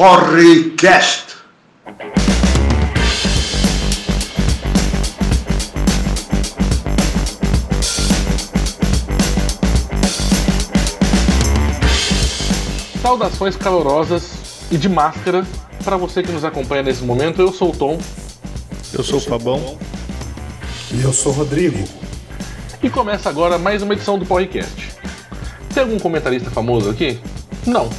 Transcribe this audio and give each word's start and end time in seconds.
Podcast. 0.00 1.36
Saudações 13.02 13.56
calorosas 13.56 14.62
e 14.70 14.78
de 14.78 14.88
máscara 14.88 15.46
para 15.84 15.98
você 15.98 16.22
que 16.22 16.32
nos 16.32 16.46
acompanha 16.46 16.82
nesse 16.82 17.04
momento. 17.04 17.42
Eu 17.42 17.52
sou 17.52 17.68
o 17.68 17.76
Tom 17.76 17.98
Eu 18.94 19.04
sou 19.04 19.18
o 19.18 19.20
Fabão. 19.20 19.76
E 20.94 21.02
eu 21.02 21.12
sou 21.12 21.30
o 21.30 21.34
Rodrigo. 21.34 21.86
e 22.82 22.88
começa 22.88 23.28
agora 23.28 23.58
mais 23.58 23.82
uma 23.82 23.92
edição 23.92 24.18
do 24.18 24.24
podcast. 24.24 24.92
Tem 25.74 25.82
algum 25.82 25.98
comentarista 25.98 26.50
famoso 26.50 26.88
aqui? 26.88 27.20
Não. 27.66 27.90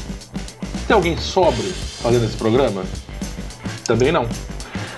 Tem 0.92 0.96
alguém 0.98 1.16
sóbrio 1.16 1.72
fazendo 2.02 2.26
esse 2.26 2.36
programa? 2.36 2.84
Também 3.86 4.12
não. 4.12 4.28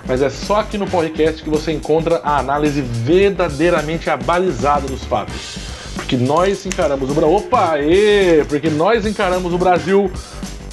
Mas 0.08 0.24
é 0.24 0.30
só 0.32 0.62
aqui 0.62 0.76
no 0.76 0.88
podcast 0.88 1.44
que 1.44 1.52
você 1.52 1.72
encontra 1.72 2.20
a 2.24 2.40
análise 2.40 2.82
verdadeiramente 2.82 4.10
abalizada 4.10 4.88
dos 4.88 5.04
fatos. 5.04 5.60
Porque 5.94 6.18
nós 6.18 6.66
encaramos 6.66 7.12
o 7.12 7.14
Brasil. 7.14 7.36
Opa, 7.36 7.80
ê! 7.80 8.44
Porque 8.50 8.72
nós 8.72 9.06
encaramos 9.06 9.54
o 9.54 9.58
Brasil 9.60 10.12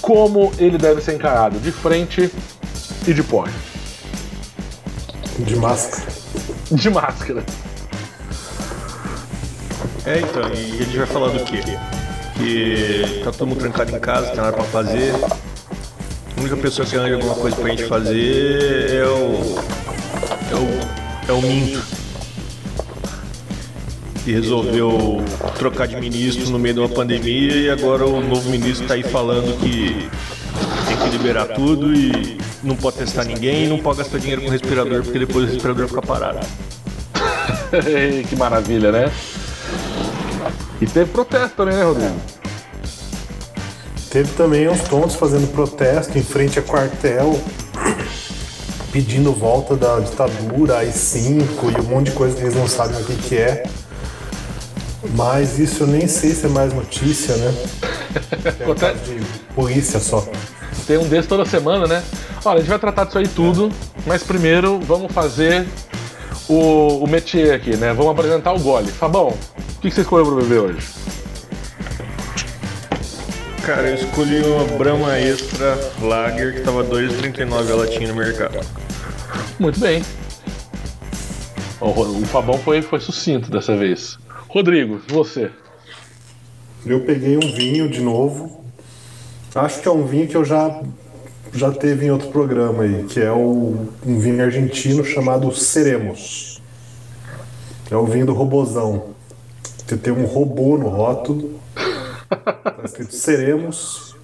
como 0.01 0.51
ele 0.57 0.79
deve 0.79 1.03
ser 1.03 1.17
encarado, 1.17 1.59
de 1.59 1.71
frente 1.71 2.31
e 3.07 3.13
de 3.13 3.23
porre. 3.23 3.53
De 5.41 5.55
máscara. 5.55 6.13
De 6.71 6.89
máscara. 6.89 7.45
É, 10.07 10.19
então, 10.21 10.49
e 10.49 10.81
a 10.81 10.85
gente 10.85 10.97
vai 10.97 11.07
falar 11.07 11.29
do 11.29 11.45
quê? 11.45 11.61
Que 12.41 13.21
tá 13.23 13.31
todo 13.31 13.49
mundo 13.49 13.59
trancado 13.59 13.95
em 13.95 14.01
casa, 14.01 14.29
tem 14.29 14.37
nada 14.37 14.53
pra 14.53 14.65
fazer. 14.65 15.13
A 15.15 16.41
única 16.41 16.57
pessoa 16.57 16.87
que 16.87 16.97
arranja 16.97 17.17
alguma 17.17 17.35
coisa 17.35 17.55
pra 17.55 17.69
gente 17.69 17.85
fazer 17.85 18.95
é 18.95 19.05
o. 19.05 19.59
é 20.51 20.55
o. 20.57 21.31
é 21.31 21.33
o 21.33 21.43
Minto. 21.43 21.83
Que 24.25 24.33
resolveu 24.33 25.23
trocar 25.59 25.87
de 25.87 25.97
ministro 25.97 26.49
no 26.49 26.59
meio 26.59 26.75
de 26.75 26.81
uma 26.81 26.89
pandemia 26.89 27.57
e 27.57 27.69
agora 27.69 28.07
o 28.07 28.27
novo 28.27 28.49
ministro 28.49 28.87
tá 28.87 28.95
aí 28.95 29.03
falando 29.03 29.59
que 29.61 30.09
tem 30.89 30.97
que 30.97 31.09
liberar 31.11 31.47
tudo 31.49 31.95
e 31.95 32.39
não 32.63 32.75
pode 32.75 32.97
testar 32.97 33.25
ninguém 33.25 33.65
e 33.65 33.69
não 33.69 33.79
pode 33.79 33.99
gastar 33.99 34.19
dinheiro 34.19 34.43
com 34.43 34.49
respirador 34.49 35.03
porque 35.03 35.19
depois 35.19 35.45
o 35.45 35.53
respirador 35.53 35.89
fica 35.89 36.03
parado. 36.03 36.41
que 38.29 38.37
maravilha, 38.37 38.91
né? 38.91 39.13
E 40.81 40.87
teve 40.87 41.11
protesto 41.11 41.57
também, 41.57 41.75
né, 41.75 41.85
Rodrigo? 41.85 42.15
Teve 44.11 44.33
também 44.33 44.69
uns 44.69 44.81
tontos 44.83 45.15
fazendo 45.15 45.47
protesto 45.53 46.19
em 46.19 46.23
frente 46.23 46.59
a 46.59 46.63
quartel, 46.63 47.41
pedindo 48.91 49.33
volta 49.33 49.77
da 49.77 50.01
ditadura, 50.01 50.79
AI-5 50.79 51.77
e 51.77 51.81
um 51.81 51.85
monte 51.85 52.07
de 52.07 52.13
coisa 52.13 52.35
que 52.35 52.43
eles 52.43 52.57
não 52.57 52.67
sabem 52.67 53.01
o 53.01 53.05
que, 53.05 53.15
que 53.17 53.37
é. 53.37 53.63
Mas 55.15 55.59
isso 55.59 55.85
eu 55.85 55.87
nem 55.87 56.09
sei 56.09 56.31
se 56.31 56.47
é 56.47 56.49
mais 56.49 56.73
notícia, 56.73 57.37
né? 57.37 57.55
É 58.59 58.69
um 58.69 58.75
caso 58.75 58.99
de 58.99 59.21
polícia 59.55 60.01
só. 60.01 60.27
Tem 60.87 60.99
um 60.99 61.07
desses 61.07 61.29
toda 61.29 61.45
semana, 61.45 61.87
né? 61.87 62.03
Olha, 62.45 62.57
a 62.57 62.61
gente 62.61 62.69
vai 62.69 62.79
tratar 62.79 63.05
disso 63.05 63.19
aí 63.19 63.29
tudo, 63.29 63.71
mas 64.07 64.23
primeiro 64.23 64.81
vamos 64.81 65.13
fazer 65.13 65.67
o, 66.49 67.05
o 67.05 67.07
métier 67.07 67.55
aqui, 67.55 67.77
né? 67.77 67.93
Vamos 67.93 68.11
apresentar 68.11 68.53
o 68.53 68.59
gole. 68.59 68.91
Fabão, 68.91 69.33
o 69.81 69.83
que 69.83 69.89
que 69.89 69.95
você 69.95 70.03
escolheu 70.03 70.27
pra 70.27 70.43
beber 70.43 70.59
hoje? 70.59 70.87
Cara, 73.65 73.89
eu 73.89 73.95
escolhi 73.95 74.43
uma 74.43 74.65
Brahma 74.77 75.19
Extra 75.19 75.75
Lager 76.03 76.57
que 76.57 76.61
tava 76.61 76.85
2,39 76.85 77.71
a 77.71 77.75
latinha 77.77 78.09
no 78.09 78.15
mercado. 78.15 78.61
Muito 79.59 79.81
bem. 79.81 80.03
O, 81.81 81.87
o 81.87 82.27
Fabão 82.27 82.59
foi, 82.59 82.83
foi 82.83 83.01
sucinto 83.01 83.51
dessa 83.51 83.75
vez. 83.75 84.19
Rodrigo, 84.49 85.01
você. 85.09 85.51
Eu 86.85 87.01
peguei 87.01 87.39
um 87.39 87.55
vinho 87.55 87.89
de 87.89 88.03
novo. 88.03 88.63
Acho 89.55 89.81
que 89.81 89.89
é 89.89 89.91
um 89.91 90.05
vinho 90.05 90.29
que 90.29 90.37
eu 90.37 90.45
já 90.45 90.83
já 91.55 91.73
teve 91.73 92.05
em 92.05 92.11
outro 92.11 92.29
programa 92.29 92.83
aí, 92.83 93.05
que 93.05 93.19
é 93.19 93.33
o, 93.33 93.89
um 94.07 94.19
vinho 94.19 94.45
argentino 94.45 95.03
chamado 95.03 95.51
Seremos. 95.55 96.61
É 97.91 97.97
o 97.97 98.05
vinho 98.05 98.27
do 98.27 98.35
robozão. 98.35 99.19
Tem 99.97 100.13
um 100.13 100.25
robô 100.25 100.79
no 100.79 100.89
rótulo. 100.89 101.61
Tá 102.29 102.77
escrito 102.85 103.15
Seremos. 103.15 104.15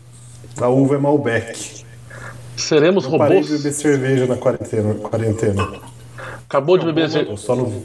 A 0.60 0.68
uva 0.68 0.94
é 0.94 0.98
Malbec. 0.98 1.84
Seremos 2.56 3.04
Eu 3.04 3.18
parei 3.18 3.38
robôs? 3.38 3.50
de 3.50 3.56
beber 3.58 3.72
cerveja 3.72 4.26
na 4.26 4.36
quarentena. 4.36 4.94
quarentena. 4.94 5.68
Acabou 6.48 6.78
de 6.78 6.86
beber. 6.86 7.26
Tô 7.26 7.36
só 7.36 7.54
no, 7.54 7.82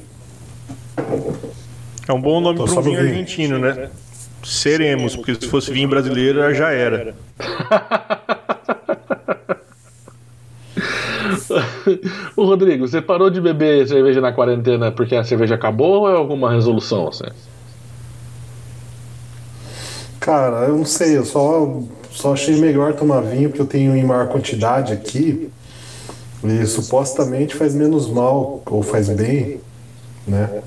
É 2.07 2.13
um 2.13 2.21
bom 2.21 2.39
nome 2.39 2.59
para 2.59 2.67
só 2.67 2.79
um 2.79 2.83
vinho. 2.83 2.99
argentino, 2.99 3.59
né? 3.59 3.89
Seremos, 4.43 5.15
porque 5.15 5.35
se 5.35 5.47
fosse 5.47 5.71
vinho 5.71 5.89
brasileiro 5.89 6.53
já 6.55 6.71
era. 6.71 7.13
o 12.35 12.45
Rodrigo, 12.45 12.87
você 12.87 13.01
parou 13.01 13.29
de 13.29 13.41
beber 13.41 13.87
cerveja 13.87 14.21
na 14.21 14.31
quarentena 14.31 14.91
porque 14.91 15.15
a 15.15 15.23
cerveja 15.23 15.55
acabou 15.55 16.01
ou 16.01 16.09
é 16.09 16.13
alguma 16.15 16.51
resolução? 16.51 17.09
Assim? 17.09 17.25
Cara, 20.21 20.67
eu 20.67 20.77
não 20.77 20.85
sei, 20.85 21.17
eu 21.17 21.25
só, 21.25 21.81
só 22.11 22.33
achei 22.33 22.55
melhor 22.57 22.93
tomar 22.93 23.21
vinho 23.21 23.49
porque 23.49 23.61
eu 23.63 23.65
tenho 23.65 23.95
em 23.95 24.03
maior 24.03 24.27
quantidade 24.27 24.93
aqui. 24.93 25.49
E 26.43 26.65
supostamente 26.67 27.55
faz 27.55 27.73
menos 27.73 28.07
mal, 28.07 28.61
ou 28.67 28.83
faz 28.83 29.09
bem, 29.09 29.59
né? 30.27 30.61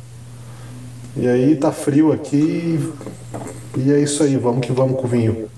E 1.17 1.29
aí 1.29 1.55
tá 1.55 1.71
frio 1.71 2.13
aqui 2.13 2.93
e 3.77 3.93
é 3.93 4.01
isso 4.01 4.25
aí, 4.25 4.37
vamos 4.37 4.67
que 4.67 4.73
vamos 4.73 5.01
com 5.01 5.07
o 5.07 5.09
vinho. 5.09 5.49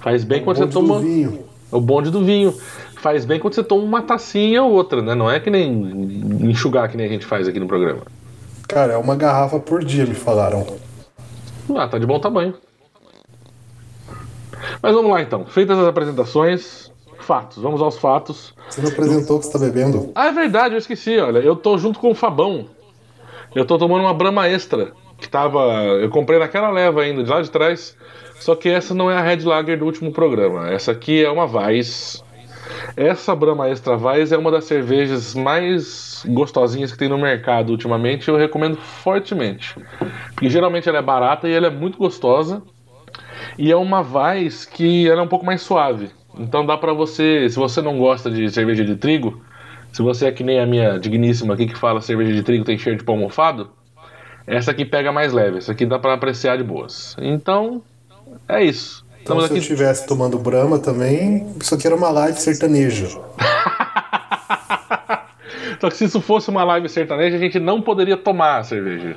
Faz 0.00 0.24
bem 0.24 0.42
quando 0.42 0.56
você 0.56 0.66
toma. 0.66 0.98
vinho. 0.98 1.38
O 1.70 1.80
bonde 1.80 2.10
do 2.10 2.24
vinho. 2.24 2.52
Faz 3.00 3.24
bem 3.24 3.38
quando 3.38 3.54
você 3.54 3.62
toma 3.62 3.84
uma 3.84 4.02
tacinha 4.02 4.64
ou 4.64 4.72
outra, 4.72 5.00
né? 5.00 5.14
Não 5.14 5.30
é 5.30 5.38
que 5.38 5.48
nem 5.48 5.70
enxugar 6.42 6.88
que 6.88 6.96
nem 6.96 7.06
a 7.06 7.08
gente 7.08 7.24
faz 7.24 7.46
aqui 7.46 7.60
no 7.60 7.68
programa. 7.68 8.02
Cara, 8.66 8.94
é 8.94 8.96
uma 8.96 9.14
garrafa 9.14 9.60
por 9.60 9.84
dia, 9.84 10.04
me 10.04 10.14
falaram. 10.14 10.66
Ah, 11.76 11.86
tá 11.86 11.98
de 11.98 12.06
bom 12.06 12.18
tamanho. 12.18 12.54
Mas 14.82 14.94
vamos 14.94 15.10
lá 15.10 15.20
então. 15.20 15.44
Feitas 15.46 15.78
as 15.78 15.86
apresentações, 15.86 16.92
fatos. 17.20 17.62
Vamos 17.62 17.82
aos 17.82 17.98
fatos. 17.98 18.54
Você 18.68 18.80
não 18.80 18.90
apresentou 18.90 19.36
o 19.36 19.40
que 19.40 19.46
você 19.46 19.52
tá 19.52 19.58
bebendo? 19.58 20.10
Ah, 20.14 20.26
é 20.26 20.32
verdade, 20.32 20.74
eu 20.74 20.78
esqueci. 20.78 21.18
Olha, 21.18 21.38
eu 21.38 21.56
tô 21.56 21.76
junto 21.78 21.98
com 21.98 22.10
o 22.10 22.14
Fabão. 22.14 22.66
Eu 23.54 23.64
tô 23.64 23.78
tomando 23.78 24.02
uma 24.02 24.14
Brahma 24.14 24.48
Extra. 24.48 24.92
Que 25.18 25.28
tava. 25.28 25.58
Eu 26.00 26.08
comprei 26.10 26.38
naquela 26.38 26.70
leva 26.70 27.02
ainda, 27.02 27.24
de 27.24 27.30
lá 27.30 27.42
de 27.42 27.50
trás. 27.50 27.96
Só 28.38 28.54
que 28.54 28.68
essa 28.68 28.94
não 28.94 29.10
é 29.10 29.16
a 29.16 29.20
Red 29.20 29.42
Lager 29.42 29.78
do 29.78 29.84
último 29.84 30.12
programa. 30.12 30.70
Essa 30.70 30.92
aqui 30.92 31.24
é 31.24 31.30
uma 31.30 31.44
Weiss. 31.44 32.24
Essa 32.96 33.34
Brahma 33.34 33.68
Extra 33.68 33.96
Weiss 33.96 34.32
é 34.32 34.38
uma 34.38 34.50
das 34.50 34.64
cervejas 34.64 35.34
mais 35.34 36.24
gostosinhas 36.28 36.92
que 36.92 36.98
tem 36.98 37.08
no 37.08 37.18
mercado 37.18 37.70
ultimamente. 37.70 38.28
Eu 38.28 38.36
recomendo 38.36 38.76
fortemente. 38.76 39.74
Porque 40.34 40.48
geralmente 40.48 40.88
ela 40.88 40.98
é 40.98 41.02
barata 41.02 41.48
e 41.48 41.52
ela 41.52 41.66
é 41.66 41.70
muito 41.70 41.98
gostosa. 41.98 42.62
E 43.56 43.70
é 43.70 43.76
uma 43.76 44.00
Weiss 44.00 44.64
que 44.64 45.08
ela 45.08 45.20
é 45.20 45.24
um 45.24 45.28
pouco 45.28 45.46
mais 45.46 45.62
suave. 45.62 46.10
Então 46.38 46.64
dá 46.64 46.76
pra 46.76 46.92
você, 46.92 47.48
se 47.48 47.56
você 47.56 47.80
não 47.82 47.98
gosta 47.98 48.30
de 48.30 48.50
cerveja 48.50 48.84
de 48.84 48.96
trigo, 48.96 49.42
se 49.92 50.02
você 50.02 50.26
é 50.26 50.32
que 50.32 50.44
nem 50.44 50.60
a 50.60 50.66
minha 50.66 50.98
digníssima 50.98 51.54
aqui 51.54 51.66
que 51.66 51.76
fala 51.76 52.00
cerveja 52.00 52.32
de 52.32 52.42
trigo 52.42 52.64
tem 52.64 52.78
cheiro 52.78 52.98
de 52.98 53.04
pão 53.04 53.16
mofado, 53.16 53.70
essa 54.46 54.70
aqui 54.70 54.84
pega 54.84 55.12
mais 55.12 55.32
leve, 55.32 55.58
essa 55.58 55.72
aqui 55.72 55.84
dá 55.84 55.98
pra 55.98 56.14
apreciar 56.14 56.56
de 56.56 56.64
boas. 56.64 57.16
Então, 57.20 57.82
é 58.48 58.64
isso. 58.64 59.04
Então, 59.22 59.36
Estamos 59.38 59.44
se 59.44 59.50
eu 59.50 59.56
aqui. 59.56 59.62
estivesse 59.62 60.06
tomando 60.06 60.38
Brahma 60.38 60.78
também, 60.78 61.46
isso 61.60 61.74
aqui 61.74 61.86
era 61.86 61.96
uma 61.96 62.10
live 62.10 62.38
sertaneja. 62.38 63.08
Só 65.80 65.88
que 65.88 65.96
se 65.96 66.04
isso 66.06 66.20
fosse 66.20 66.48
uma 66.50 66.64
live 66.64 66.88
sertaneja, 66.88 67.36
a 67.36 67.38
gente 67.38 67.60
não 67.60 67.80
poderia 67.82 68.16
tomar 68.16 68.58
a 68.58 68.64
cerveja. 68.64 69.16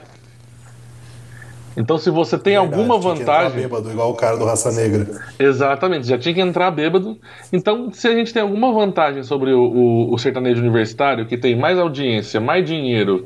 Então, 1.78 1.98
se 1.98 2.10
você 2.10 2.38
tem 2.38 2.56
alguma 2.58 3.00
Verdade, 3.00 3.02
tinha 3.02 3.16
que 3.16 3.22
entrar 3.22 3.38
vantagem. 3.44 3.62
Bêbado, 3.62 3.92
igual 3.92 4.12
o 4.12 4.16
cara 4.16 4.38
do 4.38 4.44
Raça 4.46 4.72
Negra. 4.72 5.08
Exatamente, 5.40 6.08
já 6.08 6.18
tinha 6.18 6.34
que 6.36 6.42
entrar 6.42 6.70
bêbado. 6.72 7.18
Então, 7.54 7.92
se 7.94 8.08
a 8.08 8.14
gente 8.16 8.34
tem 8.34 8.42
alguma 8.42 8.74
vantagem 8.74 9.24
sobre 9.24 9.54
o, 9.54 9.62
o- 9.62 10.14
o 10.14 10.18
sertanejo 10.18 10.62
universitário, 10.62 11.26
que 11.26 11.38
tem 11.38 11.56
mais 11.56 11.78
audiência, 11.80 12.40
mais 12.42 12.66
dinheiro 12.66 13.26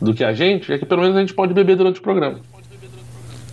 do 0.00 0.12
que 0.12 0.24
a 0.24 0.32
gente, 0.32 0.72
é 0.72 0.78
que 0.78 0.86
pelo 0.86 1.02
menos 1.02 1.16
a 1.16 1.20
gente 1.20 1.34
pode 1.34 1.54
beber 1.54 1.76
durante 1.76 2.00
o 2.00 2.02
programa. 2.02 2.40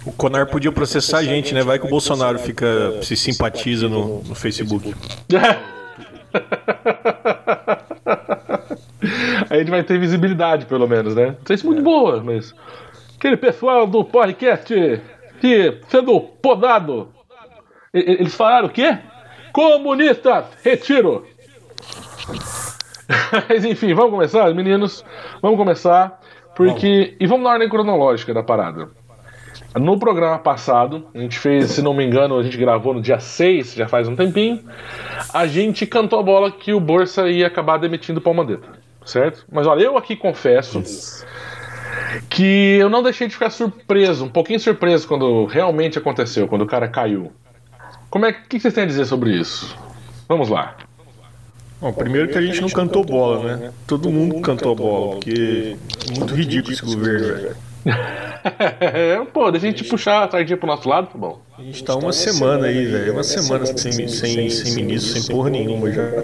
O 0.06 0.12
Conar 0.12 0.46
podia 0.48 0.72
processar 0.72 1.20
a 1.20 1.24
gente, 1.24 1.54
né? 1.54 1.64
Vai 1.64 1.80
que 1.80 1.88
o 1.88 1.90
Bolsonaro 1.90 2.38
fica 2.38 3.00
se 3.02 3.16
simpatiza 3.16 3.88
no, 3.90 4.22
no 4.24 4.36
Facebook. 4.36 4.94
a 9.50 9.58
gente 9.58 9.70
vai 9.72 9.84
ter 9.84 10.00
visibilidade, 10.00 10.66
pelo 10.66 10.88
menos, 10.88 11.16
né? 11.16 11.28
Não 11.28 11.36
sei 11.46 11.58
se 11.58 11.66
muito 11.66 11.82
boa, 11.82 12.22
mas. 12.24 12.54
Aquele 13.26 13.38
pessoal 13.38 13.88
do 13.88 14.04
podcast 14.04 15.02
que 15.42 15.80
sendo 15.88 16.22
podado. 16.22 17.10
Eles 17.92 18.36
falaram 18.36 18.68
o 18.68 18.70
quê? 18.70 19.00
Comunistas, 19.52 20.46
retiro! 20.64 21.26
Mas 23.50 23.66
enfim, 23.66 23.96
vamos 23.96 24.12
começar, 24.12 24.54
meninos? 24.54 25.04
Vamos 25.42 25.58
começar, 25.58 26.22
porque. 26.56 27.18
E 27.20 27.26
vamos 27.26 27.46
na 27.46 27.54
ordem 27.54 27.68
cronológica 27.68 28.32
da 28.32 28.44
parada. 28.44 28.90
No 29.76 29.98
programa 29.98 30.38
passado, 30.38 31.08
a 31.12 31.18
gente 31.18 31.40
fez, 31.40 31.72
se 31.72 31.82
não 31.82 31.96
me 31.96 32.06
engano, 32.06 32.38
a 32.38 32.44
gente 32.44 32.58
gravou 32.58 32.94
no 32.94 33.02
dia 33.02 33.20
6, 33.20 33.74
já 33.74 33.88
faz 33.88 34.08
um 34.08 34.16
tempinho. 34.16 34.64
A 35.34 35.48
gente 35.48 35.88
cantou 35.88 36.20
a 36.20 36.24
bola 36.24 36.52
que 36.52 36.74
o 36.74 36.80
Bolsa 36.80 37.28
ia 37.28 37.48
acabar 37.48 37.80
demitindo 37.80 38.20
o 38.20 38.22
Palmadeta, 38.22 38.68
certo? 39.04 39.48
Mas 39.52 39.66
olha, 39.66 39.82
eu 39.82 39.98
aqui 39.98 40.16
confesso 40.16 40.84
que 42.30 42.78
eu 42.78 42.90
não 42.90 43.04
deixei 43.04 43.28
de 43.28 43.34
ficar 43.34 43.50
surpreso, 43.50 44.26
um 44.26 44.30
pouquinho 44.30 44.60
surpreso 44.60 45.08
quando 45.08 45.46
realmente 45.46 45.98
aconteceu, 45.98 46.48
quando 46.48 46.64
o 46.64 46.68
cara 46.68 46.88
caiu. 46.88 47.32
Como 48.10 48.26
é 48.26 48.34
que 48.34 48.60
vocês 48.60 48.74
têm 48.74 48.84
a 48.84 48.88
dizer 48.88 49.06
sobre 49.06 49.32
isso? 49.32 49.78
Vamos 50.28 50.50
lá. 50.50 50.76
Bom, 51.82 51.92
primeiro 51.92 52.30
que 52.30 52.38
a 52.38 52.42
gente 52.42 52.62
não 52.62 52.70
cantou 52.70 53.04
bola, 53.04 53.58
né? 53.58 53.72
Todo 53.86 54.10
mundo 54.10 54.40
cantou 54.42 54.76
bola, 54.76 55.16
porque 55.16 55.76
é 56.10 56.18
muito 56.18 56.34
ridículo 56.34 56.74
esse 56.74 56.86
governo, 56.86 57.28
velho. 57.28 57.56
Pô, 59.34 59.52
deixa 59.52 59.68
a 59.68 59.70
gente 59.70 59.84
puxar 59.84 60.24
a 60.24 60.32
sardinha 60.32 60.58
pro 60.58 60.68
nosso 60.68 60.88
lado, 60.88 61.08
tá 61.08 61.18
bom. 61.18 61.40
A 61.58 61.62
gente 61.62 61.84
tá 61.84 61.96
uma 61.96 62.14
semana 62.14 62.68
aí, 62.68 62.86
velho. 62.86 63.14
Uma 63.14 63.24
semana 63.24 63.66
sem, 63.66 64.08
sem, 64.08 64.50
sem 64.50 64.74
ministro, 64.74 65.22
sem 65.22 65.36
porra 65.36 65.50
nenhuma 65.50 65.92
já. 65.92 66.24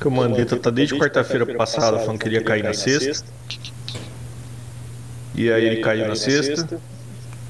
Que 0.00 0.08
o 0.08 0.10
Mandetta 0.10 0.56
tá 0.56 0.70
desde 0.70 0.96
quarta-feira 0.98 1.46
passada 1.54 1.98
falando 1.98 2.18
que 2.18 2.28
ele 2.28 2.36
ia 2.36 2.44
cair 2.44 2.62
na 2.62 2.74
sexta. 2.74 3.24
E 5.34 5.50
aí 5.50 5.64
ele 5.64 5.80
caiu 5.80 6.08
na 6.08 6.16
sexta. 6.16 6.80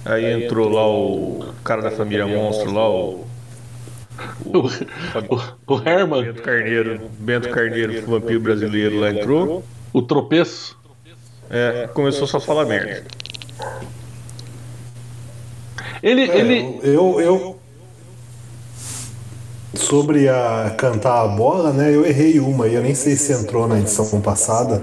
Aí 0.04 0.44
entrou 0.44 0.68
lá 0.68 0.88
o 0.88 1.52
cara 1.62 1.82
da 1.82 1.90
família 1.90 2.26
Monstro 2.26 2.72
lá, 2.72 2.88
o. 2.88 3.26
O, 4.44 4.58
o, 5.68 5.74
o 5.74 5.88
Herman. 5.88 6.24
Bento 6.24 6.42
Carneiro. 6.42 7.00
Bento 7.18 7.48
Carneiro, 7.50 8.06
vampiro 8.06 8.40
brasileiro 8.40 8.98
lá 8.98 9.10
entrou. 9.10 9.64
O 9.92 10.02
tropeço. 10.02 10.76
É, 11.50 11.88
começou 11.92 12.26
só 12.26 12.38
a 12.38 12.40
falar 12.40 12.64
merda. 12.64 13.04
Ele. 16.02 16.22
É, 16.30 16.38
ele... 16.38 16.80
Eu, 16.82 17.20
eu. 17.20 17.58
Sobre 19.74 20.28
a 20.28 20.74
cantar 20.76 21.22
a 21.22 21.28
bola, 21.28 21.72
né? 21.72 21.94
Eu 21.94 22.04
errei 22.04 22.38
uma 22.38 22.68
e 22.68 22.74
eu 22.74 22.82
nem 22.82 22.94
sei 22.94 23.16
se 23.16 23.32
entrou 23.32 23.66
na 23.66 23.78
edição 23.78 24.20
passada. 24.20 24.82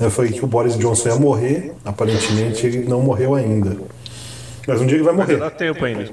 Eu 0.00 0.10
falei 0.10 0.32
que 0.32 0.42
o 0.42 0.46
Boris 0.46 0.78
Johnson 0.78 1.10
ia 1.10 1.16
morrer. 1.16 1.74
Aparentemente 1.84 2.66
ele 2.66 2.88
não 2.88 3.02
morreu 3.02 3.34
ainda. 3.34 3.76
Mas 4.66 4.80
um 4.80 4.86
dia 4.86 4.96
ele 4.96 5.04
vai 5.04 5.14
morrer. 5.14 5.36
Dá 5.36 5.50
tempo 5.50 5.84
ainda. 5.84 6.10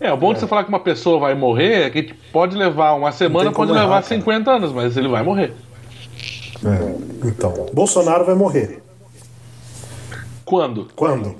É, 0.00 0.12
o 0.12 0.16
bom 0.16 0.32
de 0.32 0.40
você 0.40 0.46
falar 0.46 0.64
que 0.64 0.68
uma 0.68 0.80
pessoa 0.80 1.18
vai 1.18 1.34
morrer 1.34 1.86
é 1.86 1.90
que 1.90 2.14
pode 2.32 2.56
levar 2.56 2.92
uma 2.94 3.12
semana, 3.12 3.52
pode 3.52 3.72
levar 3.72 3.86
errar, 3.86 4.02
50 4.02 4.50
anos, 4.50 4.72
mas 4.72 4.96
ele 4.96 5.08
vai 5.08 5.22
morrer. 5.22 5.52
É, 6.64 7.26
então, 7.28 7.66
Bolsonaro 7.72 8.24
vai 8.24 8.34
morrer. 8.34 8.82
Quando? 10.44 10.88
Quando? 10.94 11.36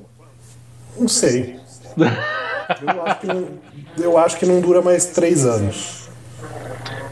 Não 0.98 1.08
sei. 1.08 1.56
Eu 2.82 3.04
acho 3.04 3.20
que 3.20 3.26
não, 3.26 3.48
eu 3.96 4.18
acho 4.18 4.36
que 4.38 4.46
não 4.46 4.60
dura 4.60 4.82
mais 4.82 5.06
três 5.06 5.46
anos. 5.46 6.05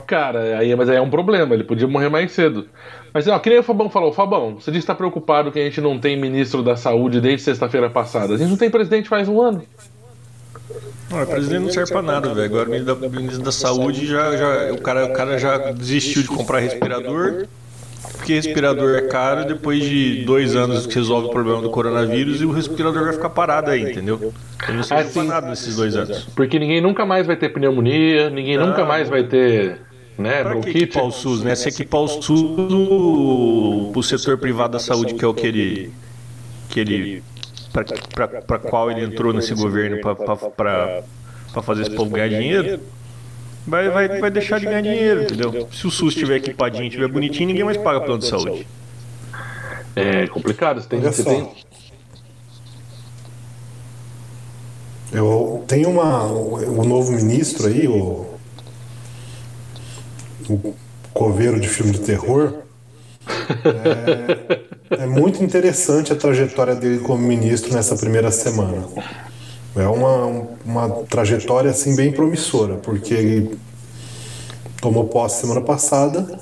Cara, 0.07 0.59
aí, 0.59 0.75
mas 0.77 0.89
aí 0.89 0.97
é 0.97 1.01
um 1.01 1.11
problema, 1.11 1.55
ele 1.55 1.65
podia 1.65 1.87
morrer 1.89 2.09
mais 2.09 2.33
cedo. 2.33 2.67
Mas, 3.13 3.29
ó, 3.29 3.39
que 3.39 3.49
nem 3.49 3.59
o 3.59 3.63
Fabão 3.63 3.89
falou, 3.89 4.13
Fabão, 4.13 4.57
você 4.57 4.71
disse 4.71 4.81
que 4.85 4.93
está 4.93 4.95
preocupado 4.95 5.53
que 5.53 5.59
a 5.59 5.65
gente 5.65 5.81
não 5.81 5.99
tem 5.99 6.17
ministro 6.17 6.63
da 6.63 6.77
saúde 6.77 7.21
desde 7.21 7.43
sexta-feira 7.43 7.89
passada. 7.89 8.35
A 8.35 8.37
gente 8.37 8.51
não 8.51 8.57
tem 8.57 8.69
presidente 8.69 9.09
faz 9.09 9.29
um 9.29 9.41
ano. 9.41 9.63
Não, 11.11 11.23
o 11.23 11.27
presidente 11.27 11.61
não 11.63 11.71
serve 11.71 11.93
pra 11.93 12.03
nada, 12.03 12.35
velho. 12.35 12.47
Agora 12.47 12.69
o 12.69 12.73
ministro 12.73 12.95
da, 12.97 13.07
o 13.07 13.11
ministro 13.11 13.43
da 13.45 13.53
saúde 13.53 14.07
já, 14.07 14.37
já. 14.37 14.73
O 14.73 14.81
cara, 14.81 15.07
o 15.07 15.13
cara 15.13 15.39
já 15.39 15.59
desistiu 15.73 16.23
de 16.23 16.29
comprar 16.29 16.59
respirador. 16.59 17.47
Porque 18.17 18.35
respirador 18.35 18.97
é 18.97 19.03
caro 19.03 19.45
depois 19.47 19.83
de 19.83 20.25
dois 20.25 20.55
anos 20.55 20.87
que 20.87 20.95
resolve 20.95 21.29
o 21.29 21.31
problema 21.31 21.63
do 21.63 21.71
coronavírus 21.71 22.41
e 22.41 22.45
o 22.45 22.51
respirador 22.51 23.05
vai 23.05 23.13
ficar 23.13 23.31
parado 23.31 23.71
aí, 23.71 23.83
entendeu? 23.83 24.33
Ele 24.67 24.77
não 24.77 24.83
serve 24.83 25.11
pra 25.11 25.23
Assim, 25.23 25.31
nada 25.31 25.49
nesses 25.49 25.77
dois 25.77 25.97
anos. 25.97 26.27
Porque 26.35 26.59
ninguém 26.59 26.81
nunca 26.81 27.05
mais 27.07 27.27
vai 27.27 27.37
ter 27.37 27.49
pneumonia, 27.51 28.31
ninguém 28.31 28.57
Não. 28.57 28.69
nunca 28.69 28.85
mais 28.85 29.09
vai 29.09 29.25
ter, 29.25 29.81
né, 30.19 30.43
Pra 30.43 30.61
que 30.61 30.71
equipar 30.71 31.05
o 31.05 31.11
SUS, 31.11 31.43
né? 31.43 31.55
Se 31.55 31.69
equipar 31.69 32.01
o 32.01 32.09
SUS 32.09 32.43
pro, 32.43 33.91
pro 33.93 34.03
setor 34.03 34.39
privado 34.39 34.73
da 34.73 34.79
saúde, 34.79 35.15
que 35.15 35.25
é 35.25 35.29
o 35.29 35.35
que 35.35 35.47
ele. 35.47 35.93
Que 36.69 36.81
ele 36.81 37.23
pra 38.47 38.59
qual 38.59 38.91
ele 38.91 39.05
entrou 39.05 39.33
nesse 39.33 39.53
governo 39.53 39.99
pra 40.01 41.63
fazer 41.63 41.83
esse 41.83 41.91
povo 41.91 42.11
ganhar 42.11 42.29
dinheiro, 42.29 42.81
vai, 43.67 43.89
vai, 43.89 44.21
vai 44.21 44.31
deixar 44.31 44.61
de 44.61 44.67
ganhar 44.67 44.81
dinheiro, 44.81 45.25
entendeu? 45.25 45.69
Se 45.73 45.87
o 45.87 45.91
SUS 45.91 46.15
estiver 46.15 46.37
equipadinho, 46.37 46.87
estiver 46.87 47.09
bonitinho, 47.09 47.49
ninguém 47.49 47.65
mais 47.65 47.77
paga 47.77 48.01
plano 48.01 48.21
de 48.21 48.29
saúde. 48.29 48.67
É 49.97 50.27
complicado, 50.29 50.81
você 50.81 50.89
tem, 50.89 51.01
Olha 51.01 51.13
você 51.13 51.25
tem, 51.25 51.51
Eu 55.13 55.65
tenho 55.69 55.91
uma. 55.91 56.25
O 56.27 56.85
novo 56.85 57.13
ministro 57.13 57.69
aí, 57.69 57.87
o. 57.87 58.34
O 60.49 60.75
coveiro 61.13 61.59
de 61.59 61.69
filme 61.69 61.93
de 61.93 62.01
terror. 62.01 62.55
É, 64.91 65.03
é 65.03 65.07
muito 65.07 65.43
interessante 65.43 66.13
a 66.13 66.17
trajetória 66.17 66.75
dele 66.75 66.99
como 66.99 67.27
ministro 67.27 67.73
nessa 67.73 67.97
primeira 67.97 68.31
semana. 68.31 68.87
É 69.77 69.87
uma, 69.87 70.47
uma 70.65 70.91
trajetória 71.09 71.71
assim 71.71 71.97
bem 71.97 72.13
promissora, 72.13 72.75
porque 72.77 73.15
ele 73.15 73.59
tomou 74.81 75.07
posse 75.07 75.41
semana 75.41 75.61
passada, 75.61 76.39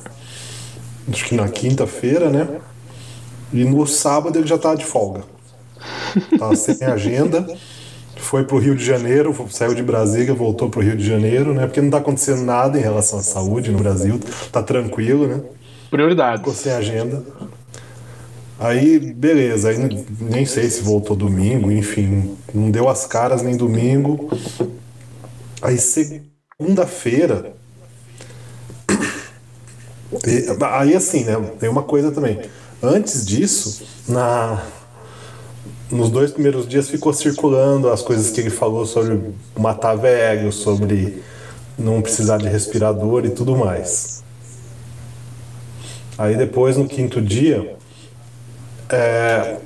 acho 1.08 1.24
que 1.24 1.34
na 1.34 1.48
quinta-feira, 1.48 2.28
né? 2.28 2.48
E 3.52 3.64
no 3.64 3.86
sábado 3.86 4.38
ele 4.38 4.46
já 4.46 4.58
tá 4.58 4.74
de 4.74 4.84
folga. 4.84 5.22
Tá 6.38 6.54
sem 6.54 6.84
agenda. 6.86 7.46
Foi 8.22 8.44
pro 8.44 8.56
Rio 8.56 8.76
de 8.76 8.84
Janeiro, 8.84 9.34
saiu 9.50 9.74
de 9.74 9.82
Brasília, 9.82 10.32
voltou 10.32 10.70
pro 10.70 10.80
Rio 10.80 10.96
de 10.96 11.04
Janeiro, 11.04 11.52
né? 11.52 11.66
Porque 11.66 11.80
não 11.80 11.90
tá 11.90 11.98
acontecendo 11.98 12.42
nada 12.42 12.78
em 12.78 12.80
relação 12.80 13.18
à 13.18 13.22
saúde 13.22 13.72
no 13.72 13.78
Brasil, 13.78 14.18
tá 14.50 14.62
tranquilo, 14.62 15.26
né? 15.26 15.34
Ficou 15.34 15.90
prioridades. 15.90 16.56
sem 16.56 16.72
agenda. 16.72 17.22
Aí, 18.60 19.00
beleza, 19.00 19.70
aí 19.70 20.06
nem 20.20 20.46
sei 20.46 20.70
se 20.70 20.82
voltou 20.82 21.16
domingo, 21.16 21.70
enfim, 21.70 22.36
não 22.54 22.70
deu 22.70 22.88
as 22.88 23.06
caras 23.06 23.42
nem 23.42 23.56
domingo. 23.56 24.30
Aí, 25.60 25.76
segunda-feira. 25.76 27.52
Aí, 30.70 30.94
assim, 30.94 31.24
né? 31.24 31.34
Tem 31.58 31.68
uma 31.68 31.82
coisa 31.82 32.12
também. 32.12 32.40
Antes 32.80 33.26
disso, 33.26 33.84
na, 34.08 34.62
nos 35.92 36.10
dois 36.10 36.30
primeiros 36.32 36.66
dias 36.66 36.88
ficou 36.88 37.12
circulando 37.12 37.90
as 37.90 38.02
coisas 38.02 38.30
que 38.30 38.40
ele 38.40 38.50
falou 38.50 38.86
sobre 38.86 39.20
matar 39.58 39.94
velho, 39.96 40.50
sobre 40.52 41.22
não 41.78 42.00
precisar 42.02 42.38
de 42.38 42.48
respirador 42.48 43.24
e 43.24 43.30
tudo 43.30 43.56
mais. 43.56 44.22
Aí 46.18 46.36
depois, 46.36 46.76
no 46.76 46.86
quinto 46.88 47.20
dia, 47.20 47.76
é... 48.88 49.58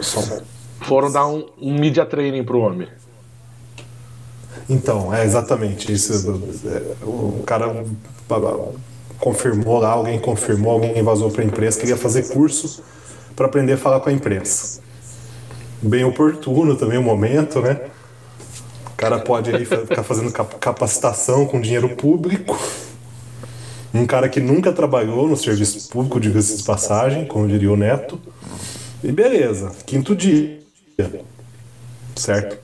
só- 0.00 0.40
Foram 0.82 1.10
dar 1.10 1.26
um, 1.26 1.46
um 1.60 1.78
media 1.78 2.04
training 2.06 2.44
pro 2.44 2.60
homem. 2.60 2.88
Então, 4.68 5.14
é 5.14 5.24
exatamente 5.24 5.92
isso. 5.92 6.12
É, 6.66 6.82
O 7.04 7.42
cara 7.46 7.84
confirmou 9.20 9.78
lá, 9.78 9.90
alguém 9.90 10.18
confirmou, 10.18 10.72
alguém 10.72 11.02
vazou 11.02 11.30
para 11.30 11.42
a 11.42 11.44
imprensa 11.44 11.80
que 11.80 11.86
ia 11.86 11.96
fazer 11.96 12.28
curso 12.28 12.82
para 13.34 13.46
aprender 13.46 13.74
a 13.74 13.78
falar 13.78 14.00
com 14.00 14.08
a 14.08 14.12
imprensa. 14.12 14.80
Bem 15.82 16.04
oportuno 16.04 16.76
também 16.76 16.98
o 16.98 17.02
momento, 17.02 17.60
né? 17.60 17.80
O 18.86 18.96
cara 18.96 19.18
pode 19.18 19.54
aí 19.54 19.64
ficar 19.64 20.02
fazendo 20.02 20.32
cap- 20.32 20.56
capacitação 20.56 21.46
com 21.46 21.60
dinheiro 21.60 21.90
público. 21.96 22.58
Um 23.92 24.06
cara 24.06 24.28
que 24.28 24.40
nunca 24.40 24.72
trabalhou 24.72 25.28
no 25.28 25.36
serviço 25.36 25.88
público, 25.88 26.18
de 26.18 26.30
de 26.30 26.62
passagem, 26.62 27.26
como 27.26 27.46
diria 27.46 27.70
o 27.70 27.76
Neto. 27.76 28.18
E 29.04 29.12
beleza, 29.12 29.72
quinto 29.84 30.14
dia. 30.14 30.58
Certo? 32.16 32.58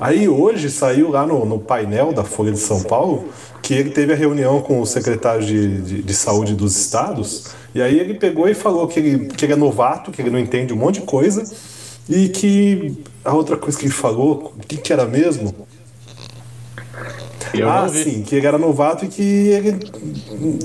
Aí 0.00 0.28
hoje 0.28 0.70
saiu 0.70 1.10
lá 1.10 1.26
no, 1.26 1.44
no 1.44 1.58
painel 1.58 2.12
da 2.12 2.22
Folha 2.22 2.52
de 2.52 2.58
São 2.58 2.82
Paulo 2.84 3.28
que 3.60 3.74
ele 3.74 3.90
teve 3.90 4.12
a 4.12 4.16
reunião 4.16 4.62
com 4.62 4.80
o 4.80 4.86
secretário 4.86 5.44
de, 5.44 5.82
de, 5.82 6.02
de 6.02 6.14
saúde 6.14 6.54
dos 6.54 6.76
estados, 6.76 7.48
e 7.74 7.82
aí 7.82 7.98
ele 7.98 8.14
pegou 8.14 8.48
e 8.48 8.54
falou 8.54 8.86
que 8.86 8.98
ele, 8.98 9.26
que 9.26 9.44
ele 9.44 9.52
é 9.52 9.56
novato, 9.56 10.10
que 10.10 10.22
ele 10.22 10.30
não 10.30 10.38
entende 10.38 10.72
um 10.72 10.76
monte 10.76 11.00
de 11.00 11.06
coisa, 11.06 11.42
e 12.08 12.28
que 12.28 13.02
a 13.24 13.32
outra 13.34 13.56
coisa 13.56 13.78
que 13.78 13.84
ele 13.86 13.92
falou, 13.92 14.54
o 14.56 14.66
que, 14.66 14.76
que 14.76 14.92
era 14.92 15.04
mesmo? 15.04 15.66
Eu 17.54 17.68
ah, 17.70 17.88
sim, 17.88 18.22
que 18.22 18.34
ele 18.36 18.46
era 18.46 18.58
novato 18.58 19.04
e 19.04 19.08
que 19.08 19.22
ele 19.22 19.78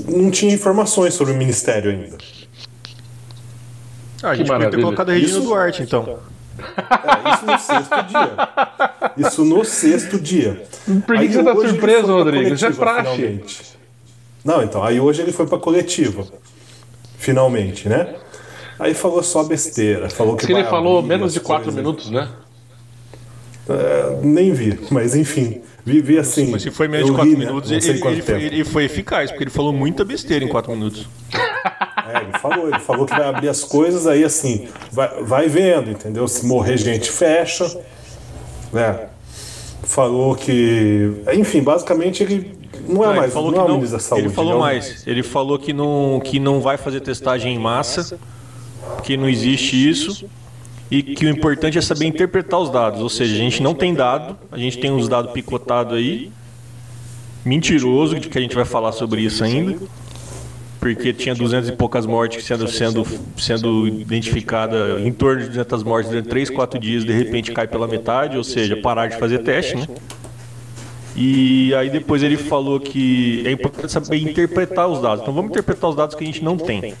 não 0.08 0.30
tinha 0.30 0.52
informações 0.52 1.14
sobre 1.14 1.32
o 1.32 1.36
ministério 1.36 1.90
ainda. 1.90 2.16
Ah, 4.22 4.30
a 4.30 4.34
gente 4.34 4.46
podia 4.46 4.46
ter 4.46 4.64
maravilha. 4.64 4.82
colocado 4.82 5.10
a 5.10 5.12
Regina 5.12 5.30
Isso- 5.32 5.40
Duarte, 5.42 5.82
então. 5.82 6.18
É, 6.56 7.34
isso 7.34 7.46
no 7.46 7.58
sexto 7.58 8.02
dia. 8.06 9.28
Isso 9.28 9.44
no 9.44 9.64
sexto 9.64 10.20
dia. 10.20 10.66
Por 11.06 11.16
que, 11.16 11.20
Aí 11.22 11.28
que 11.28 11.34
você 11.34 11.44
tá 11.44 11.54
surpreso, 11.54 12.06
Rodrigo? 12.06 12.54
Isso 12.54 12.66
é 12.66 12.70
praxe. 12.72 13.10
finalmente. 13.16 13.62
Não, 14.44 14.62
então, 14.62 14.82
aí 14.84 15.00
hoje 15.00 15.22
ele 15.22 15.32
foi 15.32 15.46
pra 15.46 15.58
coletiva. 15.58 16.26
Finalmente, 17.18 17.88
né? 17.88 18.14
Aí 18.78 18.94
falou 18.94 19.22
só 19.22 19.44
besteira. 19.44 20.10
Falou 20.10 20.36
que, 20.36 20.46
que 20.46 20.52
ele 20.52 20.64
falou 20.64 21.02
menos 21.02 21.32
de 21.32 21.40
quatro 21.40 21.64
coisas. 21.64 21.82
minutos, 21.82 22.10
né? 22.10 22.28
É, 23.68 24.18
nem 24.22 24.52
vi, 24.52 24.78
mas 24.90 25.14
enfim. 25.14 25.62
Vi, 25.84 26.00
vi 26.00 26.18
assim. 26.18 26.50
Mas 26.50 26.62
se 26.62 26.70
foi 26.70 26.88
menos 26.88 27.06
de 27.06 27.12
4 27.12 27.30
ri, 27.30 27.36
né? 27.36 27.46
minutos, 27.46 27.70
Não 27.70 27.76
ele, 27.76 27.88
ele 27.88 28.22
foi, 28.22 28.42
ele 28.42 28.64
foi 28.64 28.84
eficaz, 28.84 29.30
porque 29.30 29.44
ele 29.44 29.50
falou 29.50 29.72
muita 29.72 30.04
besteira 30.04 30.44
em 30.44 30.48
4 30.48 30.72
minutos. 30.72 31.06
É, 31.32 32.22
ele 32.22 32.38
falou, 32.38 32.68
ele 32.68 32.78
falou 32.80 33.06
que 33.06 33.14
vai 33.14 33.28
abrir 33.28 33.48
as 33.48 33.64
coisas, 33.64 34.06
aí 34.06 34.24
assim, 34.24 34.68
vai, 34.90 35.22
vai 35.22 35.48
vendo, 35.48 35.90
entendeu? 35.90 36.26
Se 36.26 36.44
morrer 36.46 36.76
gente, 36.78 37.10
fecha. 37.10 37.80
Né? 38.72 39.06
Falou 39.82 40.34
que. 40.34 41.12
Enfim, 41.34 41.62
basicamente 41.62 42.22
ele 42.22 42.58
não 42.88 43.02
é 43.02 43.06
Não, 43.06 43.12
ele 43.12 43.20
mais 43.20 43.32
falou 43.32 43.50
não 43.50 43.54
que 43.54 43.60
é 43.60 43.64
o 43.64 43.68
não, 43.68 43.74
ministro 43.74 43.98
da 43.98 44.02
saúde. 44.04 44.26
ele 44.26 44.34
falou 44.34 44.54
é 44.54 44.58
mais. 44.58 45.06
Ele 45.06 45.22
falou 45.22 45.58
que 45.58 45.72
não, 45.72 46.20
que 46.24 46.38
não 46.38 46.60
vai 46.60 46.76
fazer 46.78 47.00
testagem 47.00 47.54
em 47.54 47.58
massa, 47.58 48.18
que 49.02 49.16
não 49.16 49.28
existe 49.28 49.88
isso. 49.88 50.26
E 50.90 51.02
que 51.02 51.26
o 51.26 51.28
importante 51.28 51.78
é 51.78 51.80
saber 51.80 52.06
interpretar 52.06 52.60
os 52.60 52.70
dados. 52.70 53.00
Ou 53.00 53.08
seja, 53.08 53.34
a 53.34 53.38
gente 53.38 53.62
não 53.62 53.74
tem 53.74 53.94
dado, 53.94 54.36
a 54.52 54.58
gente 54.58 54.78
tem 54.78 54.90
uns 54.92 55.08
dados 55.08 55.32
picotados 55.32 55.94
aí, 55.94 56.30
mentiroso, 57.44 58.16
que 58.16 58.38
a 58.38 58.40
gente 58.40 58.54
vai 58.54 58.64
falar 58.64 58.92
sobre 58.92 59.22
isso 59.22 59.42
ainda. 59.42 59.76
Porque 60.78 61.14
tinha 61.14 61.34
200 61.34 61.70
e 61.70 61.72
poucas 61.72 62.04
mortes 62.04 62.44
sendo, 62.44 62.68
sendo, 62.68 63.06
sendo 63.38 63.88
identificada 63.88 65.00
em 65.00 65.10
torno 65.10 65.42
de 65.42 65.48
200 65.48 65.82
mortes 65.82 66.10
durante 66.10 66.28
3, 66.28 66.50
4 66.50 66.78
dias, 66.78 67.04
de 67.04 67.12
repente 67.12 67.52
cai 67.52 67.66
pela 67.66 67.88
metade, 67.88 68.36
ou 68.36 68.44
seja, 68.44 68.76
parar 68.76 69.06
de 69.06 69.16
fazer 69.16 69.38
teste, 69.38 69.76
né? 69.76 69.86
E 71.16 71.74
aí 71.74 71.88
depois 71.88 72.22
ele 72.22 72.36
falou 72.36 72.78
que 72.78 73.42
é 73.46 73.52
importante 73.52 73.90
saber 73.90 74.18
interpretar 74.18 74.86
os 74.86 75.00
dados. 75.00 75.22
Então 75.22 75.32
vamos 75.32 75.50
interpretar 75.50 75.88
os 75.88 75.96
dados 75.96 76.14
que 76.14 76.22
a 76.22 76.26
gente 76.26 76.44
não 76.44 76.58
tem. 76.58 76.94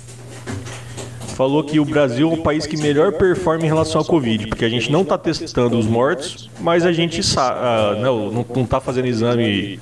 Falou 1.34 1.64
que 1.64 1.80
o 1.80 1.84
Brasil 1.84 2.30
é 2.30 2.34
o 2.34 2.42
país 2.42 2.64
que 2.64 2.76
melhor 2.76 3.12
performa 3.12 3.64
em 3.64 3.66
relação 3.66 4.00
à 4.00 4.04
Covid, 4.04 4.46
porque 4.46 4.64
a 4.64 4.68
gente 4.68 4.90
não 4.90 5.02
está 5.02 5.18
testando 5.18 5.76
os 5.76 5.86
mortos, 5.86 6.48
mas 6.60 6.86
a 6.86 6.92
gente 6.92 7.24
sabe, 7.24 8.00
não, 8.00 8.30
não 8.30 8.62
está 8.62 8.80
fazendo 8.80 9.08
exame 9.08 9.80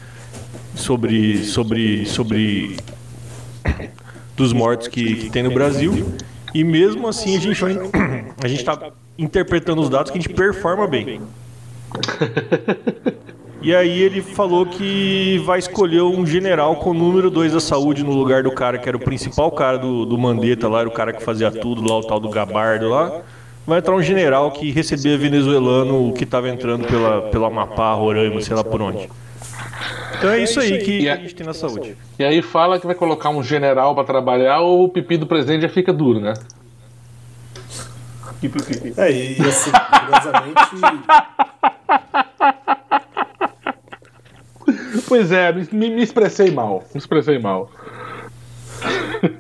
sobre, 0.75 1.45
sobre, 1.45 2.07
sobre 2.07 2.79
dos 4.35 4.55
mortos 4.55 4.89
que, 4.89 5.15
que 5.15 5.31
tem 5.31 5.43
no 5.43 5.53
Brasil. 5.53 6.15
E 6.55 6.65
mesmo 6.65 7.07
assim 7.07 7.37
a 7.37 7.41
gente 7.41 7.61
a 8.43 8.49
gente 8.49 8.61
está 8.61 8.91
interpretando 9.19 9.83
os 9.83 9.91
dados 9.91 10.11
que 10.11 10.17
a 10.17 10.21
gente 10.21 10.33
performa 10.33 10.87
bem. 10.87 11.21
E 13.63 13.75
aí 13.75 14.03
ele 14.03 14.21
falou 14.21 14.67
que 14.67 15.39
vai 15.45 15.59
escolher 15.59 16.03
um 16.03 16.27
general 16.27 16.77
com 16.77 16.91
o 16.91 16.95
número 16.95 17.31
2 17.31 17.53
da 17.53 17.61
saúde 17.61 18.03
no 18.03 18.13
lugar 18.13 18.43
do 18.43 18.51
cara 18.51 18.77
que 18.79 18.89
era 18.89 18.97
o 18.97 19.01
principal 19.01 19.51
cara 19.53 19.79
do, 19.79 20.05
do 20.05 20.19
Mandetta 20.19 20.69
lá, 20.69 20.81
era 20.81 20.89
o 20.89 20.93
cara 20.93 21.13
que 21.13 21.23
fazia 21.23 21.51
tudo 21.51 21.83
lá, 21.89 21.99
o 21.99 22.03
tal 22.05 22.19
do 22.19 22.29
Gabardo 22.29 22.89
lá. 22.89 23.21
Vai 23.65 23.79
entrar 23.79 23.95
um 23.95 24.03
general 24.03 24.51
que 24.51 24.73
recebia 24.73 25.17
venezuelano 25.17 26.13
que 26.13 26.25
estava 26.25 26.49
entrando 26.49 26.85
pela, 26.89 27.23
pela 27.31 27.47
Amapá, 27.47 27.93
Roraima, 27.95 28.41
sei 28.41 28.57
lá 28.57 28.65
por 28.65 28.83
onde. 28.83 29.09
Então 30.19 30.31
é 30.31 30.43
isso 30.43 30.59
aí 30.59 30.79
que 30.79 31.09
a- 31.09 31.15
a 31.15 31.17
gente 31.17 31.35
tem 31.35 31.47
na 31.47 31.55
saúde. 31.55 31.97
E 32.19 32.25
aí 32.25 32.43
fala 32.43 32.81
que 32.81 32.87
vai 32.87 32.95
colocar 32.97 33.31
um 33.31 33.43
general 33.43 33.95
pra 33.95 34.03
trabalhar 34.03 34.61
ou 34.61 34.85
o 34.85 34.89
pipi 34.89 35.17
do 35.17 35.27
presidente 35.27 35.63
já 35.63 35.69
fica 35.69 35.93
duro, 35.93 36.19
né? 36.21 36.35
É, 38.97 39.13
e 39.13 39.41
assim, 39.41 39.71
curiosamente. 39.71 40.55
Pois 45.13 45.31
é, 45.31 45.53
me, 45.53 45.91
me 45.91 46.03
expressei 46.03 46.51
mal. 46.51 46.85
Me 46.95 46.99
expressei 46.99 47.39
mal. 47.39 47.71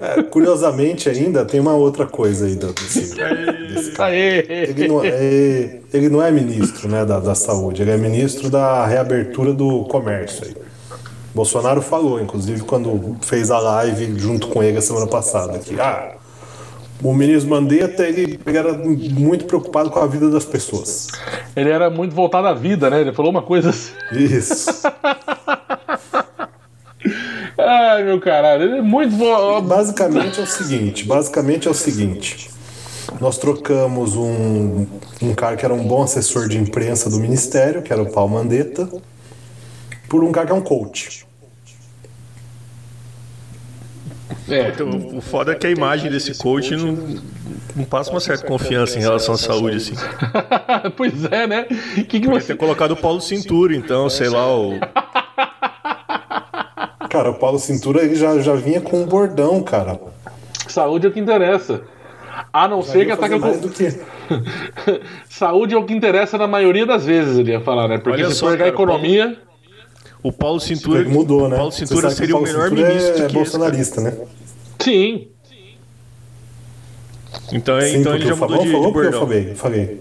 é, 0.02 0.22
curiosamente 0.22 1.08
ainda 1.08 1.46
tem 1.46 1.60
uma 1.60 1.72
outra 1.72 2.04
coisa 2.04 2.44
aí 2.44 2.54
do- 2.56 2.74
desse! 2.74 3.14
Ele 4.68 4.86
não 4.86 5.02
é, 5.02 5.80
ele 5.94 6.08
não 6.10 6.22
é 6.22 6.30
ministro 6.30 6.90
né, 6.90 7.06
da, 7.06 7.18
da 7.18 7.34
saúde, 7.34 7.80
ele 7.80 7.90
é 7.90 7.96
ministro 7.96 8.50
da 8.50 8.84
reabertura 8.84 9.54
do 9.54 9.84
comércio. 9.84 10.44
Aí. 10.46 10.54
Bolsonaro 11.34 11.80
falou, 11.80 12.20
inclusive, 12.20 12.60
quando 12.60 13.16
fez 13.22 13.50
a 13.50 13.58
live 13.58 14.18
junto 14.18 14.48
com 14.48 14.62
ele 14.62 14.76
a 14.76 14.82
semana 14.82 15.06
passada, 15.06 15.58
que 15.58 15.80
ah, 15.80 16.16
o 17.02 17.12
ministro 17.14 17.50
Mandetta 17.50 18.06
ele, 18.06 18.38
ele 18.46 18.58
era 18.58 18.74
muito 18.74 19.46
preocupado 19.46 19.90
com 19.90 19.98
a 19.98 20.06
vida 20.06 20.30
das 20.30 20.44
pessoas. 20.44 21.08
Ele 21.56 21.70
era 21.70 21.90
muito 21.90 22.14
voltado 22.14 22.46
à 22.46 22.54
vida, 22.54 22.88
né? 22.88 23.00
Ele 23.00 23.12
falou 23.12 23.30
uma 23.30 23.42
coisa 23.42 23.70
assim. 23.70 23.92
Isso. 24.12 24.70
Ai, 27.74 28.02
meu 28.04 28.20
caralho, 28.20 28.64
ele 28.64 28.78
é 28.78 28.82
muito. 28.82 29.16
vo- 29.16 29.62
Basicamente 29.62 30.38
é 30.38 30.42
o 30.42 30.46
seguinte, 30.46 31.04
basicamente 31.06 31.66
é 31.68 31.70
o 31.70 31.74
seguinte. 31.74 32.50
Nós 33.20 33.38
trocamos 33.38 34.14
um, 34.16 34.86
um 35.22 35.34
cara 35.34 35.56
que 35.56 35.64
era 35.64 35.72
um 35.72 35.82
bom 35.84 36.02
assessor 36.02 36.48
de 36.48 36.58
imprensa 36.58 37.08
do 37.08 37.18
ministério, 37.18 37.80
que 37.82 37.92
era 37.92 38.02
o 38.02 38.10
Paulo 38.12 38.34
Mandetta, 38.34 38.88
por 40.08 40.22
um 40.22 40.30
cara 40.32 40.46
que 40.46 40.52
é 40.52 40.54
um 40.54 40.60
coach. 40.60 41.26
É, 44.48 44.68
Então, 44.68 44.88
o 45.16 45.20
foda 45.20 45.52
é 45.52 45.54
que 45.54 45.66
a 45.66 45.70
imagem 45.70 46.10
desse 46.10 46.34
coach 46.36 46.74
não, 46.76 46.92
não 47.76 47.84
passa 47.84 48.10
uma 48.10 48.20
certa 48.20 48.46
confiança 48.46 48.98
em 48.98 49.00
relação 49.02 49.34
à 49.34 49.38
saúde, 49.38 49.76
assim. 49.76 49.94
pois 50.96 51.24
é, 51.30 51.46
né? 51.46 51.64
Que, 51.64 52.04
que 52.04 52.20
Podia 52.20 52.40
você. 52.40 52.48
ter 52.48 52.56
colocado 52.56 52.90
o 52.92 52.96
Paulo 52.96 53.20
Cintura, 53.20 53.74
então, 53.74 54.10
sei 54.10 54.28
lá, 54.28 54.46
o. 54.54 54.78
Cara, 57.12 57.28
o 57.30 57.34
Paulo 57.34 57.58
Cintura 57.58 58.02
ele 58.02 58.14
já, 58.14 58.38
já 58.38 58.54
vinha 58.54 58.80
com 58.80 59.02
um 59.02 59.04
bordão, 59.04 59.62
cara. 59.62 60.00
Saúde 60.66 61.04
é 61.06 61.10
o 61.10 61.12
que 61.12 61.20
interessa. 61.20 61.82
A 62.50 62.66
não 62.66 62.80
ser 62.82 63.04
que 63.04 63.12
ataque 63.12 63.38
mais 63.38 63.60
do 63.60 63.68
que. 63.68 64.00
Saúde 65.28 65.74
é 65.74 65.76
o 65.76 65.84
que 65.84 65.92
interessa 65.92 66.38
na 66.38 66.46
maioria 66.46 66.86
das 66.86 67.04
vezes, 67.04 67.36
ele 67.36 67.50
ia 67.50 67.60
falar, 67.60 67.86
né? 67.86 67.98
Porque 67.98 68.22
Olha 68.22 68.30
se 68.30 68.36
só, 68.36 68.46
for 68.46 68.52
pegar 68.52 68.64
a 68.64 68.72
cara, 68.72 68.82
o 68.82 68.86
Paulo- 68.86 69.02
economia. 69.02 69.38
O 70.22 70.32
Paulo 70.32 70.58
Cintura. 70.58 71.00
Ele 71.00 71.10
mudou, 71.10 71.50
né? 71.50 71.54
O 71.54 71.58
Paulo 71.58 71.72
Cintura 71.72 72.08
seria 72.08 72.34
o 72.34 72.38
Paulo 72.38 72.50
melhor 72.50 72.70
Cintura 72.70 72.88
ministro 72.88 73.10
é 73.10 73.14
que 73.14 73.20
cara. 73.20 73.32
bolsonarista, 73.34 74.00
né? 74.00 74.16
Sim. 74.80 75.28
Então, 77.52 77.78
Sim, 77.78 77.96
então 77.98 78.14
ele 78.14 78.24
já 78.26 78.32
o 78.32 78.36
mudou 78.38 78.56
Fabão 78.56 78.64
de, 78.64 78.72
falou 78.72 78.86
de 78.86 78.92
porque 78.94 79.06
eu 79.08 79.10
bordão. 79.10 79.26
falei, 79.28 79.54
falei. 79.54 80.00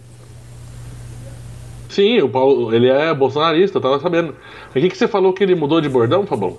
Sim, 1.90 2.22
o 2.22 2.30
Paulo, 2.30 2.74
ele 2.74 2.88
é 2.88 3.14
bolsonarista, 3.14 3.80
eu 3.80 3.82
tava 3.82 4.00
sabendo. 4.00 4.34
O 4.70 4.74
que, 4.80 4.88
que 4.90 4.98
você 4.98 5.10
falou 5.10 5.34
que 5.34 5.44
ele 5.44 5.56
mudou 5.56 5.82
de 5.82 5.90
bordão, 5.90 6.26
Fabão? 6.26 6.58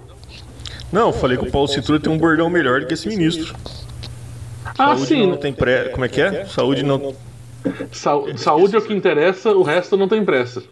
Não, 0.93 1.09
eu 1.09 1.13
falei 1.13 1.39
que 1.39 1.49
o 1.49 1.51
Paulo 1.51 1.67
Cintura 1.69 1.99
tem 1.99 2.13
um 2.13 2.19
bordão 2.19 2.51
melhor 2.51 2.81
do 2.81 2.87
que 2.87 2.95
esse 2.95 3.09
ministro. 3.09 3.55
Ah, 4.79 4.89
Saúde 4.95 5.07
sim. 5.07 5.27
não 5.27 5.37
tem 5.37 5.53
pré. 5.53 5.89
Como 5.89 6.05
é 6.05 6.09
que 6.09 6.21
é? 6.21 6.45
Saúde 6.45 6.83
não. 6.83 7.15
Sa- 7.93 8.21
saúde 8.37 8.77
é 8.77 8.79
o 8.79 8.83
que 8.83 8.93
interessa, 8.93 9.51
o 9.53 9.63
resto 9.63 9.97
não 9.97 10.09
tem 10.09 10.25
pressa. 10.25 10.63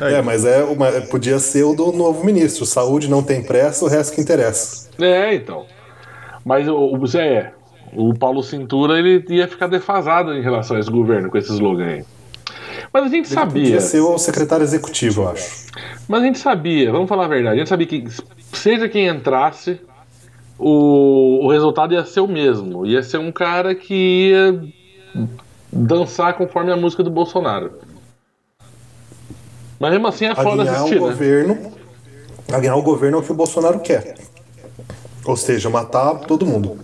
É, 0.00 0.22
mas 0.22 0.44
é 0.44 0.62
uma, 0.64 0.90
podia 1.02 1.38
ser 1.38 1.64
o 1.64 1.74
do 1.74 1.92
novo 1.92 2.24
ministro. 2.24 2.64
Saúde 2.64 3.08
não 3.08 3.22
tem 3.22 3.42
pressa, 3.42 3.84
o 3.84 3.88
resto 3.88 4.14
que 4.14 4.20
interessa. 4.20 4.88
É, 5.00 5.34
então. 5.34 5.66
Mas 6.44 6.68
o, 6.68 7.06
Zé 7.06 7.34
é. 7.34 7.52
O 7.94 8.14
Paulo 8.14 8.42
Cintura 8.42 8.98
ele 8.98 9.24
ia 9.28 9.46
ficar 9.46 9.66
defasado 9.66 10.32
em 10.32 10.40
relação 10.42 10.76
a 10.76 10.80
esse 10.80 10.90
governo 10.90 11.30
com 11.30 11.36
esse 11.36 11.52
slogan 11.52 11.84
aí. 11.86 12.04
Mas 12.92 13.04
a 13.04 13.08
gente 13.08 13.28
sabia. 13.28 13.62
Podia 13.62 13.80
ser 13.80 14.00
o 14.00 14.18
secretário 14.18 14.64
executivo, 14.64 15.22
eu 15.22 15.28
acho. 15.30 15.66
Mas 16.06 16.22
a 16.22 16.26
gente 16.26 16.38
sabia, 16.38 16.92
vamos 16.92 17.08
falar 17.08 17.24
a 17.24 17.28
verdade, 17.28 17.56
a 17.56 17.58
gente 17.58 17.68
sabia 17.68 17.86
que 17.86 18.04
seja 18.52 18.88
quem 18.88 19.06
entrasse, 19.06 19.80
o, 20.58 21.44
o 21.44 21.50
resultado 21.50 21.94
ia 21.94 22.04
ser 22.04 22.20
o 22.20 22.28
mesmo. 22.28 22.84
Ia 22.86 23.02
ser 23.02 23.18
um 23.18 23.32
cara 23.32 23.74
que 23.74 24.30
ia 24.30 24.62
dançar 25.72 26.34
conforme 26.34 26.70
a 26.70 26.76
música 26.76 27.02
do 27.02 27.10
Bolsonaro. 27.10 27.72
Mas 29.80 29.90
mesmo 29.90 30.06
assim 30.06 30.26
é 30.26 30.34
foda 30.34 30.62
Alinhar 30.62 30.74
o 30.74 30.76
assistir, 30.76 31.00
né? 31.00 31.08
governo. 31.08 31.72
Alinhar 32.52 32.76
o 32.76 32.82
governo 32.82 33.16
é 33.16 33.20
o 33.20 33.22
que 33.24 33.32
o 33.32 33.34
Bolsonaro 33.34 33.80
quer. 33.80 34.14
Ou 35.24 35.36
seja, 35.36 35.70
matar 35.70 36.20
todo 36.20 36.44
mundo. 36.44 36.78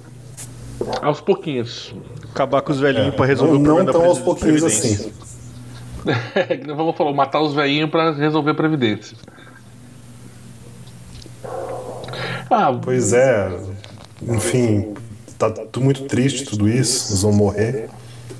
Aos 1.03 1.21
pouquinhos. 1.21 1.95
Acabar 2.33 2.63
com 2.63 2.73
os 2.73 2.81
velhinhos 2.81 3.15
pra 3.15 3.27
resolver 3.27 3.53
Não, 3.53 3.61
o 3.61 3.63
não 3.63 3.75
problema 3.75 3.93
tão 3.93 4.03
da 4.03 4.09
aos 4.09 4.19
pouquinhos 4.19 4.65
assim. 4.65 5.13
Nós 6.67 6.77
vamos 6.77 6.97
falar, 6.97 7.13
matar 7.13 7.41
os 7.41 7.55
velhinhos 7.55 7.91
pra 7.91 8.13
resolver 8.13 8.51
a 8.53 8.55
Previdência. 8.55 9.17
Ah, 12.51 12.73
Pois 12.83 13.13
é. 13.13 13.51
Enfim, 14.23 14.95
tá 15.39 15.53
muito 15.79 16.05
triste 16.05 16.45
tudo 16.45 16.69
isso. 16.69 17.11
Eles 17.13 17.23
vão 17.23 17.33
morrer. 17.33 17.89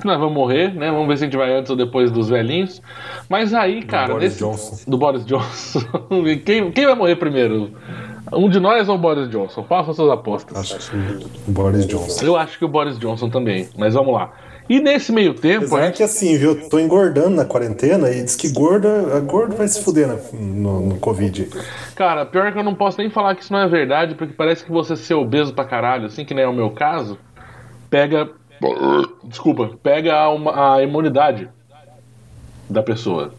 nós 0.05 0.19
vamos 0.19 0.35
morrer, 0.35 0.75
né? 0.75 0.91
Vamos 0.91 1.07
ver 1.09 1.19
se 1.19 1.25
a 1.25 1.27
gente 1.27 1.37
vai 1.37 1.53
antes 1.57 1.71
ou 1.71 1.77
depois 1.77 2.11
dos 2.11 2.29
velhinhos. 2.29 2.83
Mas 3.29 3.55
aí, 3.55 3.83
cara, 3.85 4.13
Boris 4.15 4.31
nesse- 4.33 4.39
Johnson. 4.45 4.91
do 4.91 4.99
Boris 4.99 5.25
Johnson. 5.25 5.81
quem, 6.45 6.71
quem 6.73 6.87
vai 6.87 6.95
morrer 6.95 7.17
primeiro? 7.17 7.71
Um 8.33 8.49
de 8.49 8.59
nós 8.59 8.89
ou 8.89 8.97
o 8.97 8.99
Boris 8.99 9.29
Johnson? 9.31 9.63
Façam 9.65 9.95
suas 9.95 10.11
apostas. 10.11 10.57
Acho 10.73 10.91
que 10.91 10.97
o 10.97 11.53
Boris 11.53 11.87
Johnson. 11.87 12.25
Eu 12.25 12.37
acho 12.37 12.59
que 12.59 12.65
o 12.65 12.69
Boris 12.69 12.99
Johnson 12.99 13.31
também, 13.31 13.69
mas 13.79 13.95
vamos 13.95 14.13
lá. 14.15 14.33
E 14.69 14.81
nesse 14.81 15.11
meio 15.13 15.33
tempo, 15.33 15.65
Apesar 15.67 15.87
gente 15.87 15.97
que 15.97 16.03
assim, 16.03 16.37
viu? 16.37 16.51
Eu 16.51 16.69
tô 16.69 16.79
engordando 16.79 17.31
na 17.31 17.45
quarentena 17.45 18.11
e 18.11 18.23
diz 18.23 18.37
que 18.37 18.51
gorda, 18.53 19.17
a 19.17 19.21
gorda 19.21 19.57
vai 19.57 19.67
se 19.67 19.83
fuder 19.83 20.07
no, 20.35 20.81
no 20.81 20.97
Covid. 20.97 21.49
Cara, 21.97 22.27
pior 22.27 22.53
que 22.53 22.59
eu 22.59 22.63
não 22.65 22.75
posso 22.75 22.99
nem 22.99 23.09
falar 23.09 23.35
que 23.35 23.43
isso 23.43 23.53
não 23.53 23.61
é 23.61 23.69
verdade, 23.69 24.15
porque 24.15 24.35
parece 24.35 24.65
que 24.65 24.71
você 24.71 24.95
ser 24.95 25.15
obeso 25.15 25.55
pra 25.55 25.65
caralho, 25.65 26.07
assim, 26.07 26.25
que 26.25 26.35
nem 26.35 26.45
é 26.45 26.49
o 26.49 26.53
meu 26.53 26.71
caso, 26.71 27.19
pega. 27.89 28.29
Desculpa, 29.25 29.71
pega 29.83 30.15
a, 30.15 30.75
a 30.75 30.83
imunidade 30.83 31.49
da 32.69 32.83
pessoa. 32.83 33.33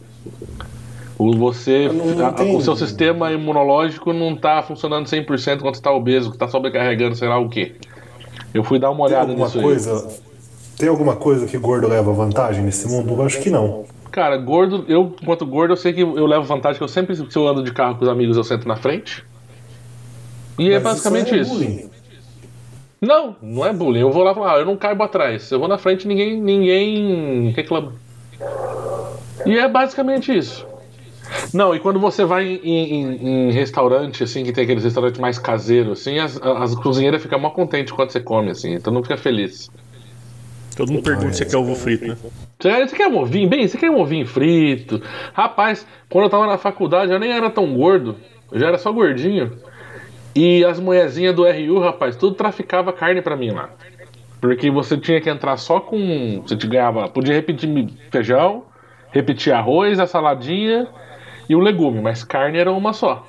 O, 1.17 1.35
você, 1.35 1.89
não- 1.89 2.05
não 2.15 2.25
a- 2.27 2.31
tem- 2.31 2.55
o 2.55 2.61
seu 2.61 2.75
sistema 2.75 3.31
imunológico 3.31 4.13
não 4.13 4.35
tá 4.35 4.63
funcionando 4.63 5.05
100% 5.05 5.59
quando 5.61 5.75
você 5.75 5.81
tá 5.81 5.91
obeso, 5.91 6.31
que 6.31 6.37
tá 6.37 6.47
sobrecarregando, 6.47 7.15
sei 7.15 7.27
lá 7.27 7.37
o 7.37 7.49
quê. 7.49 7.75
Eu 8.53 8.63
fui 8.63 8.79
dar 8.79 8.89
uma 8.89 9.05
Tem 9.07 9.15
olhada 9.15 9.31
alguma 9.31 9.45
nisso 9.47 9.59
aí. 9.59 9.63
Tem 10.79 10.87
alguma 10.87 11.17
coisa 11.17 11.45
que 11.45 11.57
gordo 11.57 11.89
leva 11.89 12.13
vantagem 12.13 12.63
nesse 12.63 12.87
mundo? 12.87 13.13
Eu 13.13 13.21
acho 13.23 13.41
que 13.41 13.49
não. 13.49 13.83
Cara, 14.09 14.37
gordo, 14.37 14.85
eu, 14.87 15.13
enquanto 15.21 15.45
gordo, 15.45 15.73
eu 15.73 15.77
sei 15.77 15.91
que 15.91 15.99
eu 15.99 16.25
levo 16.25 16.45
vantagem, 16.45 16.77
que 16.77 16.83
eu 16.83 16.87
sempre, 16.87 17.13
se 17.17 17.23
eu 17.35 17.45
ando 17.45 17.61
de 17.61 17.73
carro 17.73 17.95
com 17.97 18.05
os 18.05 18.09
amigos, 18.09 18.37
eu 18.37 18.45
sento 18.45 18.65
na 18.65 18.77
frente. 18.77 19.25
E 20.57 20.69
é 20.69 20.75
Mas 20.75 20.83
basicamente 20.83 21.33
é 21.35 21.37
isso. 21.39 21.89
Não, 23.01 23.35
não 23.41 23.65
é 23.65 23.73
bullying. 23.73 23.99
Eu 23.99 24.11
vou 24.11 24.23
lá 24.23 24.31
e 24.31 24.39
ah, 24.41 24.59
eu 24.59 24.65
não 24.65 24.77
caibo 24.77 25.03
atrás. 25.03 25.51
Eu 25.51 25.59
vou 25.59 25.67
na 25.67 25.77
frente 25.77 26.07
ninguém 26.07 26.41
ninguém 26.41 27.49
reclama. 27.49 27.93
E 29.45 29.57
é 29.57 29.67
basicamente 29.67 30.35
isso. 30.35 30.65
Não, 31.53 31.75
e 31.75 31.79
quando 31.79 31.99
você 31.99 32.23
vai 32.23 32.45
em, 32.45 32.93
em- 32.93 33.47
em 33.49 33.51
restaurante, 33.51 34.23
assim, 34.23 34.43
que 34.45 34.51
tem 34.53 34.63
aqueles 34.63 34.83
restaurantes 34.85 35.19
mais 35.19 35.37
caseiros, 35.37 35.99
assim, 35.99 36.19
as, 36.19 36.41
as 36.41 36.73
cozinheiras 36.75 37.21
ficam 37.21 37.37
mó 37.37 37.49
contentes 37.49 37.91
quando 37.93 38.11
você 38.11 38.19
come, 38.21 38.49
assim, 38.51 38.73
então 38.73 38.91
não 38.91 39.03
fica 39.03 39.17
feliz. 39.17 39.69
Todo 40.79 40.93
mundo 40.93 41.03
pergunta 41.03 41.33
se 41.33 41.45
quer 41.45 41.57
ovo 41.57 41.75
frito, 41.75 42.07
né? 42.07 42.15
Você, 42.57 42.87
você 42.87 42.95
quer 42.95 43.07
um 43.07 43.17
ovinho? 43.17 43.49
Bem, 43.49 43.67
você 43.67 43.77
quer 43.77 43.91
um 43.91 43.99
ovinho 43.99 44.25
frito? 44.25 45.01
Rapaz, 45.33 45.85
quando 46.09 46.23
eu 46.23 46.29
tava 46.29 46.47
na 46.47 46.57
faculdade, 46.57 47.11
eu 47.11 47.19
nem 47.19 47.33
era 47.33 47.49
tão 47.49 47.75
gordo, 47.75 48.15
eu 48.49 48.57
já 48.57 48.67
era 48.67 48.77
só 48.77 48.89
gordinho. 48.89 49.57
E 50.33 50.63
as 50.63 50.79
mulherzinhas 50.79 51.35
do 51.35 51.43
RU, 51.43 51.79
rapaz, 51.79 52.15
tudo 52.15 52.33
traficava 52.33 52.93
carne 52.93 53.21
pra 53.21 53.35
mim 53.35 53.51
lá. 53.51 53.71
Porque 54.39 54.71
você 54.71 54.97
tinha 54.97 55.19
que 55.19 55.29
entrar 55.29 55.57
só 55.57 55.81
com. 55.81 56.41
Você 56.47 56.55
te 56.55 56.65
ganhava. 56.65 57.09
Podia 57.09 57.35
repetir 57.35 57.69
feijão, 58.09 58.63
repetir 59.11 59.51
arroz, 59.51 59.99
a 59.99 60.07
saladinha 60.07 60.87
e 61.49 61.57
o 61.57 61.59
legume, 61.59 61.99
mas 61.99 62.23
carne 62.23 62.57
era 62.57 62.71
uma 62.71 62.93
só. 62.93 63.27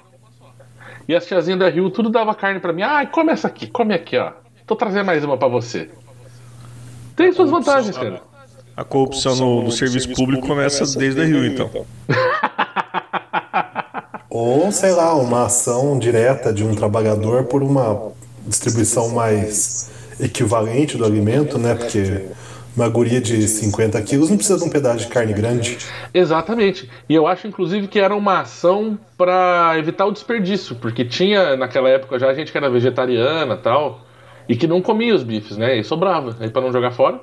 E 1.09 1.17
as 1.17 1.27
tiazinhas 1.27 1.59
da 1.59 1.69
Rio 1.69 1.91
tudo 1.91 2.11
dava 2.11 2.33
carne 2.33 2.61
pra 2.61 2.73
mim. 2.73 2.83
Ah, 2.83 3.05
come 3.07 3.33
essa 3.33 3.49
aqui, 3.49 3.67
come 3.67 3.93
aqui, 3.93 4.17
ó. 4.17 4.35
Tô 4.69 4.77
trazendo 4.77 5.07
mais 5.07 5.25
uma 5.25 5.37
pra 5.37 5.49
você. 5.49 5.91
Tem 7.21 7.33
suas 7.33 7.51
vantagens, 7.51 7.99
cara. 7.99 8.23
A 8.75 8.83
corrupção 8.83 9.37
no, 9.37 9.65
no 9.65 9.71
serviço 9.71 10.11
público 10.15 10.47
começa 10.47 10.99
desde 10.99 11.21
a 11.21 11.25
Rio, 11.25 11.45
então. 11.45 11.71
Ou, 14.31 14.73
sei 14.73 14.93
lá, 14.93 15.15
uma 15.15 15.45
ação 15.45 15.99
direta 15.99 16.51
de 16.51 16.65
um 16.65 16.75
trabalhador 16.75 17.45
por 17.45 17.63
uma 17.63 18.11
distribuição 18.47 19.11
mais 19.11 19.91
equivalente 20.19 20.97
do 20.97 21.05
alimento, 21.05 21.59
né? 21.59 21.75
Porque 21.75 22.25
uma 22.75 22.89
guria 22.89 23.21
de 23.21 23.47
50 23.47 24.01
quilos 24.01 24.31
não 24.31 24.39
precisa 24.39 24.59
de 24.59 24.65
um 24.65 24.71
pedaço 24.71 25.01
de 25.01 25.09
carne 25.09 25.35
grande. 25.35 25.77
Exatamente. 26.15 26.89
E 27.07 27.15
eu 27.15 27.27
acho, 27.27 27.47
inclusive, 27.47 27.87
que 27.87 28.01
era 28.01 28.17
uma 28.17 28.41
ação 28.41 28.99
pra 29.19 29.75
evitar 29.77 30.07
o 30.07 30.13
desperdício, 30.13 30.75
porque 30.77 31.05
tinha 31.05 31.55
naquela 31.55 31.91
época 31.91 32.19
já 32.19 32.33
gente 32.33 32.51
que 32.51 32.57
era 32.57 32.71
vegetariana 32.71 33.59
tal, 33.59 34.07
e 34.51 34.57
que 34.57 34.67
não 34.67 34.83
comia 34.83 35.15
os 35.15 35.23
bifes, 35.23 35.57
né? 35.57 35.79
E 35.79 35.85
sobrava. 35.85 36.37
Aí 36.41 36.51
pra 36.51 36.61
não 36.61 36.73
jogar 36.73 36.91
fora. 36.91 37.21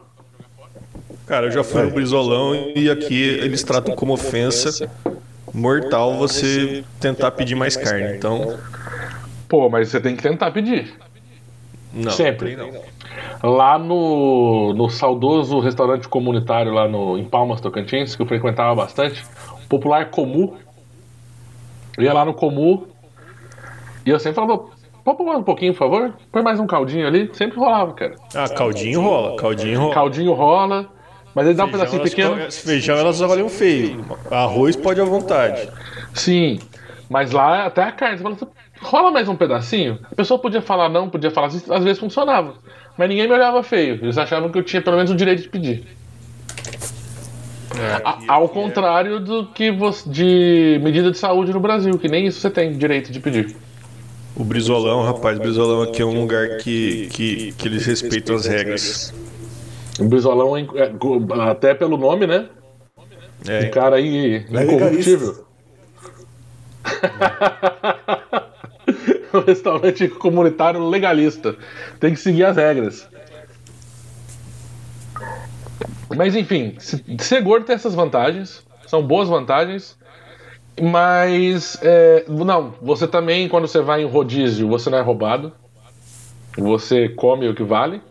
Cara, 1.25 1.47
eu 1.47 1.51
já 1.51 1.61
fui 1.61 1.83
no 1.83 1.91
Brizolão 1.91 2.55
e 2.73 2.89
aqui 2.89 3.21
eles 3.21 3.61
tratam 3.63 3.93
como 3.93 4.13
ofensa 4.13 4.89
mortal 5.53 6.17
você 6.17 6.85
tentar 7.01 7.31
pedir 7.31 7.53
mais 7.53 7.75
carne. 7.75 8.15
Então, 8.15 8.57
Pô, 9.49 9.69
mas 9.69 9.89
você 9.89 9.99
tem 9.99 10.15
que 10.15 10.23
tentar 10.23 10.51
pedir. 10.51 10.93
não. 11.93 12.11
Sempre. 12.11 12.55
não. 12.55 12.71
Lá 13.43 13.77
no, 13.77 14.73
no 14.73 14.89
saudoso 14.89 15.59
restaurante 15.59 16.07
comunitário 16.07 16.71
lá 16.71 16.87
no, 16.87 17.17
em 17.17 17.25
Palmas, 17.25 17.59
Tocantins, 17.59 18.15
que 18.15 18.21
eu 18.21 18.25
frequentava 18.25 18.73
bastante, 18.73 19.21
popular 19.67 20.09
Comu. 20.11 20.55
Eu 21.97 22.05
ia 22.05 22.13
lá 22.13 22.23
no 22.23 22.33
Comu 22.33 22.87
e 24.05 24.11
eu 24.11 24.17
sempre 24.17 24.35
falava, 24.35 24.76
pode 25.15 25.28
mais 25.30 25.39
um 25.39 25.43
pouquinho, 25.43 25.74
por 25.74 25.80
favor? 25.80 26.13
Põe 26.32 26.41
mais 26.43 26.60
um 26.60 26.67
caldinho 26.67 27.08
ali. 27.08 27.30
Sempre 27.34 27.58
rolava, 27.60 27.93
cara. 27.93 28.15
Ah, 28.36 28.50
caldinho 28.50 29.02
rola, 29.02 29.36
caldinho 29.38 29.80
rola. 29.80 29.93
Caldinho 29.93 30.34
rola, 30.34 30.86
mas 31.36 31.46
ele 31.46 31.56
dá 31.56 31.65
um 31.65 31.72
pedacinho 31.72 32.00
elas 32.00 32.10
pequeno. 32.10 32.52
Feijão 32.52 32.98
elas 32.98 33.22
avaliam 33.22 33.50
feio. 33.50 34.04
Arroz 34.32 34.76
pode 34.76 35.00
à 35.00 35.06
vontade. 35.06 35.70
Sim, 36.13 36.60
mas 37.10 37.32
lá 37.32 37.65
até 37.65 37.84
a 37.84 37.91
carne. 37.91 38.17
Você 38.17 38.24
fala, 38.24 38.36
assim, 38.36 38.48
rola 38.82 39.12
mais 39.12 39.28
um 39.30 39.36
pedacinho? 39.36 40.00
A 40.12 40.15
pessoa 40.15 40.39
podia 40.39 40.62
falar 40.62 40.89
não, 40.89 41.10
podia 41.10 41.32
falar 41.32 41.48
assim, 41.48 41.62
às 41.70 41.84
vezes 41.84 42.00
funcionava. 42.00 42.56
Mas 42.98 43.10
ninguém 43.10 43.28
me 43.28 43.34
olhava 43.34 43.62
feio. 43.63 44.00
Eles 44.02 44.17
achavam 44.17 44.50
que 44.50 44.58
eu 44.58 44.63
tinha 44.63 44.82
pelo 44.82 44.96
menos 44.98 45.12
o 45.12 45.15
direito 45.15 45.43
de 45.43 45.50
pedir. 45.50 45.86
A- 48.04 48.17
ao 48.28 48.50
contrário 48.50 49.20
do 49.20 49.46
que 49.48 49.70
você, 49.72 50.10
de 50.10 50.80
medida 50.84 51.12
de 51.12 51.17
saúde 51.17 51.54
no 51.54 51.60
Brasil, 51.60 51.98
que 52.00 52.08
nem 52.08 52.26
isso 52.26 52.39
você 52.39 52.50
tem 52.50 52.74
direito 52.76 53.12
de 53.12 53.20
pedir. 53.20 53.56
O 54.38 54.43
Brizolão, 54.43 55.02
rapaz, 55.04 55.39
Brizolão 55.39 55.82
aqui 55.82 56.02
é 56.02 56.06
um 56.06 56.19
lugar 56.21 56.58
que, 56.58 57.08
que, 57.08 57.52
que 57.54 57.67
eles 57.67 57.86
respeitam 57.86 58.36
as 58.36 58.45
regras. 58.45 59.13
O 60.00 60.06
Brizolão, 60.06 60.56
é, 60.56 60.62
é, 60.65 60.91
até 61.50 61.73
pelo 61.73 61.97
nome, 61.97 62.28
né? 62.28 62.47
Um 63.47 63.52
É, 63.52 63.69
cara 63.69 63.95
aí 63.95 64.45
É 64.52 64.63
incorruptível. 64.63 65.43
um 69.34 69.39
restaurante 69.39 70.08
comunitário 70.08 70.88
legalista. 70.88 71.56
Tem 72.00 72.13
que 72.13 72.19
seguir 72.19 72.45
as 72.45 72.58
regras. 72.58 73.08
Mas 76.15 76.36
enfim, 76.36 76.76
se- 76.80 77.04
ser 77.19 77.41
gordo 77.41 77.65
tem 77.65 77.76
essas 77.76 77.95
vantagens. 77.95 78.63
São 78.86 79.02
boas 79.02 79.28
vantagens. 79.28 79.96
Mas 80.81 81.77
é, 81.81 82.25
não, 82.27 82.73
você 82.81 83.07
também, 83.07 83.49
quando 83.49 83.67
você 83.67 83.81
vai 83.81 84.03
em 84.03 84.05
rodízio, 84.05 84.67
você 84.67 84.89
não 84.89 84.97
é 84.97 85.01
roubado. 85.01 85.51
Você 86.57 87.09
come 87.09 87.47
o 87.47 87.55
que 87.55 87.63
vale. 87.63 88.01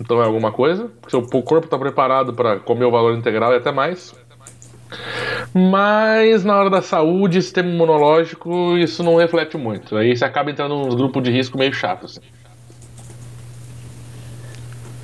Então 0.00 0.20
é 0.22 0.26
alguma 0.26 0.52
coisa. 0.52 0.90
Seu 1.08 1.22
corpo 1.22 1.66
está 1.66 1.78
preparado 1.78 2.34
para 2.34 2.58
comer 2.60 2.84
o 2.84 2.90
valor 2.90 3.16
integral 3.16 3.52
e 3.52 3.56
até 3.56 3.72
mais. 3.72 4.14
Mas 5.52 6.44
na 6.44 6.56
hora 6.56 6.70
da 6.70 6.82
saúde, 6.82 7.42
sistema 7.42 7.68
imunológico, 7.68 8.76
isso 8.76 9.02
não 9.02 9.16
reflete 9.16 9.56
muito. 9.56 9.96
Aí 9.96 10.16
você 10.16 10.24
acaba 10.24 10.50
entrando 10.50 10.76
num 10.76 10.88
grupo 10.94 11.20
de 11.20 11.30
risco 11.30 11.58
meio 11.58 11.72
chato. 11.72 12.06
Assim. 12.06 12.20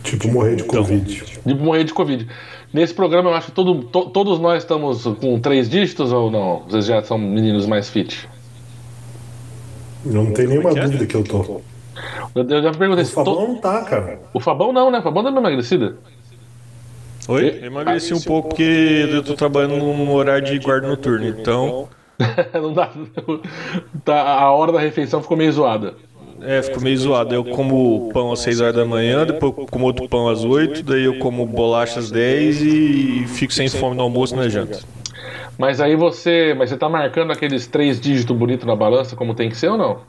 Tipo, 0.02 0.28
morrer 0.28 0.56
de 0.56 0.64
Covid. 0.64 1.24
De 1.44 1.54
morrer 1.54 1.84
de 1.84 1.94
Covid. 1.94 2.28
Nesse 2.72 2.94
programa, 2.94 3.30
eu 3.30 3.34
acho 3.34 3.46
que 3.48 3.52
todo, 3.52 3.82
to- 3.84 4.06
todos 4.10 4.38
nós 4.38 4.62
estamos 4.62 5.02
com 5.20 5.38
três 5.38 5.68
dígitos 5.68 6.10
ou 6.12 6.30
não? 6.30 6.60
Vocês 6.68 6.86
já 6.86 7.02
são 7.02 7.18
meninos 7.18 7.66
mais 7.66 7.88
fit? 7.90 8.28
Não 10.04 10.32
tem 10.32 10.46
nenhuma 10.46 10.72
que 10.72 10.78
é? 10.78 10.84
dúvida 10.84 11.06
que 11.06 11.14
eu 11.14 11.22
tô. 11.22 11.60
Eu, 12.34 12.62
já 12.62 12.72
perguntei 12.72 13.04
O 13.04 13.06
se 13.06 13.12
Fabão 13.12 13.34
to- 13.34 13.40
não 13.48 13.54
tá, 13.56 13.82
cara. 13.84 14.20
O 14.32 14.40
Fabão 14.40 14.72
não, 14.72 14.90
né? 14.90 14.98
O 14.98 15.02
Fabão 15.02 15.22
dá 15.22 15.30
uma 15.30 15.40
emagrecida. 15.40 15.96
Oi? 17.28 17.58
Eu 17.62 17.66
emagreci 17.66 18.14
um 18.14 18.20
pouco 18.20 18.48
porque 18.48 18.62
eu 19.12 19.22
tô 19.22 19.34
trabalhando 19.34 19.76
num 19.76 20.10
horário 20.12 20.44
de 20.44 20.58
guarda 20.58 20.88
noturno, 20.88 21.26
então 21.28 21.88
não 22.54 22.72
dá. 22.72 22.90
Tá, 24.04 24.20
a 24.40 24.50
hora 24.50 24.72
da 24.72 24.80
refeição 24.80 25.22
ficou 25.22 25.36
meio 25.36 25.52
zoada. 25.52 25.94
É, 26.44 26.62
ficou 26.62 26.82
meio 26.82 26.96
zoado. 26.96 27.34
Eu 27.34 27.44
como 27.44 28.10
pão 28.12 28.32
às 28.32 28.40
6 28.40 28.60
horas 28.60 28.74
da 28.74 28.84
manhã, 28.84 29.26
depois 29.26 29.52
como 29.70 29.84
outro 29.84 30.08
pão 30.08 30.28
às 30.28 30.44
8, 30.44 30.82
daí 30.82 31.04
eu 31.04 31.18
como 31.18 31.46
bolacha 31.46 31.98
às 31.98 32.10
10 32.10 32.62
e 32.62 33.24
fico 33.28 33.52
sem 33.52 33.68
fome 33.68 33.96
no 33.96 34.02
almoço 34.02 34.34
e 34.34 34.36
na 34.36 34.48
janta. 34.48 34.80
Mas 35.58 35.80
aí 35.80 35.96
você. 35.96 36.54
Mas 36.56 36.70
você 36.70 36.76
tá 36.76 36.88
marcando 36.88 37.30
aqueles 37.30 37.66
três 37.66 38.00
dígitos 38.00 38.36
bonitos 38.36 38.66
na 38.66 38.74
balança 38.74 39.14
como 39.14 39.34
tem 39.34 39.48
que 39.48 39.56
ser 39.56 39.68
ou 39.68 39.78
não? 39.78 40.00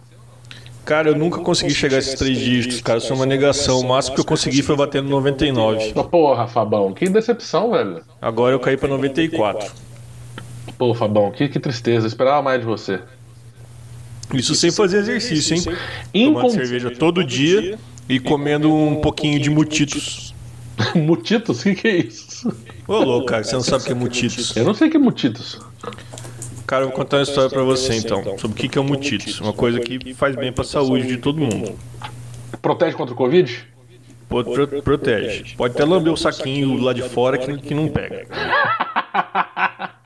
Cara, 0.85 1.09
eu 1.09 1.15
nunca 1.15 1.39
consegui 1.39 1.73
chegar 1.73 1.95
a 1.95 1.99
esses 1.99 2.15
três 2.15 2.37
dígitos, 2.37 2.81
cara. 2.81 2.97
Isso 2.97 3.11
é 3.11 3.15
uma 3.15 3.25
negação. 3.25 3.79
O 3.79 3.87
máximo 3.87 4.15
que 4.15 4.21
eu 4.21 4.25
consegui 4.25 4.61
foi 4.61 4.75
bater 4.75 5.01
no 5.01 5.09
99. 5.09 5.93
Mas, 5.95 6.05
Porra, 6.07 6.45
Fabão, 6.47 6.93
que 6.93 7.07
decepção, 7.07 7.71
velho. 7.71 8.01
Agora 8.21 8.53
eu 8.53 8.59
caí 8.59 8.75
pra 8.75 8.89
94. 8.89 9.71
Pô, 10.77 10.93
Fabão, 10.93 11.31
que, 11.31 11.47
que 11.47 11.59
tristeza. 11.59 12.05
Eu 12.05 12.09
esperava 12.09 12.41
mais 12.41 12.59
de 12.59 12.65
você. 12.65 12.99
Isso 14.33 14.55
sem 14.55 14.71
fazer 14.71 14.99
exercício, 14.99 15.55
hein? 15.55 15.63
Incon- 16.13 16.33
Tomando 16.41 16.53
cerveja 16.53 16.91
todo 16.91 17.23
dia 17.23 17.77
e 18.09 18.19
comendo 18.19 18.73
um 18.73 18.95
pouquinho 19.01 19.39
de 19.39 19.49
mutitos. 19.49 20.33
Mutitos? 20.95 21.59
O 21.61 21.63
que, 21.63 21.75
que 21.75 21.87
é 21.87 21.97
isso? 21.97 22.51
Ô, 22.87 22.97
louco, 22.99 23.27
cara, 23.27 23.43
você 23.43 23.53
não 23.53 23.61
sabe 23.61 23.83
o 23.83 23.85
que 23.85 23.91
é 23.91 23.95
mutitos. 23.95 24.55
Eu 24.55 24.65
não 24.65 24.73
sei 24.73 24.87
o 24.87 24.91
que 24.91 24.97
é 24.97 24.99
mutitos. 24.99 25.59
Cara, 26.65 26.83
eu 26.83 26.87
vou 26.89 26.95
contar 26.97 27.17
uma 27.17 27.23
história 27.23 27.49
pra 27.49 27.61
você 27.61 27.93
então, 27.95 28.23
sobre 28.39 28.47
o 28.57 28.59
que 28.59 28.67
que 28.69 28.77
é 28.77 28.81
o 28.81 28.83
mutitos. 28.83 29.39
Uma 29.39 29.53
coisa 29.53 29.79
que 29.79 30.13
faz 30.13 30.35
bem 30.35 30.51
pra 30.51 30.63
saúde 30.63 31.05
de 31.07 31.17
todo 31.17 31.39
mundo. 31.39 31.77
Protege 32.61 32.95
contra 32.95 33.13
o 33.13 33.17
Covid? 33.17 33.67
pro- 34.29 34.81
protege. 34.81 35.53
Pode 35.55 35.75
até 35.75 35.85
lamber 35.85 36.11
o 36.11 36.17
saquinho 36.17 36.75
lá 36.81 36.91
de 36.93 37.03
fora 37.03 37.37
que, 37.37 37.55
que 37.59 37.73
não 37.75 37.87
pega. 37.87 38.25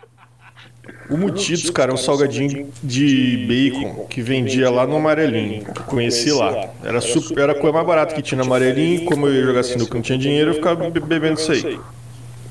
O 1.09 1.15
Mutitos, 1.17 1.69
cara, 1.69 1.91
é 1.91 1.93
um 1.93 1.97
salgadinho 1.97 2.69
de 2.83 3.45
bacon 3.47 4.05
que 4.09 4.21
vendia 4.21 4.69
lá 4.69 4.85
no 4.85 4.97
Amarelinho. 4.97 5.63
que 5.63 5.79
eu 5.79 5.83
Conheci 5.85 6.31
lá. 6.31 6.69
Era, 6.83 6.99
super, 6.99 7.39
era 7.43 7.51
a 7.53 7.55
coisa 7.55 7.73
mais 7.73 7.87
barata 7.87 8.13
que 8.13 8.21
tinha 8.21 8.37
no 8.37 8.43
Amarelinho. 8.43 9.05
Como 9.05 9.25
eu 9.27 9.33
ia 9.33 9.43
jogar 9.43 9.59
assim 9.61 9.77
no 9.77 9.87
não 9.87 10.01
tinha 10.01 10.17
dinheiro, 10.17 10.51
eu 10.51 10.55
ficava 10.55 10.89
be- 10.89 10.99
bebendo 10.99 11.39
isso 11.39 11.51
aí. 11.51 11.79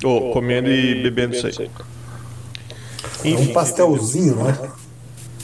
Ou 0.03 0.33
comendo 0.33 0.71
e 0.71 1.03
bebendo 1.03 1.35
isso 1.35 1.47
aí. 1.47 1.71
É 3.25 3.29
um 3.37 3.53
pastelzinho, 3.53 4.37
né? 4.43 4.71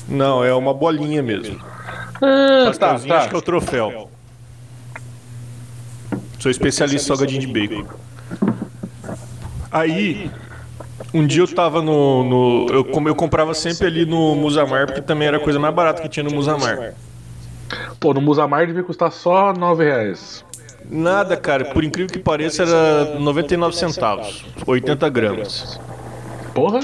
Não, 0.09 0.43
é 0.45 0.55
uma 0.55 0.73
bolinha 0.73 1.23
mesmo. 1.23 1.61
Ah, 2.15 2.73
tá, 2.79 2.87
Pastelzinho, 2.89 3.15
acho 3.15 3.29
que 3.29 3.31
é 3.31 3.33
tá. 3.33 3.39
o 3.39 3.43
troféu. 3.43 4.11
Sou 6.39 6.51
especialista 6.51 7.05
em 7.05 7.09
salgadinho 7.09 7.41
de 7.41 7.47
bacon. 7.47 7.85
Aí, 9.71 10.31
um 11.15 11.27
dia 11.27 11.43
eu 11.43 11.49
tava 11.55 11.83
no. 11.83 12.25
no- 12.25 12.67
eu, 12.71 12.87
eu 13.07 13.15
comprava 13.15 13.55
sempre 13.55 13.87
ali 13.87 14.07
no 14.07 14.35
Musamar, 14.35 14.87
porque 14.87 15.03
também 15.03 15.29
era 15.29 15.37
a 15.37 15.41
coisa 15.41 15.59
mais 15.59 15.75
barata 15.75 16.01
que 16.03 16.09
tinha 16.09 16.25
no 16.25 16.31
Musamar. 16.31 16.95
Pô, 18.01 18.13
no 18.13 18.21
Musamar 18.21 18.67
devia 18.67 18.83
custar 18.83 19.11
só 19.13 19.53
9 19.53 19.85
reais. 19.85 20.45
Nada, 20.91 21.37
cara, 21.37 21.67
por 21.67 21.85
incrível 21.85 22.13
que 22.13 22.19
pareça, 22.19 22.63
era 22.65 23.19
99 23.19 23.75
centavos, 23.77 24.45
80 24.67 25.09
gramas. 25.09 25.81
Porra? 26.55 26.81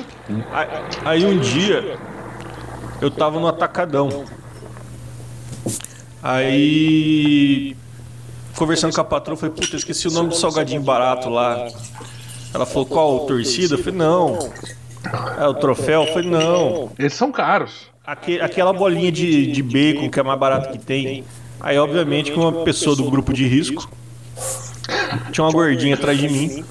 Aí, 0.52 0.68
aí 1.04 1.24
um 1.26 1.38
dia 1.38 1.98
eu 3.02 3.10
tava 3.10 3.38
no 3.40 3.48
atacadão. 3.48 4.24
Aí 6.22 7.76
conversando 8.56 8.92
com 8.94 9.00
a 9.00 9.04
patroa, 9.04 9.34
eu 9.34 9.38
falei, 9.38 9.54
puta, 9.54 9.74
eu 9.74 9.78
esqueci 9.78 10.08
o 10.08 10.10
nome 10.10 10.30
do 10.30 10.34
salgadinho 10.34 10.80
barato 10.82 11.28
lá. 11.28 11.68
Ela 12.52 12.66
falou, 12.66 12.86
qual? 12.86 13.26
Torcida? 13.26 13.74
Eu 13.74 13.78
falei, 13.78 13.98
não. 13.98 14.38
É 15.38 15.46
o 15.46 15.54
troféu? 15.54 16.02
Eu 16.04 16.12
falei, 16.12 16.28
não. 16.30 16.90
Eles 16.98 17.14
são 17.14 17.30
caros. 17.30 17.88
Aque- 18.06 18.40
aquela 18.40 18.72
bolinha 18.72 19.12
de, 19.12 19.52
de 19.52 19.62
bacon 19.62 20.08
que 20.10 20.18
é 20.18 20.22
a 20.22 20.24
mais 20.24 20.38
barata 20.40 20.70
que 20.70 20.78
tem. 20.78 21.24
Aí, 21.60 21.78
obviamente, 21.78 22.32
que 22.32 22.38
uma 22.38 22.52
pessoa 22.64 22.96
do 22.96 23.04
grupo 23.10 23.32
de 23.32 23.46
risco 23.46 23.90
tinha 25.32 25.44
uma 25.44 25.52
gordinha 25.52 25.94
atrás 25.94 26.18
de 26.18 26.28
mim, 26.28 26.64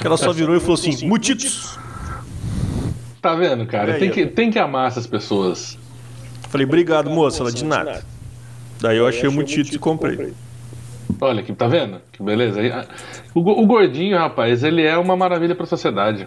que 0.00 0.06
ela 0.06 0.16
só 0.16 0.32
virou 0.32 0.54
e 0.56 0.60
falou 0.60 0.74
assim, 0.74 1.06
mutitos. 1.06 1.78
Tá 3.22 3.34
vendo, 3.34 3.64
cara? 3.66 3.94
Tem 3.98 4.10
que, 4.10 4.26
tem 4.26 4.50
que 4.50 4.58
amar 4.58 4.88
essas 4.88 5.06
pessoas. 5.06 5.78
Falei, 6.50 6.66
obrigado, 6.66 7.08
moça. 7.10 7.42
Ela, 7.42 7.50
de 7.52 7.64
nada. 7.64 8.04
Daí 8.80 8.98
eu 8.98 9.06
achei 9.06 9.26
o 9.28 9.32
mutitos 9.32 9.72
e 9.72 9.78
comprei. 9.78 10.34
Olha 11.20 11.40
aqui, 11.40 11.52
tá 11.52 11.66
vendo? 11.66 12.00
Que 12.12 12.22
beleza. 12.22 12.60
Aí, 12.60 12.70
ah, 12.70 12.86
O, 13.34 13.40
o 13.40 13.66
gordinho, 13.66 14.16
rapaz, 14.18 14.62
ele 14.64 14.82
é 14.82 14.96
uma 14.96 15.16
maravilha 15.16 15.54
pra 15.54 15.66
sociedade. 15.66 16.26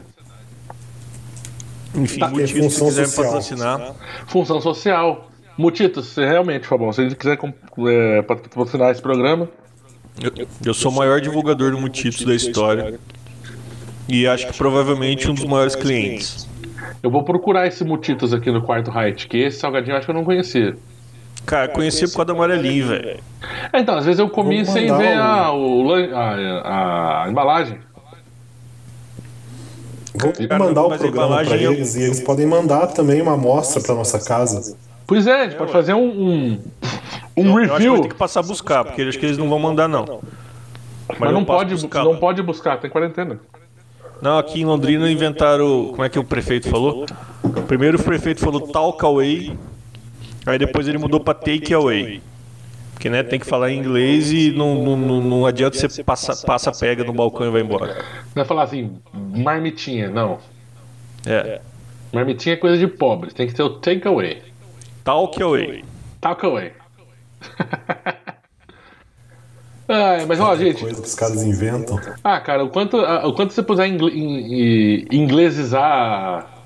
Enfim, 1.96 2.20
Tá, 2.20 2.30
mutitos, 2.30 2.52
se 2.52 2.60
função 2.62 2.88
quiser 2.88 3.02
me 3.02 3.08
social. 3.08 3.26
patrocinar. 3.26 3.96
Função 4.28 4.62
social. 4.62 5.30
Mutitos, 5.58 6.08
se 6.10 6.24
realmente, 6.24 6.68
Fabão, 6.68 6.92
se 6.94 7.02
ele 7.02 7.16
quiser 7.16 7.38
é, 7.90 8.22
patrocinar 8.22 8.92
esse 8.92 9.02
programa, 9.02 9.50
Eu, 10.22 10.32
eu 10.66 10.74
sou 10.74 10.92
o 10.92 10.96
maior 10.96 11.20
divulgador 11.20 11.72
do 11.72 11.80
Mutitos 11.80 12.24
da 12.24 12.36
história. 12.36 13.00
E 14.08 14.28
acho 14.28 14.48
que 14.48 14.58
provavelmente 14.58 15.30
um 15.30 15.34
dos 15.34 15.44
maiores 15.46 15.76
clientes. 15.76 16.48
eu 17.04 17.10
vou 17.10 17.24
procurar 17.24 17.68
esse 17.68 17.84
Mutitos 17.84 18.34
aqui 18.34 18.52
no 18.52 18.62
quarto 18.62 18.92
Height, 18.92 19.28
que 19.28 19.38
esse 19.38 19.60
salgadinho 19.60 19.94
eu 19.94 19.98
acho 19.98 20.06
que 20.06 20.12
eu 20.12 20.16
não 20.16 20.24
conhecia. 20.24 20.76
Cara, 21.48 21.70
conheci 21.70 22.06
por 22.08 22.18
causa 22.18 22.26
do 22.26 22.32
amarelinho, 22.34 22.88
velho. 22.90 23.20
É, 23.74 23.80
então, 23.80 23.98
às 23.98 24.06
vezes 24.06 24.20
eu 24.20 24.30
comi 24.30 24.64
sem 24.66 24.86
ver 24.98 25.18
o- 25.18 25.22
a, 25.22 25.54
o 25.56 25.94
a, 26.14 27.24
a 27.24 27.30
embalagem. 27.30 27.80
Vou 30.14 30.34
Cara, 30.34 30.60
mandar 30.64 30.84
o 30.84 30.90
mas 30.90 31.00
programa 31.00 31.36
pra 31.36 31.44
embalagem 31.46 31.66
eu- 31.66 31.74
eles 31.74 31.96
e 31.96 32.02
eles 32.04 32.20
podem 32.20 32.46
mandar 32.46 32.88
também 32.88 33.22
uma 33.22 33.34
amostra 33.34 33.82
pra 33.82 33.94
nossa 33.96 34.20
casa. 34.20 34.76
Pois 35.06 35.26
é, 35.28 35.42
a 35.42 35.44
gente 35.46 35.58
pode 35.58 35.72
fazer 35.72 35.94
um, 35.94 36.00
um, 36.06 36.62
um 37.38 37.46
Eu 37.46 37.58
acho 37.58 37.66
que 37.68 37.72
review. 37.74 37.92
vai 37.94 38.02
ter 38.02 38.08
que 38.10 38.16
passar 38.16 38.40
a 38.42 38.44
buscar, 38.44 38.84
porque 38.84 39.02
acho 39.04 39.18
que 39.18 39.26
eles 39.26 39.38
não 39.38 39.48
vão 39.48 39.60
mandar, 39.60 39.88
não. 39.88 40.20
Mas 41.20 41.32
não 41.32 41.40
eu 41.42 41.46
posso 41.46 41.60
pode, 41.60 41.76
buscar 41.76 42.04
não 42.04 42.12
lá. 42.12 42.18
pode 42.18 42.42
buscar, 42.44 42.78
tem 42.78 42.90
quarentena. 42.90 43.40
Não, 44.22 44.38
aqui 44.38 44.60
em 44.62 44.66
Londrina 44.66 45.10
inventaram. 45.10 45.90
Como 45.92 46.04
é 46.04 46.10
que 46.10 46.20
o 46.20 46.24
prefeito 46.24 46.68
falou? 46.70 47.06
Primeiro 47.68 47.98
o 48.00 48.04
prefeito 48.04 48.42
falou 48.42 48.60
talk 48.68 49.06
away, 49.06 49.56
aí 50.52 50.60
depois 50.60 50.88
ele 50.88 50.98
mudou 50.98 51.20
pra 51.20 51.34
take 51.34 51.74
away. 51.74 52.22
Porque 52.94 53.10
né, 53.10 53.22
tem 53.22 53.40
que 53.40 53.46
falar 53.46 53.70
em 53.72 53.78
inglês 53.78 54.32
e 54.32 54.52
não, 54.52 54.84
não, 54.84 54.98
não, 54.98 55.22
não 55.22 55.46
adianta 55.46 55.78
você 55.78 56.04
passa, 56.04 56.36
passa, 56.46 56.72
pega 56.72 57.04
no 57.04 57.14
balcão 57.14 57.46
e 57.48 57.52
vai 57.52 57.62
embora. 57.62 58.04
Não 58.36 58.42
é 58.42 58.46
falar 58.46 58.64
assim, 58.64 58.98
marmitinha, 59.14 60.10
não. 60.10 60.40
É. 61.26 61.62
Marmitinha 62.12 62.54
é 62.54 62.58
coisa 62.58 62.76
de 62.78 62.88
pobre, 62.88 63.32
tem 63.34 63.46
que 63.46 63.54
ter 63.54 63.62
o 63.62 63.70
takeaway. 63.70 64.42
Talk 65.04 65.42
away. 65.44 65.84
Takeaway. 66.20 66.72
Ai, 69.90 70.26
mas 70.26 70.40
ó, 70.40 70.54
gente, 70.56 70.82
Coisa 70.82 71.02
que 71.02 71.08
os 71.08 71.16
caras 71.16 71.44
inventam. 71.44 71.98
ah, 72.24 72.40
cara, 72.42 72.64
o 72.64 72.70
quanto, 72.70 72.98
a- 72.98 73.26
o 73.28 73.34
quanto 73.34 73.54
você 73.54 73.64
puser 73.64 73.88
ingle- 73.88 74.10
in- 74.10 74.40
in- 75.02 75.06
inglesizar 75.12 76.57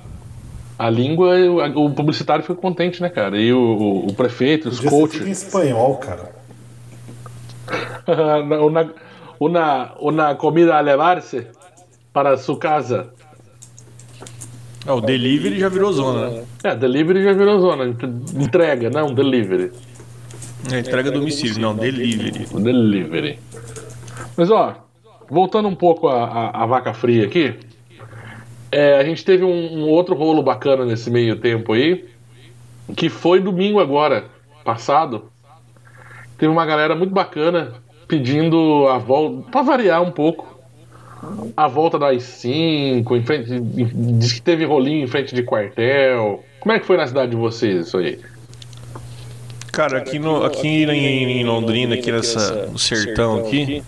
a, 0.86 0.89
língua, 0.89 1.36
o, 1.38 1.86
o 1.86 1.91
publicitário 1.94 2.44
fica 2.44 2.56
contente, 2.56 3.02
né, 3.02 3.10
cara? 3.10 3.38
E 3.38 3.52
o, 3.54 3.60
o- 3.60 4.08
o 4.08 4.13
prefeito, 4.13 4.70
os 4.70 4.78
tudo 4.80 4.88
em 4.88 4.89
coaches. 4.91 5.28
espanhol, 5.28 5.96
cara. 5.98 6.32
una, 8.62 8.94
una, 9.39 9.94
una 10.00 10.36
comida 10.36 10.78
a 10.78 10.82
levar-se 10.82 11.48
para 12.13 12.38
sua 12.38 12.58
casa. 12.60 13.10
Ah, 14.86 14.96
o 14.96 15.02
delivery 15.02 15.60
já 15.60 15.70
virou 15.70 15.94
zona, 15.94 16.30
né? 16.30 16.44
É, 16.63 16.76
delivery 16.76 17.24
já 17.24 17.34
virou 17.34 17.60
zona. 17.60 17.86
Entrega, 18.36 18.89
não 18.89 19.13
delivery. 19.13 19.72
É, 20.72 20.80
entrega 20.80 21.12
domicílio, 21.12 21.60
não, 21.60 21.76
delivery. 21.76 22.46
Delivery. 22.62 23.39
Mas 24.36 24.50
ó, 24.50 24.76
voltando 25.30 25.67
um 25.67 25.76
pouco 25.76 26.08
à, 26.08 26.24
à- 26.26 26.63
à 26.63 26.65
vaca 26.65 26.94
fria 26.94 27.26
aqui, 27.26 27.56
é, 28.71 28.97
a 28.97 29.03
gente 29.03 29.25
teve 29.25 29.43
um, 29.43 29.79
um 29.79 29.89
outro 29.89 30.15
rolo 30.15 30.41
bacana 30.41 30.86
nesse 30.86 31.10
meio 31.10 31.36
tempo 31.36 31.73
aí, 31.73 32.05
que 32.95 33.10
foi 33.10 33.39
domingo 33.39 33.79
agora, 33.79 34.25
passado. 34.63 35.29
Teve 36.38 36.51
uma 36.51 36.65
galera 36.65 36.95
muito 36.95 37.13
bacana 37.13 37.73
pedindo 38.07 38.88
a 38.88 38.97
volta, 38.97 39.51
pra 39.51 39.62
variar 39.62 40.01
um 40.01 40.12
pouco, 40.12 40.60
a 41.55 41.67
volta 41.67 41.99
da 41.99 42.12
I5, 42.12 43.15
em 43.15 43.23
frente, 43.23 43.60
diz 43.60 44.34
que 44.34 44.41
teve 44.41 44.65
rolinho 44.65 45.03
em 45.03 45.07
frente 45.07 45.36
de 45.36 45.43
quartel. 45.43 46.43
Como 46.60 46.73
é 46.73 46.79
que 46.79 46.86
foi 46.86 46.97
na 46.97 47.07
cidade 47.07 47.31
de 47.31 47.38
vocês 47.38 47.88
isso 47.88 47.97
aí? 47.97 48.19
Cara, 49.71 49.99
aqui, 49.99 50.19
no, 50.19 50.43
aqui 50.43 50.84
em, 50.84 51.39
em 51.39 51.45
Londrina, 51.45 51.95
aqui 51.95 52.12
nessa, 52.12 52.65
no 52.65 52.77
sertão 52.77 53.39
aqui, 53.39 53.81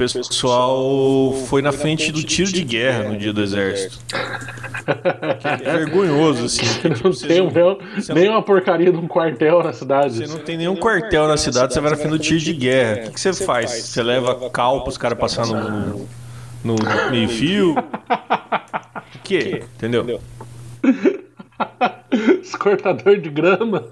pessoal 0.00 1.32
foi 1.48 1.62
na 1.62 1.72
frente 1.72 2.10
do 2.12 2.22
tiro 2.22 2.50
de 2.52 2.64
guerra 2.64 3.04
no 3.04 3.18
dia 3.18 3.32
do 3.32 3.42
exército. 3.42 3.98
Que 4.06 5.48
é 5.68 5.76
vergonhoso, 5.78 6.44
assim. 6.46 6.60
que, 6.60 6.90
tipo, 6.90 7.08
Não 7.08 7.12
vocês 7.12 7.32
tem 7.32 7.42
não- 7.42 7.78
nem, 8.14 8.28
uma 8.28 8.42
porcaria 8.42 8.90
de 8.90 8.98
um 8.98 9.06
quartel 9.06 9.62
na 9.62 9.72
cidade. 9.72 10.16
Você 10.16 10.26
não 10.26 10.38
tem 10.38 10.56
nenhum 10.56 10.76
quartel 10.76 11.28
na 11.28 11.36
cidade, 11.36 11.72
você 11.74 11.80
vai 11.80 11.90
na 11.90 11.96
frente 11.96 12.10
do 12.10 12.18
tiro 12.18 12.40
de 12.40 12.52
guerra. 12.52 12.92
O 12.92 13.04
que, 13.06 13.10
que 13.12 13.20
você 13.20 13.32
faz? 13.32 13.70
Você 13.70 14.02
leva 14.02 14.50
cal 14.50 14.82
pros 14.82 14.96
caras 14.98 15.18
passar 15.18 15.46
no, 15.46 16.06
no, 16.64 16.76
no 16.76 17.10
meio-fio? 17.10 17.74
O 19.12 19.22
quê? 19.22 19.62
Entendeu? 19.76 20.20
Os 22.42 22.54
cortador 22.56 23.18
de 23.18 23.28
grama. 23.28 23.84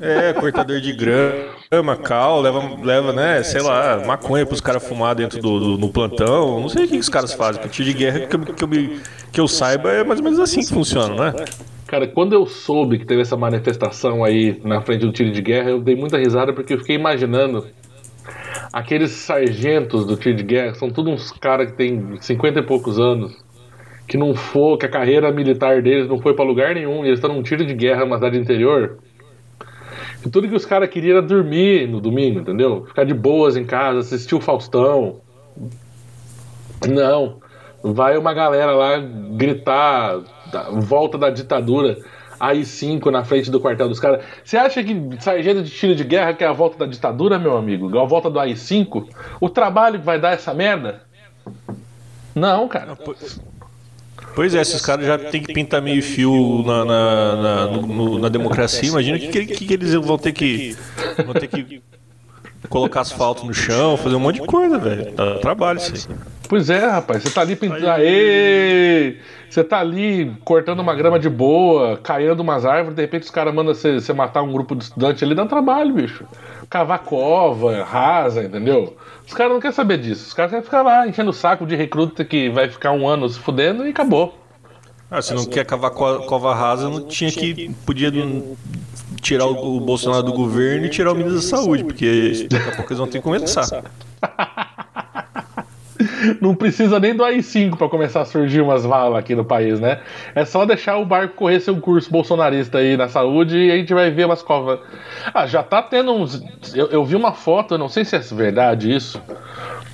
É, 0.00 0.32
cortador 0.32 0.80
de 0.80 0.92
grama, 0.92 1.96
cal, 1.96 2.40
leva, 2.40 2.76
leva 2.82 3.12
né, 3.12 3.42
sei 3.42 3.60
lá, 3.60 4.02
maconha 4.06 4.46
pros 4.46 4.60
caras 4.60 4.86
fumar 4.86 5.14
dentro 5.14 5.40
do, 5.40 5.60
do- 5.60 5.78
no 5.78 5.92
plantão. 5.92 6.58
Não 6.60 6.68
sei 6.68 6.84
o 6.84 6.88
que, 6.88 6.94
que 6.94 7.00
os 7.00 7.08
caras 7.08 7.34
fazem, 7.34 7.60
porque 7.60 7.74
tiro 7.82 7.88
de 7.90 7.94
guerra, 7.98 8.20
que 8.26 8.34
eu, 8.36 8.40
que, 8.40 8.64
eu, 8.64 8.68
me- 8.68 9.00
que 9.30 9.40
eu 9.40 9.46
saiba, 9.46 9.92
é 9.92 10.02
mais 10.02 10.18
ou 10.20 10.24
menos 10.24 10.38
assim 10.40 10.60
que 10.60 10.72
funciona, 10.72 11.32
né? 11.32 11.44
Cara, 11.86 12.06
quando 12.06 12.32
eu 12.32 12.46
soube 12.46 12.98
que 12.98 13.04
teve 13.04 13.20
essa 13.20 13.36
manifestação 13.36 14.24
aí 14.24 14.58
na 14.64 14.80
frente 14.80 15.00
do 15.04 15.12
tiro 15.12 15.32
de 15.32 15.42
guerra, 15.42 15.70
eu 15.70 15.80
dei 15.80 15.96
muita 15.96 16.16
risada 16.16 16.52
porque 16.52 16.74
eu 16.74 16.78
fiquei 16.78 16.96
imaginando 16.96 17.66
aqueles 18.72 19.10
sargentos 19.10 20.06
do 20.06 20.16
tiro 20.16 20.36
de 20.36 20.44
guerra, 20.44 20.74
são 20.74 20.88
todos 20.90 21.12
uns 21.12 21.32
caras 21.32 21.70
que 21.72 21.76
tem 21.76 22.16
50 22.20 22.60
e 22.60 22.62
poucos 22.62 22.98
anos, 22.98 23.32
que 24.06 24.16
não 24.16 24.34
for, 24.34 24.78
que 24.78 24.86
a 24.86 24.88
carreira 24.88 25.30
militar 25.32 25.82
deles 25.82 26.08
não 26.08 26.20
foi 26.20 26.34
pra 26.34 26.44
lugar 26.44 26.74
nenhum, 26.74 27.04
e 27.04 27.08
eles 27.08 27.18
estão 27.18 27.34
num 27.34 27.42
tiro 27.42 27.64
de 27.66 27.74
guerra 27.74 28.00
numa 28.04 28.16
cidade 28.16 28.38
interior. 28.38 28.98
E 30.24 30.28
tudo 30.28 30.48
que 30.48 30.54
os 30.54 30.66
caras 30.66 30.88
queriam 30.90 31.18
era 31.18 31.26
dormir 31.26 31.88
no 31.88 32.00
domingo, 32.00 32.40
entendeu? 32.40 32.84
Ficar 32.86 33.04
de 33.04 33.14
boas 33.14 33.56
em 33.56 33.64
casa, 33.64 34.00
assistir 34.00 34.34
o 34.34 34.40
Faustão. 34.40 35.20
Não. 36.88 37.38
Vai 37.82 38.16
uma 38.18 38.34
galera 38.34 38.72
lá 38.72 38.98
gritar 38.98 40.20
volta 40.72 41.16
da 41.16 41.30
ditadura. 41.30 41.98
AI-5 42.40 43.10
na 43.10 43.22
frente 43.22 43.50
do 43.50 43.60
quartel 43.60 43.86
dos 43.86 44.00
caras. 44.00 44.24
Você 44.42 44.56
acha 44.56 44.82
que 44.82 44.96
sargento 45.20 45.62
de 45.62 45.70
tiro 45.70 45.94
de 45.94 46.02
guerra 46.02 46.32
que 46.32 46.42
é 46.42 46.46
a 46.46 46.52
volta 46.52 46.78
da 46.78 46.86
ditadura, 46.86 47.38
meu 47.38 47.54
amigo? 47.54 47.98
A 47.98 48.06
volta 48.06 48.30
do 48.30 48.40
AI-5? 48.40 49.06
O 49.38 49.50
trabalho 49.50 49.98
que 50.00 50.06
vai 50.06 50.18
dar 50.18 50.32
essa 50.32 50.54
merda? 50.54 51.02
Não, 52.34 52.66
cara. 52.66 52.96
Pois 54.34 54.54
é, 54.54 54.60
esses 54.60 54.80
caras 54.80 55.04
já 55.06 55.18
tem 55.18 55.42
que 55.42 55.52
pintar 55.52 55.82
meio 55.82 56.02
fio 56.02 56.62
na, 56.66 56.84
na, 56.84 57.36
na, 57.36 57.66
no- 57.66 58.18
na 58.18 58.28
democracia. 58.28 58.88
Imagina 58.88 59.16
o 59.16 59.20
que, 59.20 59.46
que, 59.46 59.66
que 59.66 59.74
eles 59.74 59.92
vão 59.94 60.16
ter 60.18 60.32
que. 60.32 60.76
Vão 61.24 61.34
ter 61.34 61.46
que 61.48 61.82
colocar 62.68 63.00
asfalto 63.00 63.44
no 63.44 63.52
chão, 63.52 63.96
fazer 63.96 64.14
um 64.14 64.20
monte 64.20 64.40
de 64.40 64.46
coisa, 64.46 64.78
velho. 64.78 65.12
Dá 65.12 65.38
trabalho 65.38 65.78
isso 65.78 66.08
aí. 66.10 66.16
Pois 66.48 66.70
é, 66.70 66.78
rapaz. 66.86 67.22
Você 67.22 67.30
tá 67.30 67.40
ali 67.40 67.56
pintando. 67.56 67.88
Aê! 67.90 69.16
Você 69.50 69.64
tá 69.64 69.80
ali 69.80 70.32
cortando 70.44 70.78
uma 70.78 70.94
grama 70.94 71.18
de 71.18 71.28
boa, 71.28 71.96
caindo 71.96 72.38
umas 72.38 72.64
árvores, 72.64 72.94
de 72.94 73.02
repente 73.02 73.24
os 73.24 73.30
caras 73.30 73.52
mandam 73.52 73.74
você, 73.74 73.94
você 74.00 74.12
matar 74.12 74.42
um 74.42 74.52
grupo 74.52 74.76
de 74.76 74.84
estudantes 74.84 75.20
ali, 75.24 75.34
dá 75.34 75.44
trabalho, 75.44 75.92
bicho. 75.92 76.24
Cavar 76.70 77.00
cova, 77.00 77.82
rasa, 77.82 78.44
entendeu? 78.44 78.96
Os 79.26 79.34
caras 79.34 79.52
não 79.52 79.60
querem 79.60 79.74
saber 79.74 79.98
disso. 79.98 80.28
Os 80.28 80.34
caras 80.34 80.52
querem 80.52 80.64
ficar 80.64 80.82
lá 80.82 81.06
enchendo 81.08 81.30
o 81.30 81.34
saco 81.34 81.66
de 81.66 81.74
recruta 81.74 82.24
que 82.24 82.48
vai 82.48 82.68
ficar 82.68 82.92
um 82.92 83.08
ano 83.08 83.28
se 83.28 83.40
fudendo 83.40 83.84
e 83.84 83.90
acabou. 83.90 84.38
Ah, 85.10 85.20
se 85.20 85.34
não 85.34 85.44
quer 85.44 85.64
cavar 85.66 85.90
co- 85.90 86.20
cova 86.20 86.54
rasa, 86.54 86.88
não 86.88 87.02
tinha 87.02 87.32
que. 87.32 87.74
Podia 87.84 88.12
tirar 89.20 89.46
o, 89.46 89.76
o 89.76 89.80
Bolsonaro 89.80 90.22
do 90.22 90.32
governo 90.32 90.86
e 90.86 90.88
tirar 90.88 91.10
o 91.10 91.14
ministro 91.16 91.40
da 91.40 91.46
saúde, 91.56 91.82
porque 91.82 92.46
daqui 92.48 92.68
a 92.68 92.76
pouco 92.76 92.92
eles 92.92 92.98
vão 92.98 93.08
ter 93.08 93.18
que 93.18 93.24
começar. 93.24 93.66
Não 96.40 96.54
precisa 96.54 96.98
nem 96.98 97.14
do 97.14 97.22
AI-5 97.24 97.76
pra 97.76 97.88
começar 97.88 98.22
a 98.22 98.24
surgir 98.24 98.60
umas 98.60 98.84
valas 98.84 99.18
aqui 99.18 99.34
no 99.34 99.44
país, 99.44 99.78
né? 99.80 100.00
É 100.34 100.44
só 100.44 100.64
deixar 100.64 100.96
o 100.96 101.04
barco 101.04 101.34
correr 101.36 101.60
seu 101.60 101.76
curso 101.80 102.10
bolsonarista 102.10 102.78
aí 102.78 102.96
na 102.96 103.08
saúde 103.08 103.56
e 103.56 103.70
a 103.70 103.76
gente 103.76 103.92
vai 103.94 104.10
ver 104.10 104.24
umas 104.26 104.42
covas. 104.42 104.80
Ah, 105.32 105.46
já 105.46 105.62
tá 105.62 105.82
tendo 105.82 106.12
uns. 106.12 106.42
Eu, 106.74 106.86
eu 106.88 107.04
vi 107.04 107.16
uma 107.16 107.32
foto, 107.32 107.74
eu 107.74 107.78
não 107.78 107.88
sei 107.88 108.04
se 108.04 108.16
é 108.16 108.18
verdade 108.18 108.94
isso, 108.94 109.20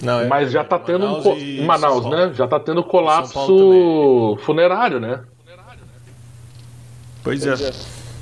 Não, 0.03 0.21
é- 0.21 0.27
mas 0.27 0.51
já 0.51 0.63
tá 0.65 0.79
tendo 0.79 1.05
um. 1.07 1.09
Manaus 1.09 1.23
co- 1.25 1.37
e 1.37 1.61
Em 1.61 1.65
Manaus, 1.67 2.03
São 2.03 2.11
né? 2.11 2.31
Já 2.35 2.47
tá 2.47 2.61
tendo 2.61 2.83
colapso 2.85 4.37
funerário, 4.43 5.01
né? 5.01 5.21
Pois 7.23 7.45
é. 7.47 7.55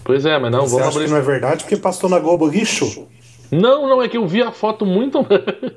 Pois 0.03 0.27
é, 0.27 0.39
mas 0.39 0.51
não, 0.53 0.67
Você 0.67 0.73
vamos 0.73 0.89
acha 0.89 0.97
abrir. 0.99 1.05
que 1.07 1.11
não 1.13 1.19
é 1.19 1.23
verdade 1.23 1.65
porque 1.65 1.77
passou 1.77 2.11
na 2.11 2.19
Globo 2.19 2.47
lixo? 2.47 3.07
Não, 3.51 3.89
não, 3.89 4.03
é 4.03 4.09
que 4.09 4.17
eu 4.17 4.27
vi 4.27 4.43
a 4.43 4.51
foto 4.51 4.85
muito. 4.87 5.25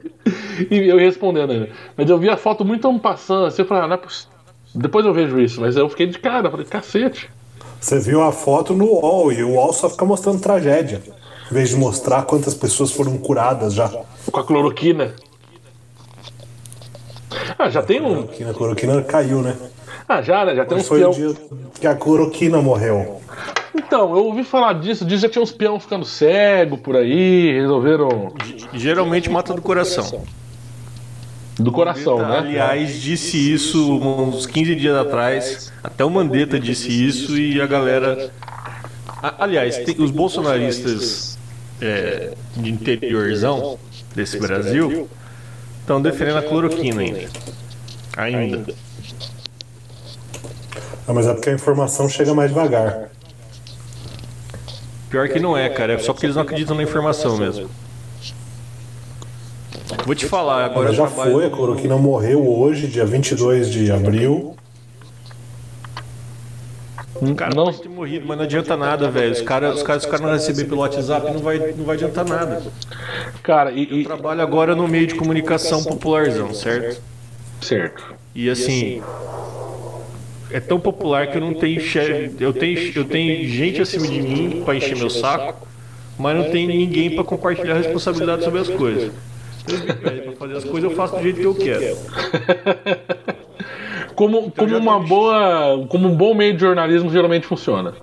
e 0.72 0.88
eu 0.90 0.98
respondendo 0.98 1.52
ainda. 1.52 1.70
Mas 1.96 2.10
eu 2.10 2.18
vi 2.18 2.30
a 2.30 2.38
foto 2.38 2.66
muito 2.66 2.92
passando 3.00 3.46
assim, 3.46 3.62
eu 3.62 3.68
falei, 3.68 3.84
ah, 3.84 3.88
não 3.88 3.94
é 3.96 3.98
poss- 3.98 4.28
Depois 4.74 5.06
eu 5.06 5.14
vejo 5.14 5.40
isso, 5.40 5.62
mas 5.62 5.76
eu 5.76 5.88
fiquei 5.90 6.08
de 6.08 6.18
cara, 6.20 6.50
falei, 6.50 6.66
cacete. 6.66 7.30
Você 7.80 8.00
viu 8.00 8.24
a 8.24 8.32
foto 8.32 8.74
no 8.74 8.86
UOL 8.86 9.32
e 9.32 9.44
o 9.44 9.52
UOL 9.52 9.72
só 9.74 9.90
fica 9.90 10.04
mostrando 10.06 10.42
tragédia. 10.42 11.02
Em 11.50 11.54
vez 11.54 11.70
de 11.70 11.76
mostrar 11.76 12.24
quantas 12.24 12.54
pessoas 12.56 12.92
foram 12.92 13.18
curadas 13.18 13.74
já. 13.74 13.88
Com 14.32 14.40
a 14.40 14.44
cloroquina. 14.44 15.14
Ah, 17.58 17.70
já 17.70 17.82
tem 17.82 18.02
um. 18.02 18.28
Que 18.28 18.44
a 18.44 18.54
cloroquina 18.54 19.02
caiu, 19.04 19.42
né? 19.42 19.56
Ah, 20.08 20.22
já, 20.22 20.44
né? 20.46 20.56
Já 20.56 20.66
tem 20.66 20.78
uns 20.78 20.88
Foi 20.88 21.04
o 21.04 21.12
peão. 21.12 21.12
dia 21.34 21.36
que 21.80 21.88
a 21.88 21.96
cloroquina 21.96 22.62
morreu. 22.62 23.22
Então, 23.78 24.16
eu 24.16 24.26
ouvi 24.26 24.44
falar 24.44 24.74
disso, 24.74 25.06
diz 25.06 25.18
que 25.20 25.28
já 25.28 25.30
tinha 25.30 25.42
uns 25.42 25.52
peão 25.52 25.80
ficando 25.80 26.04
cego 26.06 26.78
por 26.78 26.96
aí, 26.96 27.54
resolveram. 27.54 28.34
Geralmente 28.74 29.30
mata 29.30 29.54
do 29.54 29.62
coração. 29.62 30.24
Do 31.60 31.72
coração, 31.72 32.20
né? 32.20 32.38
Aliás, 32.40 33.00
disse 33.02 33.54
isso 33.54 33.98
uns 34.00 34.46
15 34.46 34.76
dias 34.76 34.96
atrás. 34.96 35.72
Até 35.84 36.04
o 36.04 36.10
Mandetta 36.10 36.60
disse 36.60 36.90
isso 36.90 37.38
e 37.38 37.60
a 37.62 37.66
galera. 37.68 38.32
Aliás, 39.40 39.78
tem- 39.78 39.96
os 40.00 40.12
bolsonaristas 40.12 41.38
é, 41.82 42.34
de 42.56 42.72
interiorzão 42.72 43.80
desse 44.16 44.40
Brasil 44.40 45.08
estão 45.82 46.02
defendendo 46.02 46.38
a 46.38 46.44
cloroquina 46.44 47.02
ainda. 47.02 47.30
Ainda. 48.16 48.66
Ah, 51.08 51.14
mas 51.14 51.26
é 51.28 51.34
porque 51.34 51.50
a 51.50 51.54
informação 51.54 52.08
chega 52.10 52.34
mais 52.34 52.50
devagar. 52.50 53.10
Pior 55.10 55.28
que 55.30 55.40
não 55.40 55.58
é, 55.58 55.70
cara. 55.70 55.94
É 55.94 55.98
só 56.00 56.14
porque 56.14 56.26
eles 56.26 56.36
não 56.36 56.44
acreditam 56.44 56.76
na 56.76 56.84
informação 56.84 57.38
mesmo. 57.38 57.70
Vou 60.06 60.14
te 60.16 60.26
falar, 60.26 60.66
agora 60.66 60.88
Mas 60.90 60.98
já 60.98 61.04
eu 61.04 61.08
trabalho 61.08 61.32
foi, 61.32 61.46
a 61.46 61.50
cloroquina 61.50 61.98
morreu 61.98 62.46
hoje, 62.60 62.88
dia 62.88 63.06
22 63.06 63.70
de 63.70 63.92
abril. 63.92 64.56
O 67.16 67.34
cara 67.34 67.56
Não- 67.56 67.66
pode 67.66 67.82
ter 67.82 67.90
morrido, 67.90 68.26
mas 68.28 68.38
não 68.38 68.44
adianta 68.44 68.78
nada, 68.78 69.10
velho. 69.10 69.32
Os 69.32 69.42
caras 69.42 69.78
os 69.78 69.84
caras, 69.84 70.04
os 70.04 70.10
caras 70.10 70.22
não 70.26 70.32
receberem 70.34 70.70
pelo 70.70 70.82
WhatsApp, 70.82 71.32
não 71.34 71.40
vai, 71.40 71.58
não 71.76 71.84
vai 71.86 71.96
adiantar 71.96 72.26
nada. 72.26 72.62
Cara, 73.42 73.72
e. 73.72 74.02
e- 74.02 74.04
Trabalho 74.04 74.42
agora 74.42 74.76
no 74.76 74.88
meio 74.88 75.08
de 75.08 75.16
comunicação 75.16 75.84
popularzão, 75.84 76.54
certo? 76.54 77.02
Certo. 77.62 78.04
E 78.36 78.50
assim. 78.50 79.02
É 80.50 80.60
tão 80.60 80.80
popular 80.80 81.28
que 81.28 81.38
eu 81.38 81.42
não 81.42 81.54
tenho 81.54 81.82
chefe. 81.82 82.36
Eu 82.40 82.54
tenho, 82.54 82.92
eu 82.96 83.06
tenho 83.06 83.48
gente 83.48 83.82
acima 83.82 84.08
de 84.08 84.22
mim 84.22 84.62
pra 84.64 84.76
encher 84.76 84.96
meu 84.96 85.10
saco, 85.10 85.68
mas 86.18 86.38
não 86.38 86.50
tem 86.50 86.66
ninguém 86.68 87.14
pra 87.14 87.24
compartilhar 87.24 87.76
a 87.76 87.78
responsabilidade 87.78 88.44
sobre 88.44 88.62
as 88.62 88.70
coisas. 88.70 89.12
Pra 89.66 90.32
fazer 90.34 90.58
as 90.58 90.64
coisas, 90.64 90.90
eu 90.90 90.96
faço 90.96 91.16
do 91.18 91.22
jeito 91.22 91.40
que 91.40 91.46
eu 91.46 91.56
quero. 91.56 91.98
Como, 94.18 94.50
como 94.50 94.70
já 94.70 94.78
uma 94.80 95.00
boa. 95.00 95.86
Como 95.90 96.08
um 96.08 96.16
bom 96.16 96.34
meio 96.34 96.56
de 96.56 96.62
jornalismo 96.62 97.12
geralmente 97.12 97.46
funciona. 97.46 97.94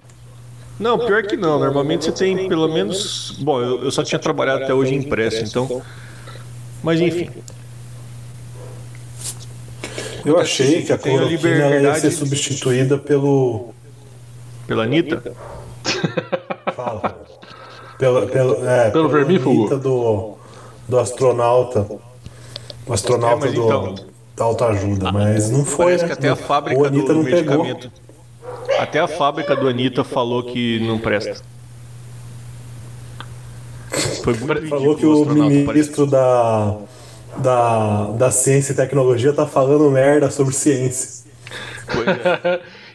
Não, 0.79 0.97
pior 0.97 1.25
que 1.25 1.37
não. 1.37 1.59
Normalmente 1.59 2.05
você 2.05 2.13
tem 2.13 2.49
pelo 2.49 2.73
menos. 2.73 3.35
Bom, 3.41 3.61
eu, 3.61 3.83
eu 3.83 3.91
só 3.91 4.05
tinha 4.05 4.19
trabalhado 4.21 4.63
até 4.63 4.73
hoje 4.73 4.95
em 4.95 4.99
impresso, 4.99 5.43
então. 5.45 5.83
Mas 6.85 7.01
enfim. 7.01 7.31
Eu 10.25 10.39
achei 10.39 10.83
que 10.83 10.93
a 10.93 10.95
a 10.95 10.99
cloroquina 10.99 11.49
ela 11.49 11.81
ia 11.81 11.95
ser 11.97 12.11
substituída 12.11 12.97
pelo. 12.99 13.73
Pela 14.67 14.85
Anitta? 14.85 15.35
Fala. 16.75 17.21
Pelo, 17.99 18.27
pelo, 18.27 18.67
é, 18.69 18.91
Pelo 18.91 19.09
pela 19.09 19.25
vermífugo? 19.25 19.77
Do, 19.79 20.35
do 20.89 20.99
astronauta. 20.99 21.87
O 22.87 22.93
astronauta 22.93 23.47
É, 23.47 23.53
do, 23.53 23.65
então- 23.65 23.95
da 24.37 24.45
autoajuda, 24.45 25.13
mas 25.13 25.49
não 25.51 25.65
foi. 25.65 25.85
Parece 25.87 26.03
né? 26.05 26.09
que 26.09 26.13
até 26.15 26.29
a 26.29 26.33
o 26.33 26.37
fábrica 26.37 26.87
Anitta 26.89 27.13
do 27.13 27.15
não 27.15 27.25
pegou. 27.25 27.65
medicamento. 27.65 27.93
Até 28.81 28.99
a 28.99 29.07
fábrica 29.07 29.55
do 29.55 29.69
Anitta 29.69 30.03
falou 30.03 30.43
que 30.43 30.81
não 30.81 30.99
presta. 30.99 31.41
Foi 34.25 34.35
muito 34.35 34.69
Falou 34.69 34.97
que 34.97 35.07
o 35.07 35.13
astronauta, 35.23 35.55
ministro 35.55 36.07
da, 36.07 36.77
da, 37.39 38.11
da 38.13 38.31
Ciência 38.31 38.73
e 38.73 38.77
Tecnologia 38.77 39.33
tá 39.33 39.47
falando 39.47 39.91
merda 39.91 40.31
sobre 40.31 40.55
ciência. 40.55 41.25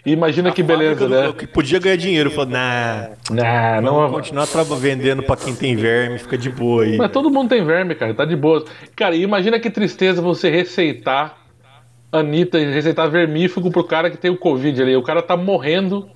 E 0.05 0.11
Imagina 0.13 0.51
que 0.51 0.63
beleza, 0.63 1.07
do- 1.07 1.09
né? 1.09 1.33
Que 1.37 1.45
podia 1.45 1.77
ganhar 1.79 1.97
dinheiro. 1.97 2.31
Falou, 2.31 2.49
nah, 2.49 3.09
Nah, 3.29 3.81
vamos 3.81 4.01
não. 4.03 4.11
continuar 4.11 4.47
traba- 4.47 4.75
vendendo 4.75 5.21
pra 5.23 5.35
quem 5.35 5.53
tem 5.53 5.75
verme, 5.75 6.17
fica 6.17 6.37
de 6.37 6.49
boa 6.49 6.83
aí. 6.83 6.97
Mas 6.97 7.11
todo 7.11 7.29
mundo 7.29 7.49
tem 7.49 7.63
verme, 7.63 7.93
cara, 7.95 8.13
tá 8.13 8.25
de 8.25 8.35
boa. 8.35 8.63
Cara, 8.95 9.15
imagina 9.15 9.59
que 9.59 9.69
tristeza 9.69 10.21
você 10.21 10.49
receitar 10.49 11.37
Anitta, 12.11 12.57
receitar 12.57 13.07
vermífugo 13.09 13.69
pro 13.69 13.83
cara 13.83 14.09
que 14.09 14.17
tem 14.17 14.31
o 14.31 14.37
Covid 14.37 14.81
ali. 14.81 14.95
O 14.95 15.03
cara 15.03 15.21
tá 15.21 15.37
morrendo 15.37 16.09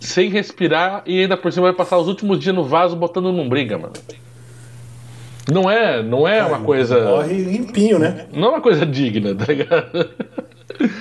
sem 0.00 0.30
respirar 0.30 1.02
e 1.04 1.20
ainda 1.20 1.36
por 1.36 1.52
cima 1.52 1.66
vai 1.66 1.74
passar 1.74 1.98
os 1.98 2.08
últimos 2.08 2.38
dias 2.38 2.54
no 2.54 2.64
vaso 2.64 2.96
botando 2.96 3.30
num 3.30 3.46
briga, 3.48 3.76
mano. 3.76 3.92
Não 5.50 5.70
é, 5.70 6.02
não 6.02 6.26
é 6.26 6.42
uma 6.44 6.60
coisa. 6.60 7.04
Morre 7.04 7.34
limpinho, 7.38 7.98
né? 7.98 8.26
Não 8.32 8.46
é 8.46 8.50
uma 8.50 8.60
coisa 8.60 8.86
digna, 8.86 9.34
tá 9.34 9.44
ligado? 9.52 10.10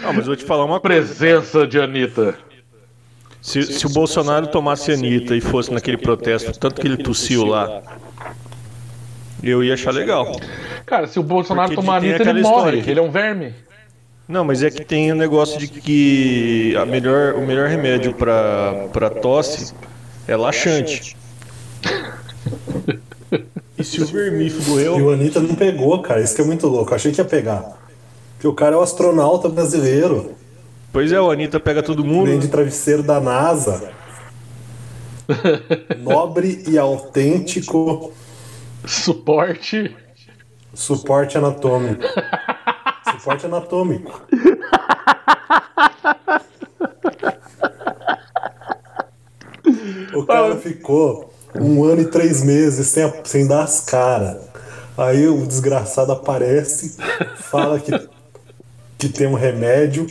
Ah, 0.04 0.08
mas 0.14 0.18
eu 0.20 0.24
vou 0.26 0.36
te 0.36 0.44
falar 0.44 0.66
uma 0.66 0.80
coisa. 0.80 0.98
Presença 1.02 1.66
de 1.66 1.80
Anitta. 1.80 2.36
Se, 3.42 3.62
se 3.64 3.86
o 3.86 3.90
Bolsonaro 3.90 4.48
tomasse 4.48 4.92
a 4.92 4.96
Anitta 4.96 5.36
e 5.36 5.42
fosse 5.42 5.72
naquele 5.74 5.98
protesto, 5.98 6.58
tanto 6.60 6.80
que 6.82 6.88
ele 6.88 6.98
tossiu 6.98 7.46
lá, 7.46 7.82
eu 9.42 9.64
ia 9.64 9.74
achar 9.74 9.92
legal. 9.94 10.32
Cara, 10.86 11.08
se 11.08 11.20
o 11.20 11.24
Bolsonaro 11.24 11.70
Porque 11.70 11.82
tomar 11.82 11.98
Anitta, 11.98 12.30
ele 12.30 12.42
morre. 12.42 12.82
que- 12.82 12.90
Ele 12.92 13.00
é 13.00 13.04
um 13.04 13.12
verme. 13.12 13.54
Não, 14.28 14.46
mas 14.46 14.64
é 14.64 14.70
que 14.70 14.86
tem 14.86 15.12
o 15.12 15.16
negócio 15.16 15.60
de 15.60 15.68
que 15.68 16.74
a 16.78 16.86
melhor, 16.86 17.34
o 17.36 17.42
melhor 17.46 17.68
remédio 17.68 18.14
pra, 18.14 18.88
pra 18.94 19.10
tosse 19.10 19.74
é 20.28 20.36
laxante. 20.36 21.16
E 23.84 23.86
se 23.86 24.02
o 24.02 24.06
vermífugo 24.06 24.80
E 24.80 24.88
o 24.88 25.12
Anitta 25.12 25.42
não 25.42 25.56
pegou, 25.56 26.02
cara. 26.02 26.22
Isso 26.22 26.34
que 26.34 26.42
é 26.42 26.46
muito 26.46 26.68
louco. 26.68 26.92
Eu 26.92 26.96
achei 26.96 27.12
que 27.12 27.20
ia 27.20 27.26
pegar. 27.26 27.78
Porque 28.36 28.48
o 28.48 28.54
cara 28.54 28.76
é 28.76 28.80
o 28.80 28.82
astronauta 28.82 29.50
brasileiro. 29.50 30.32
Pois 30.94 31.12
é, 31.12 31.20
o 31.20 31.30
Anitta 31.30 31.60
pega 31.60 31.84
todo 31.84 32.06
mundo. 32.06 32.28
Vem 32.28 32.40
de 32.40 32.48
travesseiro 32.48 33.04
da 33.04 33.20
NASA. 33.20 33.92
Nobre 36.00 36.64
e 36.66 36.78
autêntico 36.78 38.14
Suporte. 38.86 39.94
suporte 40.74 41.38
anatômico. 41.38 42.04
Suporte 43.12 43.46
anatômico. 43.46 44.22
ficou 50.64 51.33
um 51.60 51.84
ano 51.84 52.02
e 52.02 52.06
três 52.06 52.44
meses 52.44 52.88
sem, 52.88 53.12
sem 53.24 53.48
dar 53.48 53.64
as 53.64 53.82
caras. 53.82 54.38
Aí 54.98 55.28
o 55.28 55.46
desgraçado 55.46 56.12
aparece, 56.12 56.96
fala 57.38 57.80
que, 57.80 57.92
que 58.98 59.10
tem 59.10 59.28
um 59.28 59.34
remédio 59.34 60.08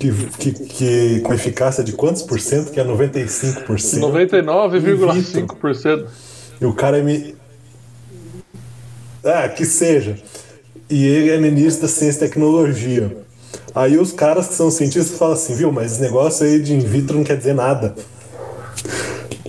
que, 0.00 0.12
que, 0.38 0.52
que 0.52 1.20
com 1.20 1.34
eficácia 1.34 1.84
de 1.84 1.92
quantos 1.92 2.22
por 2.22 2.40
cento? 2.40 2.72
Que 2.72 2.80
é 2.80 2.84
95%. 2.84 3.66
99,5%. 3.66 6.06
E 6.58 6.64
o 6.64 6.72
cara 6.72 6.96
é 6.98 7.02
me. 7.02 7.34
Ah, 9.22 9.46
que 9.48 9.66
seja. 9.66 10.16
E 10.88 11.04
ele 11.04 11.30
é 11.30 11.38
ministro 11.38 11.82
da 11.82 11.88
Ciência 11.88 12.24
e 12.24 12.28
Tecnologia. 12.28 13.14
Aí 13.74 13.98
os 13.98 14.12
caras 14.12 14.48
que 14.48 14.54
são 14.54 14.70
cientistas 14.70 15.18
falam 15.18 15.34
assim, 15.34 15.54
viu, 15.54 15.70
mas 15.70 15.92
esse 15.92 16.00
negócio 16.00 16.46
aí 16.46 16.58
de 16.60 16.74
in 16.74 16.80
vitro 16.80 17.18
não 17.18 17.24
quer 17.24 17.36
dizer 17.36 17.54
nada. 17.54 17.94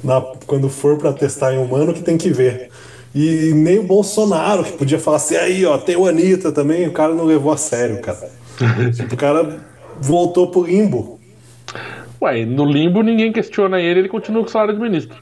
Na, 0.04 0.22
quando 0.48 0.68
for 0.70 0.98
para 0.98 1.14
testar 1.14 1.54
em 1.54 1.58
humano 1.60 1.94
que 1.94 2.02
tem 2.02 2.18
que 2.18 2.30
ver. 2.30 2.70
E 3.14 3.52
nem 3.54 3.80
o 3.80 3.84
Bolsonaro, 3.84 4.64
que 4.64 4.72
podia 4.72 4.98
falar 4.98 5.18
assim, 5.18 5.36
aí 5.36 5.66
ó, 5.66 5.78
tem 5.78 5.96
o 5.96 6.08
Anitta 6.08 6.52
também, 6.52 6.88
o 6.88 6.92
cara 6.92 7.14
não 7.14 7.26
levou 7.26 7.52
a 7.52 7.58
sério, 7.58 8.00
cara. 8.02 8.30
o 9.12 9.18
cara 9.18 9.60
voltou 10.00 10.48
pro 10.48 10.64
limbo. 10.64 11.20
Ué, 12.22 12.46
no 12.46 12.66
limbo 12.66 13.02
ninguém 13.02 13.32
questiona 13.32 13.80
ele, 13.82 14.00
ele 14.02 14.10
continua 14.10 14.42
com 14.44 14.48
o 14.50 14.52
salário 14.52 14.74
de 14.76 14.80
ministro. 14.80 15.18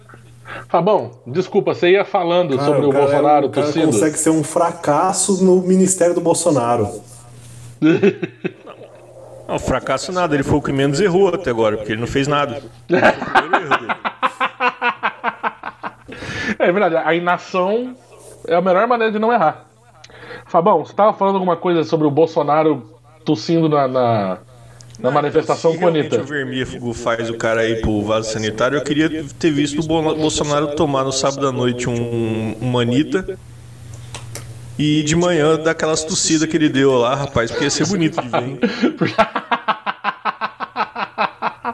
Fabão, 0.68 1.12
desculpa, 1.28 1.74
você 1.74 1.92
ia 1.92 2.04
falando 2.06 2.56
Cara, 2.58 2.68
sobre 2.68 2.86
o, 2.86 2.90
cara 2.90 3.04
é- 3.04 3.08
Bolsonaro 3.08 3.48
o 3.48 3.50
cara 3.50 3.68
tossindo. 3.68 3.86
consegue 3.88 4.18
ser 4.18 4.30
um 4.32 4.44
fracasso 4.44 5.44
no 5.44 5.62
ministério 5.62 6.14
do 6.16 6.22
Bolsonaro. 6.22 6.88
Não, 9.48 9.58
fracasso 9.58 10.12
nada, 10.12 10.36
ele 10.36 10.44
foi 10.44 10.58
o 10.58 10.62
que 10.62 10.72
menos 10.72 11.00
errou 11.00 11.30
até 11.30 11.50
agora, 11.50 11.78
porque 11.78 11.92
ele 11.94 12.02
não 12.02 12.08
fez 12.08 12.28
nada. 12.28 12.62
Foi 12.88 12.98
o 13.00 13.42
primeiro 13.42 13.66
erro 13.66 13.78
dele. 13.80 13.94
É 16.60 16.72
verdade, 16.72 16.96
a 16.98 17.16
inação 17.16 17.96
é 18.48 18.54
a 18.56 18.62
melhor 18.62 18.86
maneira 18.88 19.12
de 19.14 19.18
não 19.20 19.32
errar. 19.32 19.66
Fabão, 20.46 20.84
você 20.86 20.94
tava 20.94 21.14
falando 21.14 21.36
alguma 21.36 21.56
coisa 21.56 21.84
sobre 21.84 22.06
o 22.06 22.12
Bolsonaro 22.12 22.84
tossindo 23.24 23.70
na, 23.70 23.88
na, 23.88 24.38
na 25.00 25.12
manifestação 25.12 25.72
Se 25.72 25.78
com 25.78 25.86
a 25.86 25.90
Anitta? 25.90 26.20
o 26.22 26.24
vermífugo 26.24 26.94
faz 26.94 27.30
o 27.30 27.36
cara 27.36 27.66
ir 27.68 27.82
pro 27.82 28.02
vaso 28.02 28.32
sanitário, 28.32 28.78
eu 28.78 28.84
queria 28.84 29.24
ter 29.40 29.52
visto 29.52 29.80
o 29.82 29.84
Bo- 29.88 30.16
Bolsonaro 30.16 30.76
tomar 30.76 31.04
no 31.04 31.12
sábado 31.12 31.48
à 31.48 31.52
noite 31.52 31.90
um, 31.90 32.56
uma 32.60 32.82
Anitta 32.82 33.38
e 34.78 35.04
de 35.04 35.16
manhã 35.16 35.58
dar 35.58 35.72
aquelas 35.72 36.04
tossidas 36.04 36.48
que 36.50 36.58
ele 36.58 36.70
deu 36.70 36.94
lá, 36.98 37.14
rapaz, 37.16 37.52
porque 37.52 37.66
ia 37.66 37.70
ser 37.70 37.86
bonito 37.86 38.20
de 38.22 38.28
ver, 38.28 38.44
hein? 38.44 38.60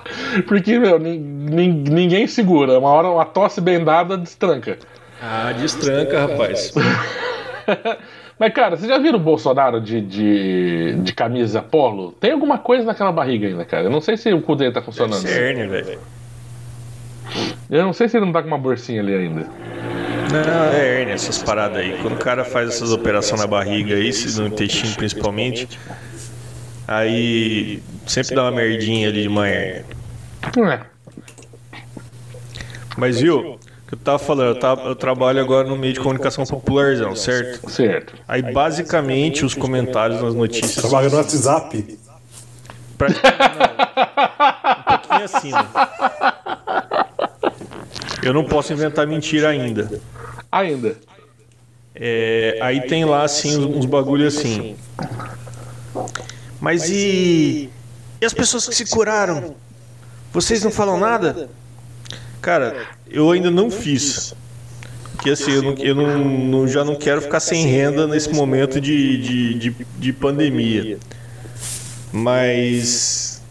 Porque, 0.47 0.77
meu, 0.79 0.99
nin- 0.99 1.17
nin- 1.19 1.83
ninguém 1.89 2.27
segura. 2.27 2.77
Uma 2.79 2.89
hora 2.89 3.09
uma 3.09 3.25
tosse 3.25 3.59
bem 3.61 3.83
dada 3.83 4.17
destranca. 4.17 4.77
Ah, 5.21 5.51
destranca, 5.53 6.27
rapaz. 6.27 6.71
Mas, 8.37 8.53
cara, 8.53 8.75
vocês 8.75 8.89
já 8.89 8.97
viram 8.97 9.17
o 9.17 9.21
Bolsonaro 9.21 9.79
de, 9.79 10.01
de, 10.01 10.95
de 10.99 11.13
camisa 11.13 11.61
polo? 11.61 12.11
Tem 12.11 12.31
alguma 12.31 12.57
coisa 12.57 12.83
naquela 12.83 13.11
barriga 13.11 13.47
ainda, 13.47 13.63
cara. 13.63 13.83
Eu 13.85 13.89
não 13.89 14.01
sei 14.01 14.17
se 14.17 14.31
o 14.33 14.41
cu 14.41 14.55
dele 14.55 14.73
tá 14.73 14.81
funcionando. 14.81 15.21
Cerne, 15.21 15.65
velho. 15.67 15.99
Eu 17.69 17.83
não 17.83 17.93
sei 17.93 18.09
se 18.09 18.17
ele 18.17 18.25
não 18.25 18.33
tá 18.33 18.41
com 18.41 18.47
uma 18.49 18.57
bolsinha 18.57 19.01
ali 19.01 19.15
ainda. 19.15 19.47
Não, 20.31 20.73
é 20.73 20.99
hérnia, 21.01 21.13
essas 21.13 21.41
paradas 21.41 21.77
aí. 21.77 21.97
Quando 22.01 22.15
o 22.15 22.19
cara 22.19 22.43
faz 22.43 22.69
essas 22.69 22.91
operações 22.91 23.39
na 23.39 23.47
barriga 23.47 23.95
aí, 23.95 24.11
no 24.37 24.47
intestino 24.47 24.93
principalmente, 24.95 25.79
aí 26.87 27.81
sempre 28.05 28.35
dá 28.35 28.43
uma 28.43 28.51
merdinha 28.51 29.07
ali 29.09 29.21
de 29.23 29.27
uma 29.27 29.47
hérnia. 29.47 29.94
É. 30.57 30.79
Mas 32.97 33.19
viu, 33.19 33.39
o 33.53 33.57
que 33.87 33.93
eu 33.93 33.97
tava 33.99 34.19
falando, 34.19 34.55
eu, 34.55 34.59
tava- 34.59 34.81
eu 34.83 34.95
trabalho 34.95 35.41
agora 35.41 35.67
no 35.67 35.75
meio 35.75 35.93
de 35.93 35.99
comunicação 35.99 36.45
popularzão, 36.45 37.15
certo? 37.15 37.69
Certo. 37.69 38.13
Aí 38.27 38.41
basicamente 38.53 39.43
os 39.45 39.53
comentários 39.53 40.21
nas 40.21 40.33
notícias. 40.33 40.75
Trabalha 40.75 41.09
no 41.09 41.17
WhatsApp. 41.17 41.97
Praticamente 42.97 43.37
não. 43.59 44.79
Um 44.79 44.83
pouquinho 44.97 45.23
acima. 45.25 45.69
Eu 48.23 48.33
não 48.33 48.45
posso 48.45 48.71
inventar 48.71 49.05
mentira 49.05 49.49
ainda. 49.49 50.01
Ainda. 50.51 50.95
É, 51.93 52.57
aí 52.61 52.81
tem 52.87 53.03
lá 53.05 53.23
assim 53.23 53.57
uns, 53.57 53.77
uns 53.77 53.85
bagulho 53.85 54.27
assim. 54.27 54.75
Mas 56.59 56.89
e, 56.89 57.69
e 58.21 58.25
as 58.25 58.33
pessoas 58.33 58.67
que 58.67 58.73
se 58.75 58.85
curaram? 58.89 59.55
Vocês 60.35 60.61
não 60.65 60.69
falam 60.69 60.99
nada? 60.99 61.49
Cara, 62.41 62.87
eu 63.09 63.31
ainda 63.31 63.49
não 63.49 63.71
fiz. 63.71 64.35
Porque 65.13 65.29
assim, 65.29 65.53
eu, 65.53 65.61
não, 65.63 65.73
eu 65.75 65.95
não- 65.95 66.17
não- 66.19 66.67
já 66.67 66.83
não 66.83 66.93
quero 66.93 67.21
ficar 67.21 67.39
sem 67.39 67.65
renda 67.65 68.05
nesse 68.05 68.29
momento 68.33 68.81
de, 68.81 69.17
de, 69.17 69.53
de, 69.53 69.75
de 69.97 70.11
pandemia. 70.11 70.97
Mas 72.11 73.41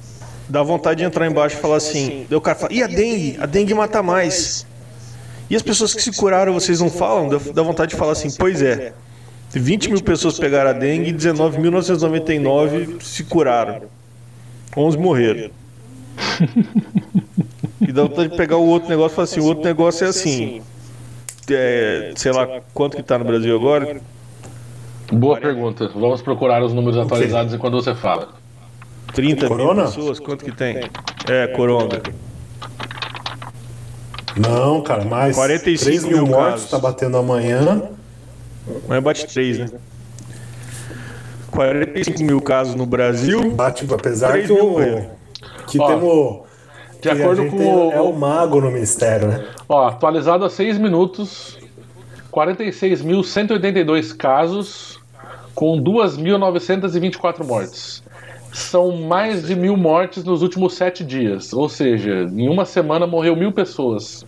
dá 0.47 0.63
vontade 0.63 0.99
de 0.99 1.05
entrar 1.07 1.27
embaixo 1.27 1.57
e 1.57 1.59
falar 1.59 1.77
assim. 1.77 2.27
O 2.31 2.39
cara 2.39 2.55
fala, 2.59 2.71
e 2.71 2.83
a 2.83 2.87
dengue? 2.87 3.39
A 3.41 3.47
dengue 3.47 3.73
mata 3.73 4.03
mais. 4.03 4.67
E 5.49 5.57
as 5.57 5.63
pessoas 5.63 5.95
que 5.95 6.03
se 6.03 6.13
curaram, 6.13 6.53
vocês 6.53 6.81
não 6.81 6.91
falam? 6.91 7.31
Dá, 7.31 7.39
dá 7.51 7.63
vontade 7.63 7.93
de 7.93 7.97
falar 7.97 8.13
assim, 8.13 8.29
pois 8.39 8.61
é. 8.61 8.93
20 9.55 9.89
mil 9.91 10.03
pessoas 10.03 10.39
pegaram 10.39 10.69
a 10.69 10.73
dengue 10.75 11.09
e 11.09 11.15
19.999 11.15 13.01
se 13.03 13.25
curaram. 13.25 13.85
11 14.77 14.99
morreram. 14.99 15.51
E 17.81 17.93
dá 17.93 18.03
vontade 18.03 18.29
de 18.29 18.37
pegar 18.37 18.57
o 18.57 18.67
outro 18.67 18.89
negócio 18.89 19.13
e 19.13 19.17
falar 19.17 19.25
assim, 19.25 19.41
o 19.41 19.45
outro 19.45 19.65
negócio 19.65 20.05
é 20.07 20.09
assim. 20.09 20.63
É, 21.51 22.13
sei 22.17 22.33
lá 22.33 22.61
quanto 22.73 22.97
que 22.97 23.03
tá 23.03 23.19
no 23.19 23.25
Brasil 23.25 23.55
agora. 23.55 24.01
Boa 25.13 25.39
pergunta. 25.39 25.89
Vamos 25.95 26.23
procurar 26.23 26.63
os 26.63 26.73
números 26.73 26.99
atualizados 26.99 27.53
enquanto 27.53 27.75
você 27.75 27.95
fala. 27.95 28.29
30 29.13 29.47
Corona? 29.49 29.75
mil 29.83 29.85
pessoas, 29.93 30.19
quanto 30.19 30.45
que 30.45 30.53
tem? 30.53 30.89
É, 31.29 31.47
coronga. 31.49 32.03
Não, 34.37 34.83
cara, 34.83 35.05
mais 35.05 35.37
45 35.37 35.85
3 35.85 36.05
mil 36.05 36.17
mil 36.19 36.27
mortos, 36.27 36.53
casos. 36.53 36.71
tá 36.71 36.79
batendo 36.79 37.17
amanhã. 37.17 37.83
Mas 38.89 39.03
bate 39.03 39.27
3, 39.27 39.59
né? 39.59 39.67
45 41.51 42.23
mil 42.25 42.41
casos 42.41 42.75
no 42.75 42.85
Brasil. 42.87 43.53
Bate, 43.53 43.87
apesar 43.93 44.33
3 44.33 44.47
que, 44.47 44.53
o. 44.53 44.79
que 45.67 45.79
Ó, 45.81 45.87
temos. 45.87 46.45
De 47.01 47.11
acordo 47.11 47.43
gente 47.43 47.51
com 47.51 47.59
tem- 47.59 47.93
É 47.93 48.01
o 48.01 48.13
mago 48.13 48.61
no 48.61 48.71
ministério, 48.71 49.29
né? 49.29 49.45
Ó, 49.69 49.89
atualizado 49.89 50.45
a 50.45 50.51
6 50.51 50.79
minutos, 50.79 51.59
46.182 52.31 54.13
casos, 54.13 54.99
com 55.55 55.79
2.924 55.83 57.45
mortes. 57.45 58.03
São 58.53 58.97
mais 58.97 59.47
de 59.47 59.55
mil 59.57 59.77
mortes 59.77 60.23
nos 60.25 60.41
últimos 60.43 60.75
sete 60.75 61.03
dias. 61.05 61.53
Ou 61.53 61.69
seja, 61.69 62.29
em 62.33 62.49
uma 62.49 62.65
semana 62.65 63.07
morreu 63.07 63.35
mil 63.35 63.51
pessoas. 63.53 64.25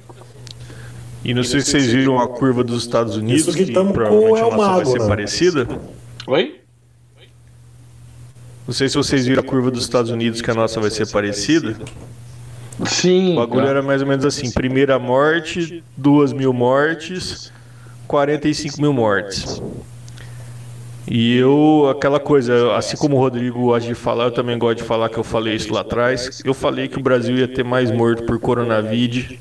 E 1.25 1.33
não 1.33 1.43
sei 1.45 1.61
se 1.61 1.71
vocês 1.71 1.87
viram 1.87 2.19
a 2.19 2.27
curva 2.29 2.63
dos 2.65 2.83
Estados 2.83 3.17
Unidos, 3.17 3.43
Isso 3.49 3.57
que 3.57 3.67
que, 3.67 3.73
com 3.73 3.93
provavelmente 3.93 4.41
a 4.41 4.57
nossa 4.57 4.73
vai 4.77 4.85
ser 4.87 4.99
né? 5.01 5.07
parecida. 5.07 5.69
Oi? 6.27 6.61
Não 8.67 8.75
sei 8.75 8.89
se 8.89 8.97
vocês 8.97 9.27
viram 9.27 9.41
a 9.41 9.45
curva 9.45 9.71
dos 9.71 9.83
Estados 9.83 10.11
Unidos, 10.11 10.41
que 10.41 10.51
a 10.51 10.55
nossa 10.55 10.81
vai 10.81 10.91
ser 10.91 11.07
parecida. 11.11 11.77
Sim. 12.85 13.35
O 13.35 13.37
bagulho 13.37 13.67
era 13.67 13.83
mais 13.83 14.03
ou 14.03 14.09
menos 14.09 14.25
assim: 14.25 14.51
primeira 14.51 14.99
morte, 14.99 15.83
duas 15.97 16.33
mil 16.33 16.53
mortes, 16.53 17.53
45 18.07 18.81
mil 18.81 18.93
mortes. 18.93 19.63
E 21.09 21.37
eu, 21.37 21.89
aquela 21.89 22.19
coisa, 22.19 22.77
assim 22.77 22.97
como 22.97 23.17
o 23.17 23.21
Rodrigo 23.21 23.61
gosta 23.61 23.89
de 23.89 23.95
falar, 23.95 24.25
eu 24.25 24.31
também 24.33 24.59
gosto 24.59 24.79
de 24.79 24.85
falar 24.85 25.09
que 25.09 25.17
eu 25.17 25.23
falei 25.23 25.55
isso 25.55 25.73
lá 25.73 25.83
atrás. 25.83 26.43
Eu 26.45 26.53
falei 26.53 26.89
que 26.89 26.99
o 26.99 27.03
Brasil 27.03 27.37
ia 27.37 27.47
ter 27.47 27.65
mais 27.65 27.93
morto 27.93 28.25
por 28.25 28.39
coronavírus 28.41 29.39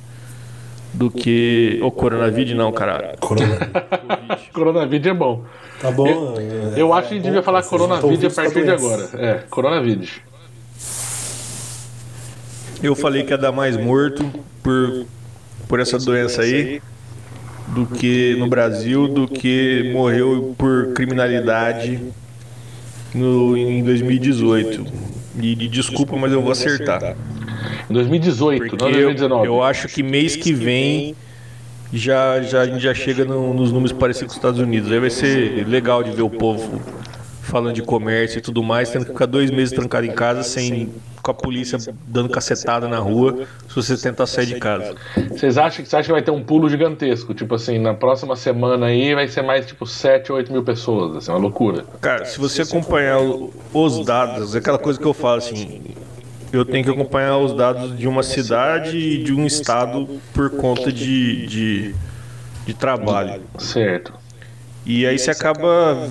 do 0.94 1.10
que. 1.10 1.80
Ou 1.82 1.92
coronavírus 1.92 2.56
não, 2.56 2.72
caralho. 2.72 3.18
Corona. 3.20 3.58
Coronavírus 4.54 5.08
é 5.08 5.14
bom. 5.14 5.44
Tá 5.86 5.92
bom. 5.92 6.36
Eu 6.76 6.92
acho 6.94 7.10
que 7.10 7.14
a 7.14 7.18
gente 7.18 7.26
devia 7.26 7.44
falar 7.44 7.62
coronavírus 7.62 8.38
a 8.38 8.42
partir 8.42 8.64
de 8.64 8.72
agora. 8.72 9.10
É, 9.14 9.34
coronavírus. 9.50 10.20
Eu 12.82 12.96
falei 12.96 13.24
que 13.24 13.32
ia 13.32 13.38
dar 13.38 13.52
mais 13.52 13.78
morto 13.78 14.28
por, 14.64 15.06
por 15.68 15.80
essa 15.80 16.00
doença 16.00 16.42
aí 16.42 16.82
do 17.68 17.86
que 17.86 18.36
no 18.36 18.48
Brasil, 18.48 19.08
do 19.08 19.28
que 19.28 19.92
morreu 19.94 20.56
por 20.58 20.94
criminalidade 20.94 22.02
no, 23.14 23.56
em 23.56 23.84
2018. 23.84 24.86
E 25.40 25.54
de 25.54 25.68
desculpa, 25.68 26.16
mas 26.18 26.32
eu 26.32 26.42
vou 26.42 26.52
acertar. 26.52 27.16
Em 27.90 27.94
2018, 27.94 28.70
Porque 28.70 28.84
não 28.84 28.90
eu, 28.90 29.06
2019. 29.06 29.48
eu 29.48 29.62
acho 29.62 29.88
que 29.88 30.02
mês 30.02 30.36
que 30.36 30.52
vem 30.52 31.16
já, 31.94 32.42
já, 32.42 32.62
a 32.62 32.66
gente 32.66 32.80
já 32.82 32.94
chega 32.94 33.24
no- 33.26 33.54
nos 33.54 33.72
números 33.72 33.92
parecidos 33.92 34.28
com 34.28 34.32
os 34.34 34.38
Estados 34.38 34.60
Unidos. 34.60 34.92
Aí 34.92 35.00
vai 35.00 35.10
ser 35.10 35.66
legal 35.68 36.04
de 36.04 36.12
ver 36.12 36.24
o 36.24 36.30
povo 36.30 36.82
falando 37.42 37.74
de 37.76 37.82
comércio 37.84 38.40
e 38.40 38.42
tudo 38.42 38.64
mais, 38.64 38.90
tendo 38.90 39.06
que 39.06 39.12
ficar 39.12 39.28
dois 39.28 39.52
meses 39.52 39.74
trancado 39.74 40.06
em 40.06 40.12
casa 40.12 40.44
sem 40.44 40.90
com 41.22 41.32
a 41.32 41.34
polícia 41.34 41.80
dando 42.08 42.30
cacetada 42.30 42.88
na 42.88 43.00
rua 43.00 43.46
se 43.68 43.76
você 43.76 43.98
tentar 43.98 44.28
sair 44.28 44.46
de 44.46 44.60
casa. 44.60 44.94
Vocês 45.30 45.58
acham, 45.58 45.84
que- 45.84 45.90
você 45.90 45.96
acha 45.96 46.06
que 46.08 46.12
vai 46.12 46.22
ter 46.22 46.30
um 46.32 46.44
pulo 46.44 46.70
gigantesco? 46.70 47.34
Tipo 47.34 47.56
assim, 47.56 47.80
na 47.80 47.94
próxima 47.96 48.36
semana 48.36 48.88
aí 48.88 49.16
vai 49.16 49.28
ser 49.28 49.42
mais 49.42 49.66
tipo 49.66 49.86
7, 49.88 50.32
8 50.32 50.52
mil 50.52 50.64
pessoas. 50.64 51.18
Assim, 51.18 51.32
uma 51.32 51.40
loucura. 51.40 51.84
Cara, 52.02 52.26
se 52.26 52.38
você 52.40 52.62
acompanhar 52.64 53.18
os 53.74 54.06
dados, 54.06 54.54
é 54.56 54.60
aquela 54.60 54.78
coisa 54.78 55.00
que 55.00 55.06
eu 55.06 55.14
falo 55.14 55.38
assim, 55.38 55.82
eu 56.56 56.66
tenho 56.66 56.84
que 56.84 56.90
acompanhar 56.92 57.38
os 57.38 57.54
dados 57.54 57.98
de 57.98 58.08
uma 58.08 58.24
cidade 58.24 58.98
e 58.98 59.24
de 59.24 59.34
um 59.34 59.46
estado 59.46 60.08
por 60.34 60.50
conta 60.52 60.92
de, 60.92 61.46
de, 61.48 61.96
de 62.66 62.74
trabalho. 62.74 63.42
Certo. 63.60 64.14
E 64.86 65.06
aí 65.06 65.18
você 65.18 65.32
acaba, 65.32 66.10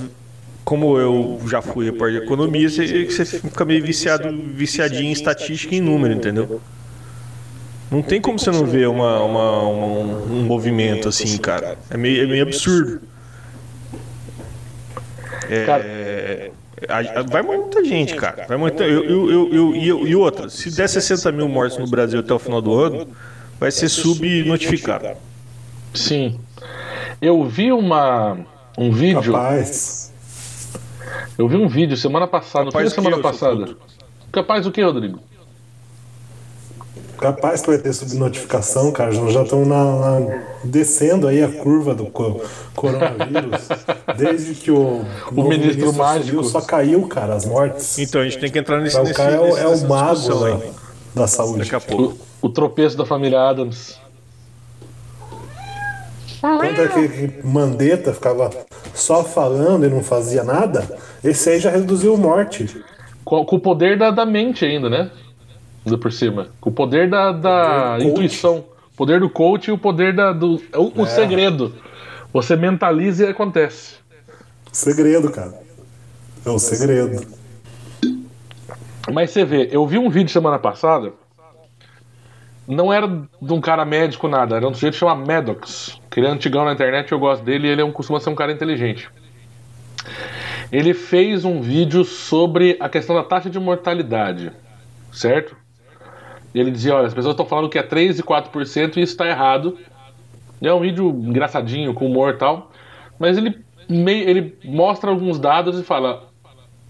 como 0.64 0.98
eu 0.98 1.40
já 1.48 1.62
fui 1.62 1.84
repórter 1.84 2.18
de 2.20 2.24
economia, 2.26 2.68
você, 2.68 3.04
você 3.04 3.24
fica 3.24 3.64
meio 3.64 3.84
viciado, 3.84 4.30
viciadinho 4.54 5.08
em 5.08 5.12
estatística 5.12 5.74
e 5.74 5.78
em 5.78 5.80
número, 5.80 6.12
entendeu? 6.14 6.60
Não 7.90 8.02
tem 8.02 8.20
como 8.20 8.38
você 8.38 8.50
não 8.50 8.64
ver 8.64 8.88
uma, 8.88 9.22
uma- 9.22 9.62
uma- 9.62 10.16
um 10.24 10.42
movimento 10.44 11.08
assim, 11.08 11.36
cara. 11.38 11.78
É 11.90 11.96
meio, 11.96 12.22
é 12.24 12.26
meio 12.26 12.42
absurdo. 12.42 13.00
É, 15.48 16.50
a- 16.88 17.20
a- 17.20 17.22
vai 17.22 17.42
muita 17.42 17.84
gente, 17.84 18.14
cara. 18.16 18.46
Vai 18.48 18.56
muita, 18.56 18.84
eu, 18.84 19.04
eu, 19.04 19.30
eu, 19.30 19.54
eu- 19.54 19.76
e, 19.76 19.88
eu- 19.88 20.06
e 20.06 20.16
outra, 20.16 20.48
se 20.48 20.74
der 20.74 20.88
60 20.88 21.30
mil 21.32 21.48
mortes 21.48 21.78
no 21.78 21.86
Brasil 21.88 22.20
até 22.20 22.32
o 22.34 22.38
final 22.38 22.60
do 22.60 22.74
ano, 22.78 23.08
vai 23.58 23.70
ser 23.70 23.88
subnotificado. 23.88 25.08
Sim. 25.94 26.38
Eu 27.20 27.44
vi 27.44 27.72
uma, 27.72 28.38
um 28.76 28.90
vídeo. 28.90 29.32
Rapaz, 29.32 30.12
Eu 31.38 31.48
vi 31.48 31.56
um 31.56 31.68
vídeo 31.68 31.96
semana 31.96 32.26
passada, 32.26 32.64
no 32.66 32.70
fim 32.72 32.78
da 32.78 32.84
Capaz 32.84 32.92
que 32.94 33.02
semana 33.02 33.22
passada. 33.22 33.76
Capaz 34.32 34.64
do 34.64 34.72
que, 34.72 34.82
Rodrigo? 34.82 35.20
Capaz 37.18 37.60
que 37.62 37.68
vai 37.68 37.78
ter 37.78 37.92
subnotificação, 37.92 38.90
cara. 38.92 39.12
Nós 39.12 39.32
já 39.32 39.42
estamos 39.42 39.66
na, 39.68 39.84
na- 40.20 40.42
descendo 40.64 41.26
aí 41.28 41.42
a 41.42 41.48
curva 41.48 41.94
do 41.94 42.06
co- 42.06 42.40
coronavírus. 42.74 43.68
Desde 44.16 44.54
que 44.54 44.70
o, 44.70 45.04
novo 45.32 45.48
ministro 45.48 45.92
mágico. 45.92 46.26
subiu, 46.36 46.44
só 46.44 46.60
caiu, 46.60 47.06
cara, 47.06 47.34
as 47.34 47.44
mortes. 47.44 47.98
Então 47.98 48.20
a 48.20 48.24
gente 48.24 48.38
tem 48.38 48.50
que 48.50 48.58
entrar 48.58 48.80
nesse, 48.80 48.96
o 48.98 49.02
nesse, 49.02 49.14
cara 49.14 49.32
é 49.34 49.40
o, 49.40 49.44
nesse- 49.46 49.60
é 49.60 49.66
o 49.68 49.88
mago 49.88 50.28
da, 51.14 51.20
da 51.22 51.26
saúde. 51.26 51.58
Daqui 51.60 51.74
a 51.74 51.80
pouco. 51.80 52.16
O, 52.42 52.46
o 52.46 52.48
tropeço 52.50 52.96
da 52.96 53.04
família 53.06 53.40
Adams. 53.40 53.98
Quando 56.40 56.80
aquele 56.82 57.40
Mandetta 57.42 58.12
ficava 58.12 58.50
só 58.92 59.24
falando 59.24 59.86
e 59.86 59.88
não 59.88 60.02
fazia 60.02 60.44
nada, 60.44 60.86
esse 61.22 61.48
aí 61.48 61.58
já 61.58 61.70
reduziu 61.70 62.16
morte. 62.18 62.82
Com, 63.24 63.44
com 63.46 63.56
o 63.56 63.60
poder 63.60 63.98
da, 63.98 64.10
da 64.10 64.26
mente 64.26 64.62
ainda, 64.64 64.90
né? 64.90 65.10
Ainda 65.84 65.98
por 65.98 66.12
cima. 66.12 66.48
Com 66.60 66.70
o 66.70 66.72
poder 66.72 67.08
da, 67.08 67.32
da 67.32 67.96
Poder 67.98 68.08
intuição. 68.10 68.64
O 68.92 68.96
poder 68.96 69.20
do 69.20 69.28
coach 69.28 69.68
e 69.68 69.72
o 69.72 69.78
poder 69.78 70.14
da, 70.14 70.32
do. 70.32 70.62
O, 70.74 71.02
o 71.02 71.06
segredo. 71.06 71.74
Você 72.32 72.56
mentaliza 72.56 73.26
e 73.26 73.28
acontece. 73.28 73.96
Segredo, 74.72 75.30
cara. 75.30 75.54
É 76.44 76.50
o 76.50 76.58
segredo. 76.58 77.26
Mas 79.12 79.30
você 79.30 79.44
vê, 79.44 79.68
eu 79.70 79.86
vi 79.86 79.98
um 79.98 80.08
vídeo 80.08 80.32
semana 80.32 80.58
passada. 80.58 81.12
Não 82.66 82.92
era 82.92 83.06
de 83.06 83.52
um 83.52 83.60
cara 83.60 83.84
médico, 83.84 84.26
nada. 84.26 84.56
Era 84.56 84.66
um 84.66 84.72
sujeito 84.72 84.96
chamado 84.96 85.26
Maddox. 85.26 86.00
Que 86.10 86.20
ele 86.20 86.26
é 86.26 86.30
antigão 86.30 86.64
na 86.64 86.72
internet, 86.72 87.12
eu 87.12 87.18
gosto 87.18 87.44
dele 87.44 87.68
e 87.68 87.70
ele 87.70 87.82
é 87.82 87.84
um, 87.84 87.92
costuma 87.92 88.18
ser 88.20 88.30
um 88.30 88.34
cara 88.34 88.50
inteligente. 88.50 89.10
Ele 90.72 90.94
fez 90.94 91.44
um 91.44 91.60
vídeo 91.60 92.04
sobre 92.04 92.76
a 92.80 92.88
questão 92.88 93.14
da 93.14 93.22
taxa 93.22 93.50
de 93.50 93.60
mortalidade. 93.60 94.50
Certo? 95.12 95.56
E 96.54 96.60
ele 96.60 96.70
dizia: 96.70 96.94
olha, 96.94 97.06
as 97.06 97.14
pessoas 97.14 97.32
estão 97.32 97.44
falando 97.46 97.68
que 97.68 97.78
é 97.78 97.82
3 97.82 98.20
e 98.20 98.22
4% 98.22 98.96
e 98.96 99.02
isso 99.02 99.12
está 99.12 99.26
errado. 99.26 99.76
É 100.62 100.72
um 100.72 100.80
vídeo 100.80 101.08
engraçadinho, 101.08 101.92
com 101.92 102.06
humor 102.06 102.34
e 102.34 102.38
tal. 102.38 102.70
Mas 103.18 103.36
ele, 103.36 103.62
ele 103.88 104.56
mostra 104.64 105.10
alguns 105.10 105.38
dados 105.38 105.78
e 105.78 105.82
fala: 105.82 106.28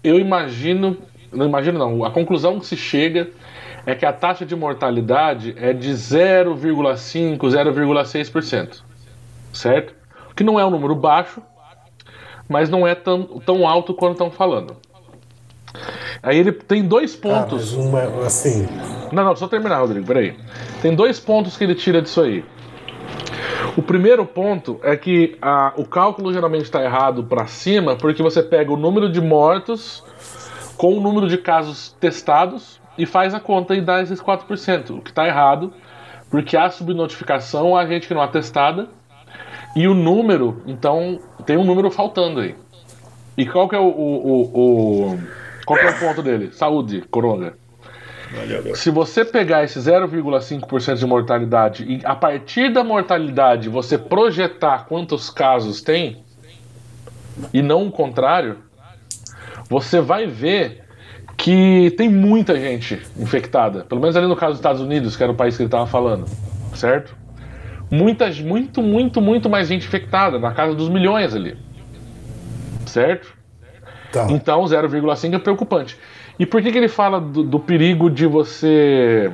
eu 0.05 0.19
imagino, 0.19 0.95
não 1.33 1.47
imagino 1.47 1.79
não, 1.79 2.05
a 2.05 2.11
conclusão 2.11 2.59
que 2.59 2.67
se 2.67 2.77
chega 2.77 3.31
é 3.87 3.95
que 3.95 4.05
a 4.05 4.13
taxa 4.13 4.45
de 4.45 4.55
mortalidade 4.55 5.55
é 5.57 5.73
de 5.73 5.89
0,5, 5.91 7.37
0,6%, 7.39 8.81
certo? 9.51 9.95
Que 10.35 10.43
não 10.43 10.59
é 10.59 10.65
um 10.65 10.69
número 10.69 10.95
baixo, 10.95 11.41
mas 12.47 12.69
não 12.69 12.87
é 12.87 12.93
tão, 12.93 13.23
tão 13.39 13.67
alto 13.67 13.93
quanto 13.95 14.13
estão 14.13 14.29
falando. 14.29 14.77
Aí 16.23 16.37
ele 16.37 16.51
tem 16.51 16.83
dois 16.83 17.15
Ah, 17.15 17.21
pontos. 17.21 17.73
mas 17.73 17.85
uma, 17.85 18.25
assim, 18.25 18.67
Não, 19.11 19.23
não, 19.23 19.35
só 19.35 19.47
terminar, 19.47 19.79
Rodrigo, 19.79 20.05
peraí. 20.05 20.35
Tem 20.81 20.93
dois 20.95 21.19
pontos 21.19 21.55
que 21.57 21.63
ele 21.63 21.75
tira 21.75 22.01
disso 22.01 22.21
aí. 22.21 22.43
O 23.77 23.81
primeiro 23.81 24.25
ponto 24.25 24.79
é 24.83 24.95
que 24.95 25.37
a- 25.41 25.73
o 25.75 25.85
cálculo 25.85 26.31
geralmente 26.33 26.63
está 26.63 26.81
errado 26.83 27.23
para 27.25 27.45
cima 27.45 27.95
porque 27.95 28.23
você 28.23 28.41
pega 28.41 28.71
o 28.71 28.77
número 28.77 29.09
de 29.11 29.19
mortos 29.21 30.03
com 30.77 30.97
o 30.97 31.01
número 31.01 31.27
de 31.27 31.37
casos 31.37 31.95
testados 31.99 32.79
e 32.97 33.05
faz 33.05 33.33
a 33.33 33.39
conta 33.39 33.75
e 33.75 33.81
dá 33.81 34.01
esses 34.01 34.21
4%, 34.21 34.97
o 34.97 35.01
que 35.01 35.09
está 35.09 35.27
errado, 35.27 35.73
porque 36.29 36.55
há 36.55 36.69
subnotificação, 36.69 37.75
há 37.75 37.85
gente 37.85 38.07
que 38.07 38.13
não 38.13 38.23
é 38.23 38.27
testada 38.27 38.87
e 39.75 39.87
o 39.87 39.93
número, 39.93 40.61
então, 40.65 41.19
tem 41.45 41.57
um 41.57 41.65
número 41.65 41.91
faltando 41.91 42.39
aí. 42.39 42.55
E 43.37 43.45
qual 43.45 43.67
que 43.67 43.75
é 43.75 43.79
o, 43.79 43.83
o- 43.83 44.25
o- 44.25 45.11
o- 45.13 45.19
qual 45.65 45.79
que 45.79 45.85
é 45.85 45.89
o 45.89 45.99
ponto 45.99 46.21
dele? 46.21 46.51
Saúde, 46.51 47.03
coronga. 47.09 47.57
Se 48.75 48.89
você 48.89 49.23
pegar 49.23 49.63
esse 49.63 49.79
0,5% 49.79 50.95
de 50.95 51.05
mortalidade 51.05 51.83
e 51.83 52.01
a 52.03 52.15
partir 52.15 52.71
da 52.73 52.83
mortalidade 52.83 53.69
você 53.69 53.97
projetar 53.97 54.85
quantos 54.87 55.29
casos 55.29 55.81
tem, 55.81 56.23
e 57.53 57.61
não 57.61 57.87
o 57.87 57.91
contrário, 57.91 58.57
você 59.69 59.99
vai 59.99 60.25
ver 60.25 60.83
que 61.37 61.93
tem 61.97 62.09
muita 62.09 62.57
gente 62.59 63.01
infectada. 63.17 63.83
Pelo 63.83 64.01
menos 64.01 64.15
ali 64.15 64.27
no 64.27 64.35
caso 64.35 64.53
dos 64.53 64.59
Estados 64.59 64.81
Unidos, 64.81 65.15
que 65.15 65.23
era 65.23 65.31
o 65.31 65.35
país 65.35 65.55
que 65.55 65.63
ele 65.63 65.67
estava 65.67 65.85
falando, 65.85 66.25
certo? 66.73 67.15
Muita, 67.91 68.29
muito, 68.31 68.81
muito, 68.81 69.21
muito 69.21 69.49
mais 69.49 69.67
gente 69.67 69.85
infectada, 69.85 70.39
na 70.39 70.53
casa 70.53 70.73
dos 70.73 70.89
milhões 70.89 71.35
ali. 71.35 71.57
Certo? 72.85 73.34
Tá. 74.15 74.27
Então 74.31 74.63
0,5 74.63 75.35
é 75.35 75.39
preocupante. 75.39 75.97
E 76.39 76.45
por 76.45 76.61
que, 76.61 76.71
que 76.71 76.77
ele 76.77 76.87
fala 76.87 77.19
do, 77.19 77.43
do 77.43 77.59
perigo 77.59 78.09
de 78.09 78.25
você. 78.25 79.31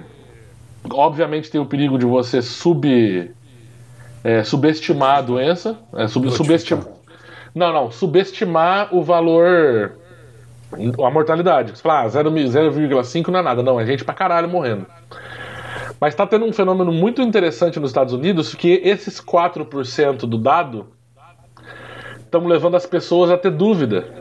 Obviamente 0.91 1.49
tem 1.49 1.61
o 1.61 1.65
perigo 1.65 1.97
de 1.97 2.05
você 2.05 2.41
sub, 2.41 3.31
é, 4.23 4.43
subestimar 4.43 5.17
a 5.17 5.21
doença. 5.21 5.77
É, 5.93 6.07
sub, 6.07 6.29
subestimar. 6.31 6.85
Não, 7.53 7.71
não. 7.73 7.91
Subestimar 7.91 8.93
o 8.95 9.03
valor. 9.03 9.93
A 10.73 11.11
mortalidade. 11.11 11.71
Você 11.71 11.81
fala, 11.81 12.03
ah, 12.03 12.07
0 12.07 12.31
mi- 12.31 12.45
0,5 12.45 13.27
não 13.27 13.39
é 13.39 13.43
nada. 13.43 13.61
Não, 13.61 13.79
é 13.79 13.85
gente 13.85 14.05
pra 14.05 14.13
caralho 14.13 14.47
morrendo. 14.47 14.85
Mas 15.99 16.15
tá 16.15 16.25
tendo 16.25 16.45
um 16.45 16.53
fenômeno 16.53 16.91
muito 16.91 17.21
interessante 17.21 17.79
nos 17.79 17.89
Estados 17.91 18.13
Unidos 18.13 18.55
que 18.55 18.81
esses 18.83 19.19
4% 19.19 20.19
do 20.21 20.37
dado 20.37 20.87
estão 22.23 22.47
levando 22.47 22.75
as 22.75 22.85
pessoas 22.85 23.29
a 23.29 23.37
ter 23.37 23.51
dúvida 23.51 24.20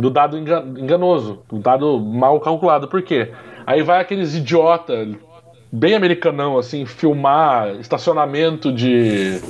do 0.00 0.10
dado 0.10 0.38
enga- 0.38 0.64
enganoso, 0.76 1.40
do 1.48 1.58
dado 1.58 1.98
mal 2.00 2.38
calculado. 2.40 2.88
Por 2.88 3.02
quê? 3.02 3.32
Aí 3.66 3.82
vai 3.82 4.00
aqueles 4.00 4.34
idiota 4.34 5.08
bem 5.70 5.94
americanão, 5.94 6.56
assim, 6.58 6.86
filmar 6.86 7.68
estacionamento 7.80 8.72
de 8.72 9.40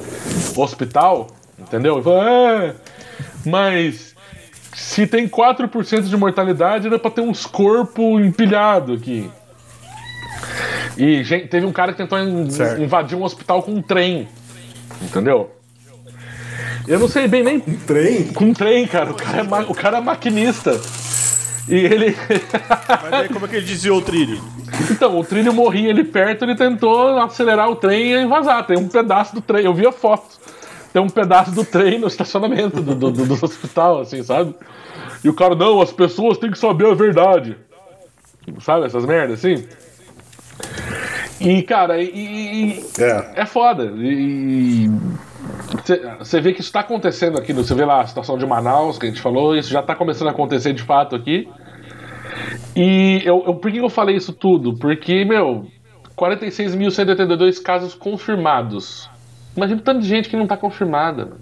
hospital, 0.56 1.28
entendeu? 1.58 1.98
E 1.98 2.02
fala, 2.02 2.30
é, 2.30 2.74
mas 3.46 4.16
se 4.74 5.06
tem 5.06 5.28
4% 5.28 6.02
de 6.08 6.16
mortalidade, 6.16 6.86
era 6.86 6.98
pra 6.98 7.10
ter 7.10 7.20
uns 7.20 7.46
corpos 7.46 8.20
empilhados 8.24 9.00
aqui. 9.00 9.30
E 10.96 11.22
gente, 11.22 11.46
teve 11.48 11.64
um 11.66 11.72
cara 11.72 11.92
que 11.92 11.98
tentou 11.98 12.18
in- 12.18 12.48
invadir 12.82 13.16
um 13.16 13.22
hospital 13.22 13.62
com 13.62 13.72
um 13.72 13.82
trem, 13.82 14.28
entendeu? 15.02 15.50
Eu 16.88 16.98
não 16.98 17.08
sei 17.08 17.28
bem 17.28 17.42
nem 17.44 17.56
Um 17.66 17.76
trem? 17.86 18.24
com 18.32 18.44
um 18.46 18.52
trem, 18.54 18.86
cara. 18.86 19.10
O 19.10 19.14
cara 19.14 19.38
é, 19.38 19.42
ma- 19.42 19.66
o 19.68 19.74
cara 19.74 19.98
é 19.98 20.00
maquinista. 20.00 20.80
E 21.68 21.74
ele. 21.74 22.16
Mas 23.02 23.12
aí 23.12 23.28
como 23.28 23.44
é 23.44 23.48
que 23.48 23.56
ele 23.56 23.66
desviou 23.66 23.98
o 23.98 24.02
trilho? 24.02 24.40
então, 24.90 25.18
o 25.18 25.24
trilho 25.24 25.52
morria 25.52 25.90
ali 25.90 26.02
perto, 26.04 26.44
ele 26.44 26.54
tentou 26.56 27.18
acelerar 27.20 27.68
o 27.70 27.76
trem 27.76 28.12
e 28.12 28.26
vazar. 28.26 28.66
Tem 28.66 28.78
um 28.78 28.88
pedaço 28.88 29.34
do 29.34 29.40
trem, 29.42 29.64
eu 29.66 29.74
vi 29.74 29.86
a 29.86 29.92
foto. 29.92 30.38
Tem 30.92 31.02
um 31.02 31.08
pedaço 31.10 31.50
do 31.50 31.64
trem 31.64 31.98
no 31.98 32.06
estacionamento 32.06 32.80
do, 32.80 32.94
do, 32.94 33.10
do- 33.10 33.26
do 33.26 33.34
hospital, 33.44 34.00
assim, 34.00 34.22
sabe? 34.22 34.54
E 35.22 35.28
o 35.28 35.34
cara, 35.34 35.54
não, 35.54 35.82
as 35.82 35.92
pessoas 35.92 36.38
têm 36.38 36.50
que 36.50 36.58
saber 36.58 36.86
a 36.90 36.94
verdade. 36.94 37.56
Sabe, 38.64 38.86
essas 38.86 39.04
merdas 39.04 39.38
assim? 39.44 39.66
E, 41.40 41.62
cara, 41.62 42.00
e- 42.02 42.06
e, 42.08 42.84
É. 43.02 43.42
é 43.42 43.46
foda. 43.46 43.92
E, 43.96 44.88
Você 46.18 46.40
vê 46.40 46.52
que 46.52 46.60
isso 46.60 46.68
está 46.68 46.80
acontecendo 46.80 47.38
aqui, 47.38 47.52
você 47.52 47.74
vê 47.74 47.84
lá 47.84 48.00
a 48.00 48.06
situação 48.06 48.38
de 48.38 48.46
Manaus, 48.46 48.98
que 48.98 49.06
a 49.06 49.08
gente 49.08 49.20
falou, 49.20 49.54
isso 49.54 49.70
já 49.70 49.80
está 49.80 49.94
começando 49.94 50.28
a 50.28 50.30
acontecer 50.30 50.72
de 50.72 50.82
fato 50.82 51.14
aqui. 51.14 51.48
E 52.74 53.20
eu, 53.24 53.42
eu, 53.46 53.54
por 53.54 53.70
que 53.70 53.78
eu 53.78 53.88
falei 53.90 54.16
isso 54.16 54.32
tudo? 54.32 54.78
Porque, 54.78 55.24
meu, 55.24 55.66
46.182 56.16 57.62
casos 57.62 57.94
confirmados. 57.94 59.08
Imagina 59.56 59.80
o 59.80 59.84
tanto 59.84 60.00
de 60.00 60.08
gente 60.08 60.28
que 60.28 60.36
não 60.36 60.44
está 60.44 60.56
confirmada. 60.56 61.36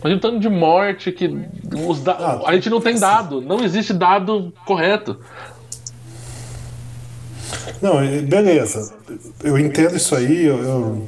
Imagina 0.00 0.16
o 0.16 0.20
tanto 0.20 0.40
de 0.40 0.48
morte 0.48 1.10
que. 1.10 1.26
Os 1.86 2.02
da... 2.02 2.12
ah, 2.12 2.42
a 2.46 2.54
gente 2.54 2.68
não 2.70 2.80
tem 2.80 2.98
dado, 2.98 3.40
não 3.40 3.62
existe 3.64 3.92
dado 3.92 4.52
correto. 4.66 5.18
Não, 7.80 7.96
beleza. 8.22 8.94
Eu 9.42 9.58
entendo 9.58 9.96
isso 9.96 10.14
aí, 10.14 10.44
eu, 10.44 10.58
eu, 10.58 11.06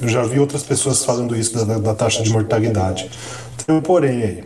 eu 0.00 0.08
já 0.08 0.22
vi 0.22 0.38
outras 0.38 0.62
pessoas 0.62 1.04
falando 1.04 1.36
isso 1.36 1.64
da, 1.64 1.78
da 1.78 1.94
taxa 1.94 2.22
de 2.22 2.30
mortalidade. 2.30 3.10
Tem 3.66 3.74
um 3.74 3.80
porém 3.80 4.22
aí. 4.22 4.44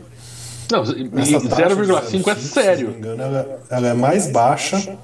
Não, 0.71 0.83
0,5 0.83 2.29
é 2.29 2.35
sério. 2.37 2.93
Se 2.93 2.99
engano, 2.99 3.23
ela, 3.23 3.61
ela, 3.71 3.89
é 3.89 3.95
mais 3.95 4.31
baixa. 4.31 4.97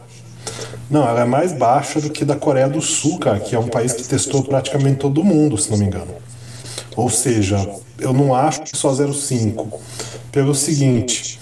Não, 0.91 1.07
ela 1.07 1.21
é 1.21 1.25
mais 1.25 1.53
baixa 1.53 2.01
do 2.01 2.11
que 2.11 2.25
da 2.25 2.35
Coreia 2.35 2.69
do 2.69 2.81
Sul, 2.81 3.19
cara, 3.19 3.39
que 3.39 3.55
é 3.55 3.59
um 3.59 3.69
país 3.69 3.93
que 3.93 4.03
testou 4.03 4.43
praticamente 4.43 4.99
todo 4.99 5.23
mundo, 5.23 5.57
se 5.57 5.71
não 5.71 5.79
me 5.79 5.85
engano. 5.85 6.15
Ou 6.97 7.09
seja, 7.09 7.57
eu 7.99 8.13
não 8.13 8.35
acho 8.35 8.63
que 8.63 8.77
só 8.77 8.91
0,5. 8.91 9.73
Pelo 10.33 10.55
seguinte, 10.55 11.40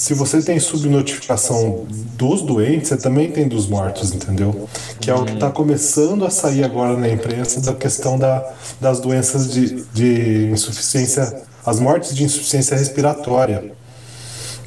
se 0.00 0.14
você 0.14 0.40
tem 0.40 0.58
subnotificação 0.58 1.84
dos 2.16 2.40
doentes, 2.40 2.88
você 2.88 2.96
também 2.96 3.30
tem 3.30 3.46
dos 3.46 3.66
mortos, 3.66 4.14
entendeu? 4.14 4.66
Que 4.98 5.10
é 5.10 5.14
o 5.14 5.26
que 5.26 5.34
está 5.34 5.50
começando 5.50 6.24
a 6.24 6.30
sair 6.30 6.64
agora 6.64 6.96
na 6.96 7.06
imprensa 7.06 7.60
da 7.60 7.74
questão 7.74 8.18
da, 8.18 8.50
das 8.80 8.98
doenças 8.98 9.52
de, 9.52 9.82
de 9.92 10.48
insuficiência, 10.50 11.42
as 11.66 11.78
mortes 11.78 12.14
de 12.14 12.24
insuficiência 12.24 12.78
respiratória. 12.78 13.72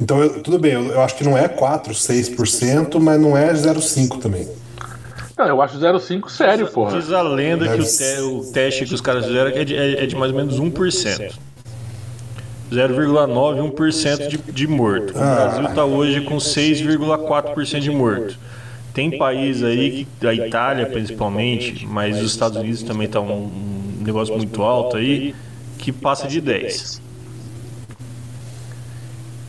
Então, 0.00 0.22
eu, 0.22 0.40
tudo 0.40 0.56
bem, 0.56 0.74
eu, 0.74 0.84
eu, 0.92 1.00
acho 1.00 1.16
que 1.16 1.24
não 1.24 1.36
é 1.36 1.48
4, 1.48 1.92
6%, 1.92 3.00
mas 3.00 3.20
não 3.20 3.36
é 3.36 3.52
0,5 3.52 4.20
também. 4.20 4.48
Não, 5.36 5.48
eu 5.48 5.60
acho 5.60 5.76
0,5 5.80 6.30
sério, 6.30 6.68
porra. 6.68 7.00
Diz 7.00 7.10
a 7.10 7.22
lenda 7.22 7.66
que 7.76 7.82
o, 7.82 7.84
te, 7.84 8.20
o, 8.20 8.52
teste 8.52 8.86
que 8.86 8.94
os 8.94 9.00
caras 9.00 9.26
fizeram 9.26 9.50
é 9.50 9.64
de, 9.64 9.74
é, 9.74 10.04
é 10.04 10.06
de 10.06 10.14
mais 10.14 10.30
ou 10.30 10.38
menos 10.38 10.60
1%. 10.60 11.32
0,91% 12.74 14.28
de, 14.28 14.38
de 14.38 14.66
morto. 14.66 15.14
O 15.14 15.18
ah. 15.18 15.34
Brasil 15.34 15.68
está 15.68 15.84
hoje 15.84 16.20
com 16.22 16.36
6,4% 16.36 17.80
de 17.80 17.90
morto. 17.90 18.38
Tem 18.92 19.16
país 19.18 19.62
aí, 19.62 20.06
a 20.22 20.34
Itália 20.34 20.86
principalmente, 20.86 21.86
mas 21.86 22.16
os 22.22 22.30
Estados 22.30 22.56
Unidos 22.58 22.82
também 22.82 23.06
está 23.06 23.20
um, 23.20 23.46
um 23.46 24.02
negócio 24.04 24.36
muito 24.36 24.62
alto 24.62 24.96
aí, 24.96 25.34
que 25.78 25.90
passa 25.90 26.28
de 26.28 26.40
10. 26.40 27.02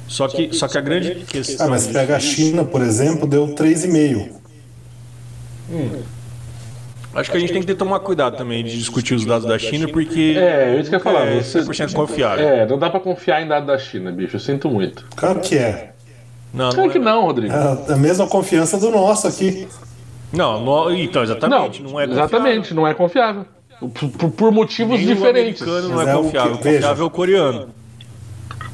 Só 0.07 0.27
que, 0.27 0.53
só 0.53 0.67
que 0.67 0.77
a 0.77 0.81
grande 0.81 1.15
questão. 1.25 1.67
Ah, 1.67 1.69
mas 1.69 1.87
pega 1.87 2.15
a 2.15 2.19
China, 2.19 2.63
por 2.63 2.81
exemplo, 2.81 3.27
deu 3.27 3.47
3,5. 3.49 4.29
Hum. 5.69 6.03
Acho 7.15 7.31
que 7.31 7.37
a 7.37 7.39
gente 7.39 7.53
tem 7.53 7.61
que 7.61 7.67
ter, 7.67 7.75
tomar 7.75 7.99
cuidado 8.01 8.35
também 8.35 8.61
de 8.61 8.77
discutir 8.77 9.15
os 9.15 9.25
dados 9.25 9.47
da 9.47 9.57
China, 9.57 9.87
porque. 9.87 10.35
É, 10.37 10.77
isso 10.79 10.89
que 10.89 10.95
eu 10.95 10.99
ia 10.99 11.03
falar. 11.03 11.27
É 11.27 11.41
você, 11.41 11.61
100% 11.61 11.93
confiável. 11.93 12.45
É, 12.45 12.65
não 12.65 12.77
dá 12.77 12.89
pra 12.89 12.99
confiar 12.99 13.41
em 13.41 13.47
dados 13.47 13.65
da 13.65 13.77
China, 13.77 14.11
bicho. 14.11 14.35
Eu 14.35 14.39
sinto 14.39 14.69
muito. 14.69 15.05
Claro 15.15 15.39
que 15.39 15.57
é. 15.57 15.93
Não, 16.53 16.69
claro 16.69 16.83
não 16.83 16.89
que 16.89 16.97
é. 16.97 17.01
não, 17.01 17.21
Rodrigo. 17.23 17.53
É 17.53 17.93
a 17.93 17.97
mesma 17.97 18.27
confiança 18.27 18.77
do 18.77 18.91
nosso 18.91 19.27
aqui. 19.27 19.65
Não, 20.33 20.61
no, 20.61 20.91
então, 20.91 21.23
exatamente. 21.23 21.81
Não, 21.81 21.91
não 21.91 21.99
é 21.99 22.05
confiável. 22.05 22.25
Exatamente, 22.25 22.73
não 22.73 22.87
é 22.87 22.93
confiável. 22.93 23.45
Por, 24.19 24.31
por 24.31 24.51
motivos 24.51 24.99
Nem 24.99 25.15
diferentes. 25.15 25.61
O 25.61 25.69
americano 25.69 25.95
não 25.95 26.01
é, 26.01 26.11
é 26.11 26.15
confiável. 26.17 26.57
Confiável 26.57 27.03
é 27.03 27.07
o 27.07 27.09
coreano. 27.09 27.69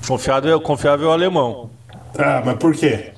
Confiável, 0.08 0.62
confiável 0.62 1.08
é 1.08 1.10
o 1.10 1.14
alemão. 1.14 1.70
Ah, 2.18 2.42
mas 2.44 2.58
por 2.58 2.74
quê? 2.74 3.12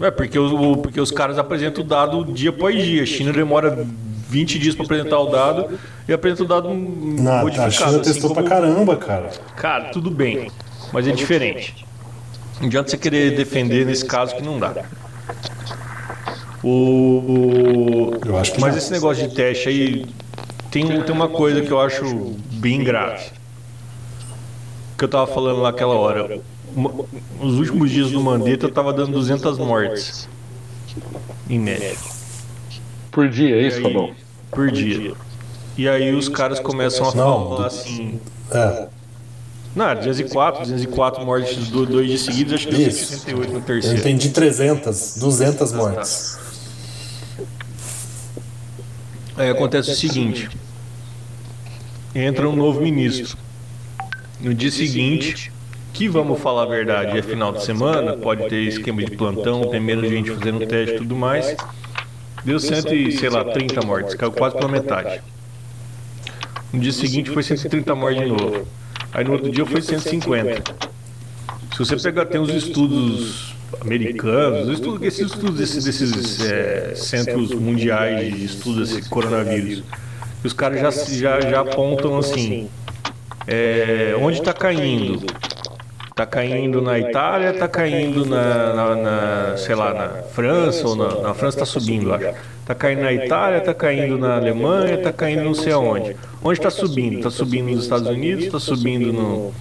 É 0.00 0.10
porque, 0.10 0.38
o, 0.38 0.76
porque 0.78 1.00
os 1.00 1.10
caras 1.10 1.38
apresentam 1.38 1.84
o 1.84 1.86
dado 1.86 2.24
dia 2.24 2.50
após 2.50 2.82
dia. 2.82 3.02
A 3.02 3.06
China 3.06 3.32
demora 3.32 3.86
20 4.30 4.58
dias 4.58 4.74
para 4.74 4.84
apresentar 4.84 5.18
o 5.18 5.26
dado 5.26 5.78
e 6.08 6.12
apresenta 6.12 6.44
o 6.44 6.46
dado 6.46 6.68
Não, 6.68 7.40
modificado. 7.40 7.66
A 7.66 7.70
China 7.70 7.88
assim 7.88 8.00
testou 8.00 8.30
como... 8.32 8.46
pra 8.46 8.48
caramba, 8.48 8.96
cara. 8.96 9.30
Cara, 9.56 9.90
tudo 9.90 10.10
bem, 10.10 10.50
mas 10.92 11.06
é 11.08 11.12
diferente. 11.12 11.84
Não 12.60 12.66
adianta 12.66 12.90
você 12.90 12.96
querer 12.96 13.36
defender 13.36 13.84
nesse 13.84 14.04
caso 14.04 14.36
que 14.36 14.42
não 14.42 14.58
dá. 14.58 14.84
O, 16.62 18.12
eu 18.24 18.38
acho 18.38 18.52
que 18.52 18.60
mas 18.60 18.76
esse 18.76 18.92
negócio 18.92 19.26
de 19.26 19.34
teste 19.34 19.68
aí 19.68 20.06
tem, 20.70 20.86
tem 21.02 21.14
uma 21.14 21.28
coisa 21.28 21.62
que 21.62 21.70
eu 21.70 21.80
acho 21.80 22.36
bem 22.52 22.84
grave. 22.84 23.30
Que 24.96 25.04
eu 25.04 25.08
tava 25.08 25.26
falando 25.26 25.60
lá 25.60 25.70
aquela 25.70 25.94
hora. 25.94 26.40
Nos 27.40 27.58
últimos 27.58 27.90
dias 27.90 28.10
do 28.10 28.20
Mandetta 28.20 28.66
eu 28.66 28.70
tava 28.70 28.92
dando 28.92 29.12
200 29.12 29.58
mortes 29.58 30.28
em 31.48 31.58
média. 31.58 32.19
Por 33.10 33.28
dia, 33.28 33.56
é 33.56 33.66
isso, 33.66 33.80
Fabão? 33.82 34.12
Por 34.50 34.70
dia. 34.70 35.14
E 35.76 35.88
aí 35.88 36.14
os 36.14 36.28
caras 36.28 36.60
começam 36.60 37.08
a 37.08 37.12
falar 37.12 37.66
assim. 37.66 38.20
É. 38.50 38.88
Não, 39.74 39.94
204, 39.94 40.62
204 40.62 41.24
mortes 41.24 41.68
do 41.68 41.86
dois 41.86 42.08
dias 42.08 42.20
seguidos, 42.22 42.54
acho 42.54 42.68
que 42.68 42.74
deu 42.74 42.90
168 42.90 43.52
no 43.52 43.60
terceiro. 43.60 43.96
Eu 43.96 44.00
entendi 44.00 44.30
300, 44.30 45.18
200 45.18 45.72
mortes. 45.72 46.38
Aí 49.36 49.48
acontece 49.48 49.92
o 49.92 49.94
seguinte: 49.94 50.50
entra 52.14 52.48
um 52.48 52.56
novo 52.56 52.80
ministro. 52.80 53.38
No 54.40 54.52
dia 54.52 54.70
seguinte, 54.70 55.52
que 55.92 56.08
vamos 56.08 56.40
falar 56.40 56.62
a 56.62 56.66
verdade, 56.66 57.16
é 57.16 57.22
final 57.22 57.52
de 57.52 57.64
semana, 57.64 58.16
pode 58.16 58.48
ter 58.48 58.62
esquema 58.62 59.04
de 59.04 59.16
plantão, 59.16 59.68
tem 59.68 59.80
menos 59.80 60.08
gente 60.08 60.30
fazendo 60.30 60.66
teste 60.66 60.96
e 60.96 60.98
tudo 60.98 61.14
mais. 61.14 61.54
Deu 62.44 62.58
cento 62.58 62.94
e, 62.94 63.12
sei 63.12 63.28
lá, 63.28 63.44
30 63.44 63.82
mortes, 63.82 64.14
caiu 64.14 64.32
quase 64.32 64.56
pela 64.56 64.68
metade. 64.68 65.20
No 66.72 66.80
dia 66.80 66.92
seguinte 66.92 67.30
foi 67.30 67.42
130 67.42 67.94
mortes 67.94 68.22
de 68.22 68.28
novo. 68.28 68.66
Aí 69.12 69.24
no 69.24 69.32
outro 69.32 69.50
dia 69.50 69.66
foi 69.66 69.82
150. 69.82 70.62
Se 71.72 71.78
você 71.78 71.96
pegar, 71.96 72.26
tem 72.26 72.40
os 72.40 72.50
estudos 72.50 73.54
americanos, 73.80 74.68
os 74.68 74.74
estudos, 74.74 75.02
esses 75.02 75.26
estudos 75.32 75.56
desses, 75.56 75.84
desses 75.84 76.40
é, 76.40 76.94
centros 76.94 77.50
mundiais 77.54 78.34
de 78.34 78.44
estudos 78.44 78.88
desse 78.90 79.08
coronavírus, 79.08 79.82
os 80.42 80.52
caras 80.52 80.80
já, 80.80 80.90
já, 80.90 81.40
já 81.40 81.60
apontam 81.60 82.18
assim, 82.18 82.68
é, 83.46 84.14
onde 84.20 84.38
está 84.38 84.52
caindo? 84.52 85.26
Está 86.20 86.26
caindo 86.26 86.82
na 86.82 86.98
Itália, 86.98 87.48
está 87.48 87.66
caindo 87.66 88.26
na, 88.26 88.74
na, 88.74 88.94
na, 88.94 89.56
sei 89.56 89.74
lá, 89.74 89.94
na 89.94 90.08
França, 90.24 90.86
ou 90.86 90.94
na, 90.94 91.14
na 91.22 91.32
França 91.32 91.62
está 91.62 91.64
subindo, 91.64 92.12
acho. 92.12 92.34
Está 92.60 92.74
caindo 92.74 93.00
na 93.00 93.10
Itália, 93.10 93.56
está 93.56 93.72
caindo 93.72 94.18
na 94.18 94.36
Alemanha, 94.36 94.96
está 94.96 95.14
caindo 95.14 95.42
não 95.44 95.54
sei 95.54 95.72
aonde. 95.72 96.14
Onde 96.44 96.58
está 96.58 96.68
subindo? 96.68 97.16
Está 97.16 97.30
subindo 97.30 97.70
nos 97.70 97.84
Estados 97.84 98.06
Unidos, 98.06 98.44
está 98.44 98.60
subindo 98.60 99.10
no, 99.14 99.54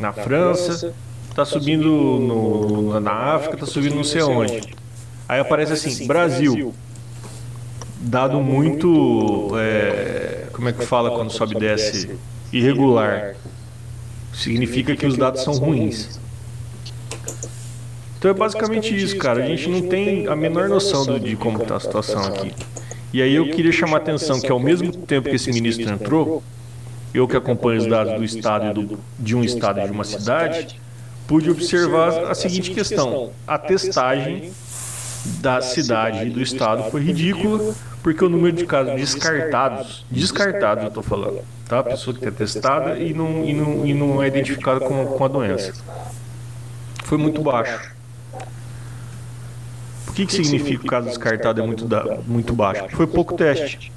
na 0.00 0.12
França, 0.12 0.92
está 1.30 1.44
subindo 1.44 1.86
no, 1.86 2.98
na 2.98 3.12
África, 3.12 3.54
está 3.54 3.66
subindo 3.66 3.94
não 3.94 4.02
sei 4.02 4.22
aonde. 4.22 4.74
Aí 5.28 5.38
aparece 5.38 5.74
assim, 5.74 6.04
Brasil. 6.04 6.74
Dado 8.00 8.40
muito. 8.40 9.52
É, 9.56 10.46
como 10.52 10.68
é 10.68 10.72
que 10.72 10.84
fala 10.84 11.12
quando 11.12 11.30
sobe 11.30 11.54
e 11.54 11.60
desce? 11.60 12.18
Irregular 12.52 13.36
significa 14.32 14.96
que 14.96 15.06
os 15.06 15.16
dados 15.16 15.42
são 15.42 15.54
ruins. 15.54 16.20
Então 18.18 18.30
é 18.30 18.34
basicamente 18.34 18.96
isso, 18.96 19.16
cara. 19.18 19.42
A 19.42 19.46
gente 19.46 19.68
não 19.68 19.82
tem 19.82 20.28
a 20.28 20.36
menor 20.36 20.68
noção 20.68 21.04
do, 21.04 21.18
de 21.18 21.34
como 21.34 21.60
está 21.60 21.76
a 21.76 21.80
situação 21.80 22.22
aqui. 22.22 22.54
E 23.12 23.20
aí 23.20 23.34
eu 23.34 23.50
queria 23.50 23.72
chamar 23.72 23.96
a 23.96 24.00
atenção 24.00 24.40
que 24.40 24.50
ao 24.50 24.60
mesmo 24.60 24.92
tempo 24.92 25.28
que 25.28 25.36
esse 25.36 25.50
ministro 25.52 25.90
entrou, 25.90 26.42
eu 27.12 27.28
que 27.28 27.36
acompanho 27.36 27.80
os 27.80 27.86
dados 27.86 28.14
do 28.14 28.24
estado 28.24 28.80
do, 28.80 28.98
de 29.18 29.36
um 29.36 29.42
estado 29.44 29.80
e 29.80 29.84
de 29.84 29.90
uma 29.90 30.04
cidade, 30.04 30.80
pude 31.26 31.50
observar 31.50 32.30
a 32.30 32.34
seguinte 32.34 32.70
questão: 32.70 33.32
a 33.46 33.58
testagem 33.58 34.52
da 35.40 35.60
cidade 35.60 36.26
e 36.26 36.30
do 36.30 36.40
estado 36.40 36.90
foi 36.90 37.02
ridícula, 37.02 37.74
porque 38.02 38.24
o 38.24 38.28
número 38.28 38.56
de 38.56 38.64
casos 38.64 38.94
descartados, 38.94 40.04
descartados 40.10 40.84
eu 40.84 40.88
estou 40.88 41.02
falando, 41.02 41.40
tá? 41.72 41.78
A 41.78 41.82
pessoa 41.82 42.14
que 42.14 42.26
é 42.26 42.30
testada 42.30 42.98
e 42.98 43.14
não, 43.14 43.44
e 43.44 43.54
não, 43.54 43.86
e 43.86 43.94
não 43.94 44.22
é 44.22 44.26
identificada 44.26 44.80
com, 44.80 45.06
com 45.06 45.24
a 45.24 45.28
doença. 45.28 45.72
Foi 47.04 47.16
muito 47.16 47.40
baixo. 47.40 47.90
O 50.06 50.12
que, 50.12 50.26
que 50.26 50.34
significa 50.34 50.84
o 50.84 50.86
caso 50.86 51.08
descartado 51.08 51.62
é 51.62 51.66
muito, 51.66 51.86
da, 51.86 52.18
muito 52.26 52.52
baixo? 52.52 52.84
Foi 52.90 53.06
pouco 53.06 53.34
teste. 53.34 53.90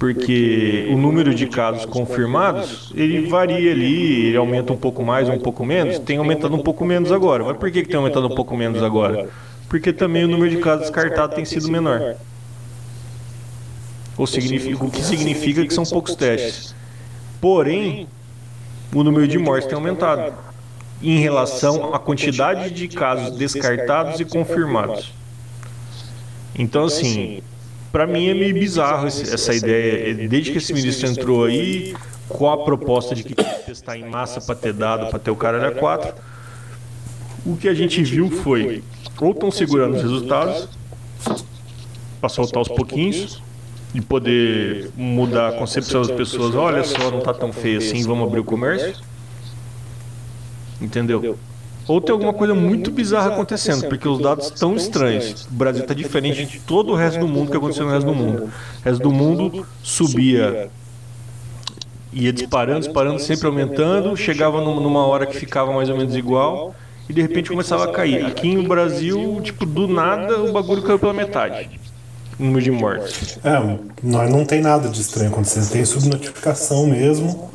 Porque 0.00 0.88
o 0.90 0.96
número 0.96 1.32
de 1.32 1.46
casos 1.46 1.86
confirmados, 1.86 2.92
ele 2.96 3.28
varia 3.28 3.70
ali, 3.70 4.26
ele 4.26 4.36
aumenta 4.36 4.72
um 4.72 4.76
pouco 4.76 5.04
mais 5.04 5.28
ou 5.28 5.36
um 5.36 5.38
pouco 5.38 5.64
menos, 5.64 6.00
tem 6.00 6.18
aumentado 6.18 6.56
um 6.56 6.62
pouco 6.62 6.84
menos 6.84 7.12
agora. 7.12 7.44
Mas 7.44 7.56
por 7.56 7.70
que, 7.70 7.82
que 7.82 7.88
tem 7.88 7.96
aumentado 7.96 8.26
um 8.26 8.34
pouco 8.34 8.56
menos 8.56 8.82
agora? 8.82 9.28
Porque 9.68 9.92
também 9.92 10.24
o 10.24 10.28
número 10.28 10.50
de 10.50 10.56
casos 10.56 10.80
descartados 10.80 11.36
tem 11.36 11.44
sido 11.44 11.70
menor. 11.70 12.16
Ou 14.16 14.26
significa, 14.26 14.84
o 14.84 14.90
que 14.90 15.02
significa 15.02 15.66
que 15.66 15.72
são 15.72 15.84
poucos 15.84 16.14
testes. 16.14 16.74
Porém, 17.40 18.06
o 18.94 19.02
número 19.02 19.26
de 19.26 19.38
mortes 19.38 19.66
tem 19.66 19.74
aumentado 19.74 20.34
em 21.02 21.18
relação 21.18 21.94
à 21.94 21.98
quantidade 21.98 22.70
de 22.70 22.88
casos 22.88 23.36
descartados 23.36 24.20
e 24.20 24.24
confirmados. 24.24 25.12
Então, 26.56 26.84
assim, 26.84 27.42
para 27.90 28.06
mim 28.06 28.28
é 28.28 28.34
meio 28.34 28.54
bizarro 28.54 29.06
essa 29.06 29.54
ideia. 29.54 30.28
Desde 30.28 30.52
que 30.52 30.58
esse 30.58 30.72
ministro 30.72 31.08
entrou 31.08 31.44
aí, 31.44 31.94
com 32.28 32.48
a 32.48 32.64
proposta 32.64 33.14
de 33.14 33.24
que 33.24 33.34
testar 33.34 33.96
em 33.96 34.08
massa 34.08 34.40
para 34.40 34.54
ter 34.54 34.72
dado, 34.72 35.10
para 35.10 35.18
ter 35.18 35.30
o 35.30 35.36
cara 35.36 35.68
a 35.68 35.72
quatro, 35.72 36.14
o 37.44 37.56
que 37.56 37.68
a 37.68 37.74
gente 37.74 38.02
viu 38.02 38.30
foi 38.30 38.84
ou 39.20 39.32
estão 39.32 39.50
segurando 39.50 39.96
os 39.96 40.02
resultados 40.02 40.68
para 42.20 42.28
soltar 42.28 42.58
aos 42.58 42.68
pouquinhos 42.68 43.42
e 43.94 44.00
poder 44.00 44.90
mudar 44.96 45.48
a 45.48 45.52
concepção 45.52 46.02
das 46.02 46.10
pessoas. 46.10 46.54
Olha 46.54 46.82
só, 46.82 47.10
não 47.10 47.18
está 47.18 47.34
tão 47.34 47.52
feio 47.52 47.78
assim, 47.78 48.02
vamos 48.04 48.26
abrir 48.26 48.40
o 48.40 48.44
comércio. 48.44 48.94
Entendeu? 50.80 51.38
Ou 51.86 52.00
tem 52.00 52.12
alguma 52.12 52.32
coisa 52.32 52.54
muito 52.54 52.90
bizarra 52.90 53.32
acontecendo, 53.32 53.88
porque 53.88 54.08
os 54.08 54.20
dados 54.20 54.46
estão 54.46 54.74
estranhos. 54.76 55.46
O 55.46 55.54
Brasil 55.54 55.82
está 55.82 55.94
diferente 55.94 56.46
de 56.46 56.60
todo 56.60 56.92
o 56.92 56.94
resto 56.94 57.18
do 57.20 57.28
mundo 57.28 57.50
que 57.50 57.56
aconteceu 57.56 57.84
no 57.84 57.92
resto 57.92 58.06
do 58.06 58.14
mundo. 58.14 58.44
O 58.44 58.84
resto 58.84 59.02
do 59.02 59.12
mundo 59.12 59.66
subia, 59.82 60.70
ia 62.12 62.32
disparando, 62.32 62.80
disparando, 62.80 63.18
sempre 63.18 63.46
aumentando, 63.46 64.16
chegava 64.16 64.60
numa 64.60 65.04
hora 65.06 65.26
que 65.26 65.36
ficava 65.36 65.72
mais 65.72 65.90
ou 65.90 65.96
menos 65.96 66.14
igual 66.14 66.74
e 67.08 67.12
de 67.12 67.20
repente 67.20 67.50
começava 67.50 67.84
a 67.84 67.88
cair. 67.88 68.24
Aqui 68.24 68.54
no 68.54 68.62
Brasil, 68.62 69.40
tipo, 69.42 69.66
do 69.66 69.88
nada 69.88 70.40
o 70.40 70.52
bagulho 70.52 70.82
caiu 70.82 70.98
pela 70.98 71.12
metade. 71.12 71.81
Número 72.38 72.62
de 72.62 72.70
mortes. 72.70 73.38
É, 73.44 73.78
nós 74.02 74.30
não 74.30 74.44
tem 74.44 74.60
nada 74.60 74.88
de 74.88 75.00
estranho 75.00 75.30
acontecendo, 75.30 75.70
tem 75.70 75.84
subnotificação 75.84 76.86
mesmo. 76.86 77.50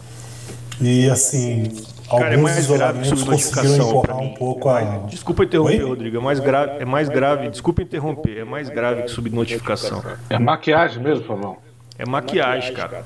E 0.80 1.10
assim, 1.10 1.72
Cara, 2.10 2.34
é 2.34 2.38
mais 2.38 2.68
grave 2.68 3.00
que 3.00 3.08
subnotificação 3.08 4.02
para 4.02 4.16
mim. 4.16 4.28
Um 4.28 4.34
pouco 4.36 4.70
a... 4.70 4.82
Desculpa 5.10 5.44
interromper, 5.44 5.84
Oi? 5.84 5.90
Rodrigo. 5.90 6.18
É 6.18 6.20
mais 6.22 6.40
grave, 6.40 6.72
é 6.82 6.86
mais 6.86 7.10
grave. 7.10 7.50
Desculpa 7.50 7.82
interromper. 7.82 8.38
É 8.38 8.44
mais 8.46 8.70
grave 8.70 9.04
que 9.04 9.12
subnotificação. 9.12 10.02
É 10.30 10.40
maquiagem 10.40 11.04
mesmo, 11.04 11.26
Fabão? 11.26 11.58
É 12.00 12.06
maquiagem, 12.06 12.74
cara. 12.74 13.04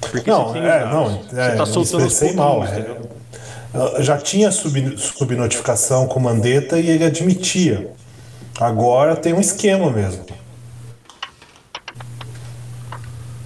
Porque 0.00 0.30
não, 0.30 0.48
você 0.48 0.58
é, 0.58 0.84
não, 0.84 1.06
é, 1.06 1.50
você 1.50 1.56
tá 1.56 1.66
soltando 1.66 2.06
os 2.06 2.34
mal. 2.34 2.64
É, 2.64 4.02
já 4.02 4.18
tinha 4.18 4.50
sub, 4.50 4.98
subnotificação 4.98 6.06
com 6.06 6.20
Mandetta 6.20 6.78
e 6.78 6.90
ele 6.90 7.04
admitia. 7.04 7.90
Agora 8.60 9.16
tem 9.16 9.32
um 9.32 9.40
esquema 9.40 9.90
mesmo. 9.90 10.24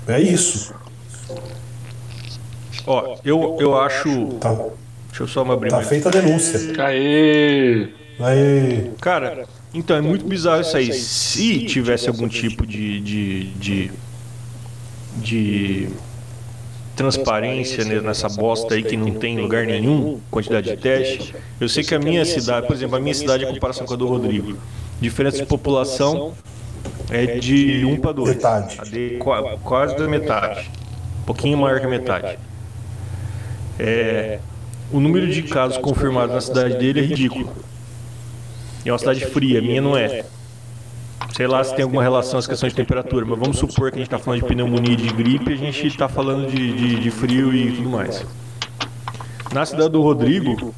É 0.09 0.21
isso. 0.21 0.75
Ó, 2.87 3.19
eu, 3.23 3.59
eu 3.61 3.79
acho. 3.79 4.27
Tá. 4.41 4.55
Deixa 5.09 5.23
eu 5.23 5.29
só 5.29 5.45
me 5.45 5.53
abrir. 5.53 5.71
Tá 5.71 5.83
feita 5.83 6.09
a 6.09 6.13
denúncia. 6.13 6.59
Aê! 6.83 7.89
Aê! 8.19 8.91
Cara, 9.01 9.47
então 9.75 9.97
é 9.97 10.01
muito 10.01 10.27
bizarro 10.27 10.63
isso 10.63 10.77
aí. 10.77 10.93
Se 10.93 11.67
tivesse 11.67 12.09
algum 12.09 12.27
tipo 12.27 12.67
de, 12.67 13.01
de, 13.01 13.45
de, 13.55 13.91
de 15.17 15.89
transparência 16.97 17.85
nessa 18.01 18.29
bosta 18.31 18.75
aí 18.75 18.83
que 18.83 18.97
não 18.97 19.13
tem 19.13 19.39
lugar 19.39 19.67
nenhum, 19.67 20.21
quantidade 20.31 20.71
de 20.71 20.77
teste. 20.79 21.35
Eu 21.61 21.69
sei 21.69 21.85
que 21.85 21.95
a 21.95 21.99
minha 21.99 22.25
cidade, 22.25 22.67
por 22.67 22.75
exemplo, 22.75 22.97
a 22.97 23.01
minha 23.01 23.15
cidade 23.15 23.45
em 23.45 23.53
comparação 23.53 23.87
com 23.87 23.93
a 23.93 23.97
do 23.97 24.07
Rodrigo, 24.07 24.57
diferença 25.01 25.37
de 25.37 25.47
população 25.47 26.35
é 27.11 27.27
de 27.39 27.85
1 27.85 27.97
para 28.01 28.13
2. 28.13 28.29
Metade. 28.37 28.91
De, 28.91 29.19
quase 29.63 29.97
da 29.97 30.07
metade. 30.07 30.71
Um 31.23 31.25
pouquinho 31.25 31.59
maior 31.59 31.81
que 31.81 31.87
a 31.87 31.89
metade. 31.89 32.39
É, 33.79 34.39
o 34.91 35.01
número 35.01 35.27
de 35.29 35.43
casos 35.43 35.79
confirmados 35.79 36.35
na 36.35 36.41
cidade 36.41 36.77
dele 36.77 37.01
é 37.01 37.03
ridículo. 37.03 37.53
É 38.85 38.93
uma 38.93 38.99
cidade 38.99 39.25
fria, 39.27 39.59
a 39.59 39.63
minha 39.63 39.81
não 39.81 39.97
é. 39.97 40.25
Sei 41.35 41.47
lá 41.47 41.63
se 41.63 41.75
tem 41.75 41.83
alguma 41.83 42.03
relação 42.03 42.39
às 42.39 42.47
questões 42.47 42.73
de 42.73 42.77
temperatura, 42.77 43.25
mas 43.27 43.39
vamos 43.39 43.59
supor 43.59 43.91
que 43.91 43.97
a 43.97 43.99
gente 43.99 44.07
está 44.07 44.19
falando 44.19 44.41
de 44.41 44.47
pneumonia 44.47 44.95
e 44.95 44.97
de 44.97 45.09
gripe, 45.13 45.53
a 45.53 45.57
gente 45.57 45.87
está 45.87 46.09
falando 46.09 46.51
de, 46.51 46.73
de, 46.73 47.01
de 47.01 47.11
frio 47.11 47.55
e 47.55 47.73
tudo 47.73 47.91
mais. 47.91 48.25
Na 49.53 49.65
cidade 49.65 49.91
do 49.91 50.03
Rodrigo, 50.03 50.75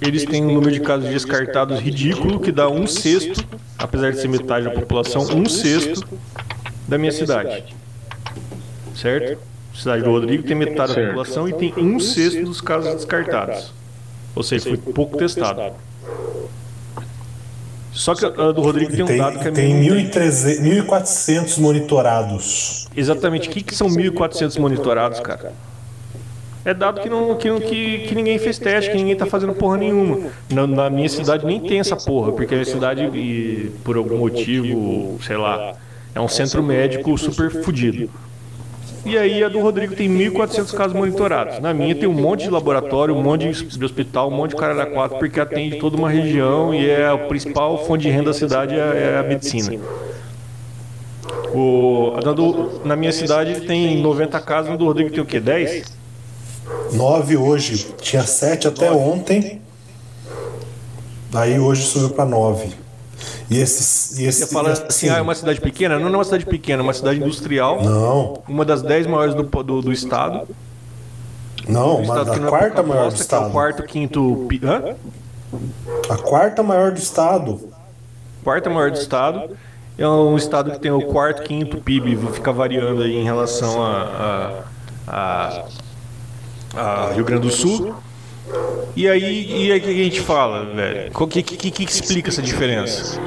eles 0.00 0.24
têm 0.24 0.44
um 0.44 0.54
número 0.54 0.72
de 0.72 0.80
casos 0.80 1.08
descartados 1.08 1.78
ridículo, 1.78 2.38
que 2.40 2.52
dá 2.52 2.68
um 2.68 2.86
sexto, 2.86 3.44
apesar 3.80 4.12
de 4.12 4.20
ser 4.20 4.28
metade 4.28 4.66
da 4.66 4.70
população, 4.70 5.22
um 5.34 5.46
sexto 5.46 6.06
da 6.86 6.98
minha 6.98 7.12
cidade. 7.12 7.74
Certo? 8.94 9.50
cidade 9.74 10.02
do 10.02 10.10
Rodrigo 10.10 10.42
tem 10.42 10.56
metade 10.56 10.94
da 10.94 11.06
população 11.06 11.48
e 11.48 11.52
tem 11.52 11.72
um 11.78 11.98
sexto 11.98 12.44
dos 12.44 12.60
casos 12.60 12.94
descartados. 12.94 13.72
Ou 14.34 14.42
seja, 14.42 14.68
foi 14.68 14.76
pouco 14.76 15.16
testado. 15.16 15.72
Só 17.92 18.14
que 18.14 18.24
a 18.24 18.52
do 18.52 18.60
Rodrigo 18.62 18.92
tem 18.92 19.02
um 19.02 19.16
dado 19.16 19.38
que 19.38 19.48
é 19.48 19.50
Tem 19.50 19.82
1.400 19.82 21.58
monitorados. 21.58 22.88
Exatamente. 22.96 23.48
O 23.48 23.52
que, 23.52 23.62
que 23.62 23.74
são 23.74 23.88
1.400 23.88 24.58
monitorados, 24.60 25.20
cara? 25.20 25.52
É 26.64 26.74
dado 26.74 27.00
que, 27.00 27.08
não, 27.08 27.36
que, 27.36 27.48
que, 27.60 27.98
que 28.08 28.14
ninguém 28.14 28.38
fez 28.38 28.58
teste, 28.58 28.90
que 28.90 28.96
ninguém 28.96 29.16
tá 29.16 29.24
fazendo 29.24 29.54
porra 29.54 29.78
nenhuma. 29.78 30.30
Na, 30.50 30.66
na 30.66 30.90
minha 30.90 31.08
cidade 31.08 31.46
nem 31.46 31.58
tem 31.58 31.80
essa 31.80 31.96
porra, 31.96 32.32
porque 32.32 32.54
a 32.54 32.58
minha 32.58 32.70
cidade, 32.70 33.72
por 33.82 33.96
algum 33.96 34.18
motivo, 34.18 35.18
sei 35.22 35.38
lá, 35.38 35.74
é 36.14 36.20
um 36.20 36.28
centro 36.28 36.62
médico 36.62 37.16
super 37.16 37.50
fodido. 37.62 38.10
E 39.06 39.16
aí 39.16 39.42
a 39.42 39.48
do 39.48 39.58
Rodrigo 39.60 39.96
tem 39.96 40.10
1.400 40.10 40.74
casos 40.74 40.92
monitorados. 40.92 41.58
Na 41.60 41.72
minha 41.72 41.94
tem 41.94 42.06
um 42.06 42.12
monte 42.12 42.44
de 42.44 42.50
laboratório, 42.50 43.14
um 43.14 43.22
monte 43.22 43.50
de 43.50 43.84
hospital, 43.84 44.28
um 44.28 44.36
monte 44.36 44.50
de 44.50 44.56
cara 44.56 44.74
da 44.74 44.84
quatro, 44.84 45.18
porque 45.18 45.40
atende 45.40 45.78
toda 45.78 45.96
uma 45.96 46.10
região 46.10 46.74
e 46.74 46.88
é 46.88 47.08
a 47.08 47.16
principal 47.16 47.86
fonte 47.86 48.02
de 48.02 48.10
renda 48.10 48.24
da 48.24 48.34
cidade 48.34 48.74
é, 48.74 49.14
é 49.14 49.18
a 49.18 49.22
medicina. 49.22 49.80
O, 51.54 52.12
do, 52.34 52.82
na 52.84 52.94
minha 52.94 53.12
cidade 53.12 53.62
tem 53.62 54.00
90 54.02 54.38
casos, 54.40 54.70
no 54.70 54.76
do 54.76 54.84
Rodrigo 54.84 55.10
tem 55.10 55.20
o 55.20 55.26
quê? 55.26 55.40
10? 55.40 55.99
9 56.92 57.36
hoje. 57.36 57.94
Tinha 58.00 58.24
7 58.24 58.68
até 58.68 58.90
ontem. 58.90 59.60
Daí 61.30 61.58
hoje 61.58 61.82
subiu 61.82 62.10
para 62.10 62.24
9. 62.24 62.74
E 63.50 63.58
esse, 63.58 64.22
e 64.22 64.26
esse, 64.26 64.46
Você 64.46 64.52
fala 64.52 64.72
assim, 64.72 64.84
assim, 64.88 65.08
ah, 65.08 65.18
é 65.18 65.20
uma 65.20 65.34
cidade 65.34 65.60
pequena? 65.60 65.98
Não, 65.98 66.06
não 66.06 66.14
é 66.14 66.18
uma 66.18 66.24
cidade 66.24 66.46
pequena, 66.46 66.82
é 66.82 66.84
uma 66.84 66.92
cidade 66.92 67.20
industrial. 67.20 67.82
Não. 67.82 68.42
Uma 68.48 68.64
das 68.64 68.82
dez 68.82 69.06
maiores 69.06 69.34
do, 69.34 69.42
do, 69.42 69.82
do 69.82 69.92
estado. 69.92 70.48
Não, 71.68 71.96
uma, 71.96 72.22
a 72.22 72.38
quarta 72.48 72.82
maior 72.82 73.10
do 73.10 73.16
estado. 73.16 73.44
É 73.44 73.48
o 73.48 73.50
quarto, 73.50 73.82
quinto. 73.82 74.48
Hã? 74.62 74.96
A 76.08 76.16
quarta 76.16 76.62
maior 76.62 76.92
do 76.92 76.98
estado. 76.98 77.60
Quarta 78.42 78.70
maior 78.70 78.90
do 78.90 78.98
estado. 78.98 79.56
É 79.98 80.08
um 80.08 80.36
estado 80.36 80.70
que 80.70 80.78
tem 80.78 80.90
o 80.90 81.02
quarto, 81.02 81.42
quinto 81.42 81.76
PIB, 81.76 82.16
fica 82.32 82.50
variando 82.50 83.02
aí 83.02 83.16
em 83.16 83.24
relação 83.24 83.84
a, 83.84 84.62
a, 85.06 85.12
a, 85.14 85.64
a 86.74 87.12
Rio 87.12 87.24
Grande 87.24 87.42
do 87.42 87.50
Sul. 87.50 87.94
E 88.96 89.08
aí, 89.08 89.66
e 89.66 89.72
aí 89.72 89.80
que 89.80 89.88
a 89.88 90.04
gente 90.04 90.20
fala, 90.20 90.64
velho? 90.64 91.12
O 91.14 91.26
que, 91.26 91.42
que, 91.42 91.70
que, 91.70 91.84
explica 91.84 92.28
essa 92.28 92.42
diferença? 92.42 93.20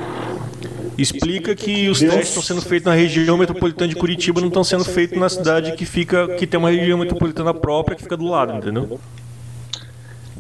Explica 0.98 1.56
que 1.56 1.90
os 1.90 2.00
testes 2.00 2.30
estão 2.30 2.44
sendo 2.44 2.62
feitos 2.62 2.86
na 2.86 2.94
região 2.94 3.38
metropolitana 3.38 3.88
de 3.88 3.96
Curitiba, 3.96 4.42
não 4.42 4.50
estão 4.50 4.64
sendo 4.64 4.84
feitos 4.84 5.18
na 5.18 5.30
cidade 5.30 5.72
que 5.74 5.86
fica, 5.86 6.28
que 6.36 6.46
tem 6.46 6.60
uma 6.60 6.70
região 6.70 6.98
metropolitana 6.98 7.54
própria 7.54 7.96
que 7.96 8.04
fica 8.04 8.18
do 8.18 8.26
lado, 8.26 8.54
entendeu? 8.54 9.00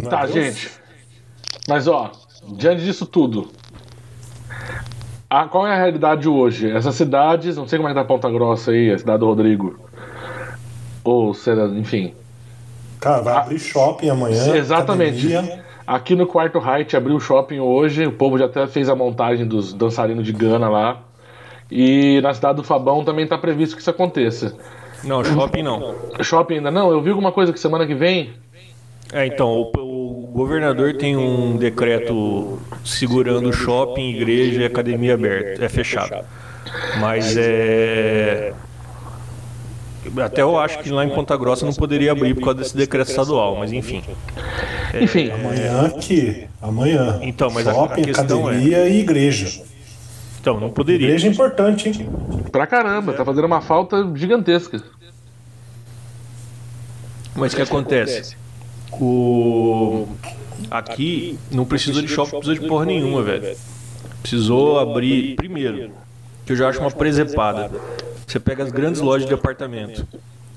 Tá, 0.10 0.28
gente. 0.28 0.70
Mas 1.68 1.88
ó, 1.88 2.12
diante 2.56 2.84
disso 2.84 3.06
tudo, 3.06 3.52
a, 5.30 5.48
qual 5.48 5.66
é 5.66 5.74
a 5.74 5.78
realidade 5.78 6.28
hoje? 6.28 6.70
Essas 6.70 6.96
cidades, 6.96 7.56
não 7.58 7.68
sei 7.68 7.80
como 7.80 7.90
é 7.90 7.94
que 7.94 8.00
tá 8.00 8.06
Ponta 8.06 8.30
Grossa 8.30 8.72
aí, 8.72 8.92
a 8.92 9.00
cidade 9.00 9.20
do 9.20 9.26
Rodrigo, 9.26 9.80
ou 11.04 11.34
será, 11.34 11.66
enfim, 11.68 12.14
Cara, 13.04 13.22
vai 13.22 13.36
abrir 13.36 13.60
shopping 13.60 14.10
amanhã. 14.10 14.56
Exatamente. 14.56 15.36
Academia. 15.36 15.64
Aqui 15.86 16.16
no 16.16 16.26
Quarto 16.26 16.58
Height 16.58 16.96
abriu 16.96 17.18
o 17.18 17.20
shopping 17.20 17.60
hoje. 17.60 18.08
O 18.08 18.14
povo 18.14 18.38
já 18.38 18.46
até 18.46 18.66
fez 18.66 18.88
a 18.88 18.96
montagem 18.96 19.46
dos 19.46 19.74
dançarinos 19.74 20.26
de 20.26 20.32
Gana 20.32 20.70
lá. 20.70 21.02
E 21.70 22.22
na 22.22 22.34
cidade 22.34 22.56
do 22.56 22.64
Fabão 22.64 23.04
também 23.04 23.26
está 23.26 23.38
previsto 23.38 23.76
que 23.76 23.82
isso 23.82 23.90
aconteça. 23.90 24.56
Não, 25.04 25.22
shopping 25.22 25.64
não. 25.64 25.94
Shopping 26.22 26.56
ainda 26.56 26.72
não? 26.72 26.92
Eu 26.92 27.02
vi 27.02 27.10
alguma 27.10 27.34
coisa 27.34 27.52
que 27.52 27.60
semana 27.60 27.86
que 27.86 27.94
vem. 27.94 28.32
É, 29.12 29.26
então, 29.26 29.50
o, 29.50 30.30
o 30.30 30.32
governador 30.32 30.94
tem 30.94 31.18
um 31.18 31.58
decreto 31.58 32.58
segurando 32.86 33.52
shopping, 33.52 34.12
igreja 34.12 34.62
e 34.62 34.66
academia 34.66 35.16
aberta. 35.16 35.66
É 35.66 35.68
fechado. 35.68 36.26
Mas 37.02 37.36
é. 37.36 38.54
Até 40.24 40.42
eu 40.42 40.58
acho 40.58 40.80
que 40.80 40.90
lá 40.90 41.06
em 41.06 41.10
Ponta 41.10 41.36
Grossa 41.38 41.66
não 41.66 41.74
poderia 41.74 42.12
abrir 42.12 42.34
por 42.34 42.44
causa 42.44 42.60
desse 42.60 42.76
decreto 42.76 43.10
estadual, 43.10 43.56
mas 43.56 43.72
enfim. 43.72 44.04
É, 44.94 45.04
enfim. 45.04 45.32
Amanhã 45.32 45.86
aqui. 45.88 46.48
Amanhã. 46.62 47.20
Então, 47.22 47.50
mas 47.50 47.66
Shopping, 47.66 48.02
a, 48.02 48.06
questão 48.06 48.48
academia 48.48 48.78
é... 48.78 48.90
e 48.90 49.00
igreja. 49.00 49.64
Então, 50.40 50.60
não 50.60 50.70
poderia. 50.70 51.08
Igreja 51.08 51.28
é 51.28 51.32
importante, 51.32 51.90
hein? 51.90 52.10
Pra 52.52 52.68
caramba, 52.68 53.14
tá 53.14 53.24
fazendo 53.24 53.46
uma 53.46 53.62
falta 53.62 54.12
gigantesca. 54.16 54.84
Mas 57.36 57.54
o 57.54 57.56
que 57.56 57.62
acontece? 57.62 58.36
O... 58.92 60.08
Aqui 60.70 61.40
não 61.52 61.66
precisou 61.66 62.02
de 62.02 62.08
shopping, 62.08 62.32
precisou 62.32 62.56
de 62.56 62.68
porra 62.68 62.86
nenhuma, 62.86 63.24
velho. 63.24 63.56
Precisou 64.22 64.80
abrir. 64.80 65.36
Primeiro, 65.36 65.92
que 66.46 66.52
eu 66.52 66.56
já 66.56 66.70
acho 66.70 66.80
uma 66.80 66.92
presepada. 66.92 67.72
Você 68.28 68.40
pega 68.40 68.64
as 68.64 68.72
grandes 68.72 69.02
lojas 69.02 69.28
de 69.28 69.34
apartamento. 69.34 70.08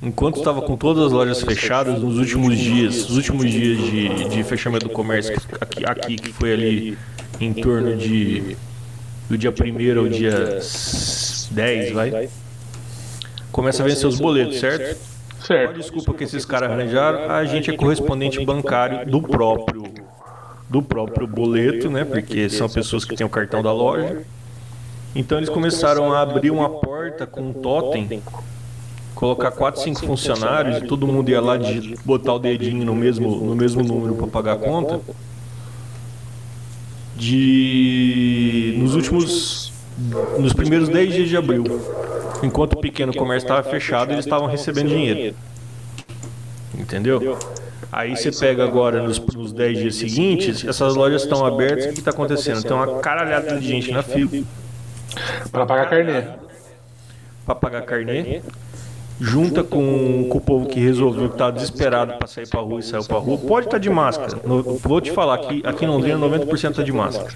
Enquanto 0.03 0.39
estava 0.39 0.61
com 0.63 0.77
todas 0.77 1.07
as 1.07 1.13
lojas 1.13 1.43
fechadas 1.43 2.01
nos 2.01 2.19
últimos 2.19 2.57
dias, 2.57 3.09
os 3.09 3.17
últimos 3.17 3.51
dias 3.51 3.79
de, 3.79 4.29
de 4.29 4.45
fechamento 4.45 4.89
do 4.89 4.93
comércio 4.93 5.35
aqui, 5.61 5.85
aqui, 5.87 6.17
que 6.17 6.33
foi 6.33 6.53
ali 6.53 6.99
em 7.41 7.53
torno 7.53 7.97
de 7.97 8.57
do 9.29 9.37
dia 9.37 9.51
1 9.51 9.99
ao 9.99 10.09
dia 10.09 10.61
10, 11.51 11.93
vai. 11.93 12.29
Começa 13.51 13.83
a 13.83 13.87
vencer 13.87 14.07
os 14.07 14.21
boletos, 14.21 14.61
certo? 14.61 14.99
Certo. 15.45 15.71
Qual 15.71 15.79
desculpa 15.79 16.15
que 16.15 16.25
esses 16.25 16.45
caras 16.45 16.71
arranjaram? 16.71 17.31
A 17.31 17.45
gente 17.45 17.71
é 17.71 17.77
correspondente 17.77 18.45
bancário 18.45 19.11
do 19.11 19.23
próprio 19.23 19.85
do 20.69 20.83
próprio 20.83 21.27
boleto, 21.27 21.89
né? 21.89 22.05
Porque 22.05 22.49
são 22.51 22.69
pessoas 22.69 23.05
que 23.05 23.15
têm 23.17 23.27
o 23.27 23.31
cartão 23.31 23.63
da 23.63 23.73
loja. 23.73 24.23
Então 25.17 25.39
eles 25.39 25.49
começaram 25.49 26.13
a 26.13 26.21
abrir 26.21 26.51
uma 26.51 26.69
porta 26.69 27.27
com 27.27 27.41
um 27.41 27.53
totem, 27.55 28.23
colocar 29.15 29.51
quatro, 29.51 29.81
cinco 29.81 30.05
funcionários 30.05 30.77
e 30.77 30.81
todo 30.83 31.07
mundo 31.07 31.31
ia 31.31 31.41
lá 31.41 31.57
de 31.57 31.97
botar 32.05 32.35
o 32.35 32.39
dedinho 32.39 32.85
no 32.85 32.95
mesmo, 32.95 33.35
no 33.35 33.57
mesmo 33.57 33.83
número 33.83 34.15
para 34.15 34.27
pagar 34.27 34.53
a 34.53 34.57
conta. 34.57 35.01
De 37.17 38.75
nos 38.77 38.95
últimos 38.95 39.73
nos 40.39 40.53
primeiros 40.53 40.91
10 40.91 41.15
dias 41.15 41.29
de 41.31 41.37
abril, 41.39 41.65
enquanto 42.43 42.75
o 42.75 42.77
pequeno 42.77 43.15
comércio 43.15 43.47
estava 43.47 43.63
fechado, 43.63 44.13
eles 44.13 44.27
estavam 44.27 44.47
recebendo 44.47 44.91
dinheiro. 44.91 45.35
Entendeu? 46.79 47.39
Aí 47.91 48.15
você 48.15 48.31
pega 48.31 48.63
agora 48.65 49.03
nos, 49.03 49.19
nos 49.19 49.51
10 49.51 49.79
dias 49.79 49.95
seguintes, 49.95 50.63
essas 50.63 50.95
lojas 50.95 51.23
estão 51.23 51.47
abertas, 51.47 51.87
o 51.87 51.93
que 51.95 52.01
está 52.01 52.11
acontecendo? 52.11 52.63
Tem 52.63 52.77
uma 52.77 52.99
caralhada 52.99 53.59
de 53.59 53.67
gente 53.67 53.91
na 53.91 54.03
fila. 54.03 54.45
Para 55.51 55.67
pagar 55.67 55.89
carnê. 55.89 56.25
Para 57.45 57.55
pagar 57.55 57.83
carnê. 57.83 58.43
Junta 59.19 59.65
com, 59.65 60.29
com 60.29 60.39
o 60.39 60.41
povo 60.41 60.67
que 60.67 60.79
resolveu 60.79 61.31
que 61.31 61.39
tá 61.39 61.51
desesperado 61.51 62.15
para 62.19 62.27
sair 62.27 62.47
para 62.49 62.61
rua 62.61 62.81
e 62.81 62.83
saiu 62.83 63.05
para 63.05 63.19
rua. 63.19 63.39
Pode 63.39 63.67
estar 63.67 63.79
tá 63.79 63.79
de 63.79 63.89
máscara. 63.89 64.39
No, 64.45 64.63
vou 64.63 65.01
te 65.01 65.11
falar 65.11 65.39
que 65.39 65.63
aqui 65.65 65.87
em 65.87 65.89
Londrina 65.89 66.19
90% 66.19 66.71
está 66.71 66.83
de 66.83 66.93
máscara. 66.93 67.33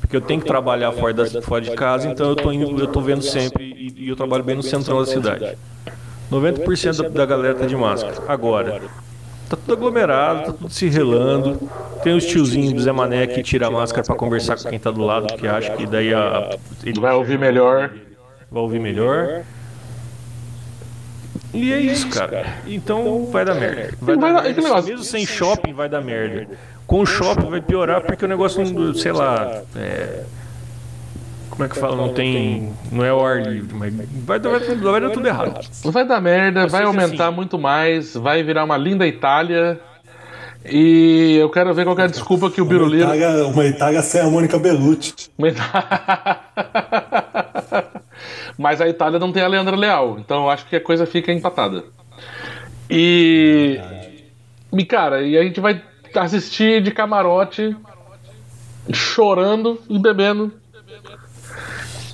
Porque 0.00 0.16
eu 0.16 0.20
tenho 0.20 0.40
que 0.40 0.46
trabalhar 0.46 0.92
fora, 0.92 1.12
da, 1.12 1.42
fora 1.42 1.60
de 1.60 1.72
casa, 1.72 2.08
então 2.08 2.30
eu 2.30 2.36
tô, 2.86 3.00
vendo 3.00 3.22
sempre 3.22 3.64
e, 3.64 4.04
e 4.04 4.08
eu 4.08 4.16
trabalho 4.16 4.44
bem 4.44 4.54
no 4.54 4.62
centrão 4.62 5.00
da 5.00 5.06
cidade. 5.06 5.58
90% 6.30 7.02
da, 7.02 7.08
da 7.08 7.26
galera 7.26 7.54
tá 7.56 7.66
de 7.66 7.76
máscara. 7.76 8.14
Agora, 8.28 8.80
tá 9.48 9.56
tudo 9.56 9.72
aglomerado, 9.72 10.46
tá 10.46 10.52
tudo 10.52 10.70
se 10.70 10.88
relando. 10.88 11.68
Tem 12.02 12.14
os 12.14 12.24
tiozinhos 12.24 12.72
do 12.72 12.80
Zé 12.80 12.92
Mané 12.92 13.26
que 13.26 13.42
tira 13.42 13.66
a 13.66 13.70
máscara 13.70 14.04
para 14.06 14.14
conversar 14.14 14.56
com 14.56 14.68
quem 14.68 14.78
tá 14.78 14.90
do 14.90 15.02
lado, 15.02 15.34
que 15.36 15.46
acha 15.46 15.74
que 15.76 15.86
daí 15.86 16.14
a, 16.14 16.56
ele 16.84 17.00
vai 17.00 17.14
ouvir 17.14 17.38
melhor. 17.38 17.90
Vai 18.50 18.62
ouvir 18.62 18.78
melhor. 18.78 19.42
E 21.52 21.72
é 21.72 21.80
isso, 21.80 22.08
cara. 22.10 22.58
Então 22.66 23.26
vai 23.26 23.44
dar 23.44 23.54
merda. 23.54 23.94
Vai 24.00 24.16
dar 24.16 24.42
merda. 24.42 24.82
Mesmo 24.82 25.04
sem 25.04 25.26
shopping 25.26 25.72
vai 25.72 25.88
dar 25.88 26.00
merda. 26.00 26.46
Com 26.86 27.00
o 27.00 27.06
shopping 27.06 27.50
vai 27.50 27.60
piorar 27.60 28.00
porque 28.02 28.24
o 28.24 28.28
negócio, 28.28 28.94
sei 28.94 29.12
lá, 29.12 29.62
é, 29.76 30.24
como 31.58 31.66
é 31.66 31.68
que 31.70 31.76
fala? 31.80 31.96
Não 31.96 32.14
tem. 32.14 32.72
Não 32.92 33.04
é 33.04 33.12
o 33.12 33.20
ar 33.20 33.42
livre, 33.42 33.74
mas 33.74 33.92
vai, 33.92 34.38
vai, 34.38 34.60
vai, 34.60 34.76
vai 34.76 35.00
dar 35.00 35.10
tudo 35.10 35.26
errado. 35.26 35.58
Vai 35.86 36.06
dar 36.06 36.20
merda, 36.20 36.68
vai 36.68 36.84
aumentar 36.84 37.26
assim. 37.26 37.34
muito 37.34 37.58
mais, 37.58 38.14
vai 38.14 38.44
virar 38.44 38.62
uma 38.62 38.76
linda 38.76 39.04
Itália. 39.04 39.80
E 40.64 41.36
eu 41.40 41.50
quero 41.50 41.74
ver 41.74 41.84
qual 41.84 41.98
é 41.98 42.04
a 42.04 42.06
desculpa 42.06 42.48
que 42.48 42.62
o 42.62 42.64
Biruliro. 42.64 43.06
Uma 43.06 43.16
Itália, 43.16 43.46
uma 43.48 43.66
Itália 43.66 44.02
sem 44.02 44.20
a 44.20 44.28
Mônica 44.30 44.56
Bellucci. 44.56 45.12
Mas 48.56 48.80
a 48.80 48.88
Itália 48.88 49.18
não 49.18 49.32
tem 49.32 49.42
a 49.42 49.48
Leandra 49.48 49.74
Leal, 49.74 50.16
então 50.20 50.44
eu 50.44 50.50
acho 50.50 50.64
que 50.64 50.76
a 50.76 50.80
coisa 50.80 51.06
fica 51.06 51.32
empatada. 51.32 51.82
E. 52.88 53.80
E 54.72 54.84
cara, 54.84 55.22
e 55.22 55.36
a 55.36 55.42
gente 55.42 55.58
vai 55.58 55.82
assistir 56.14 56.80
de 56.80 56.92
camarote, 56.92 57.76
chorando 58.92 59.80
e 59.88 59.98
bebendo 59.98 60.52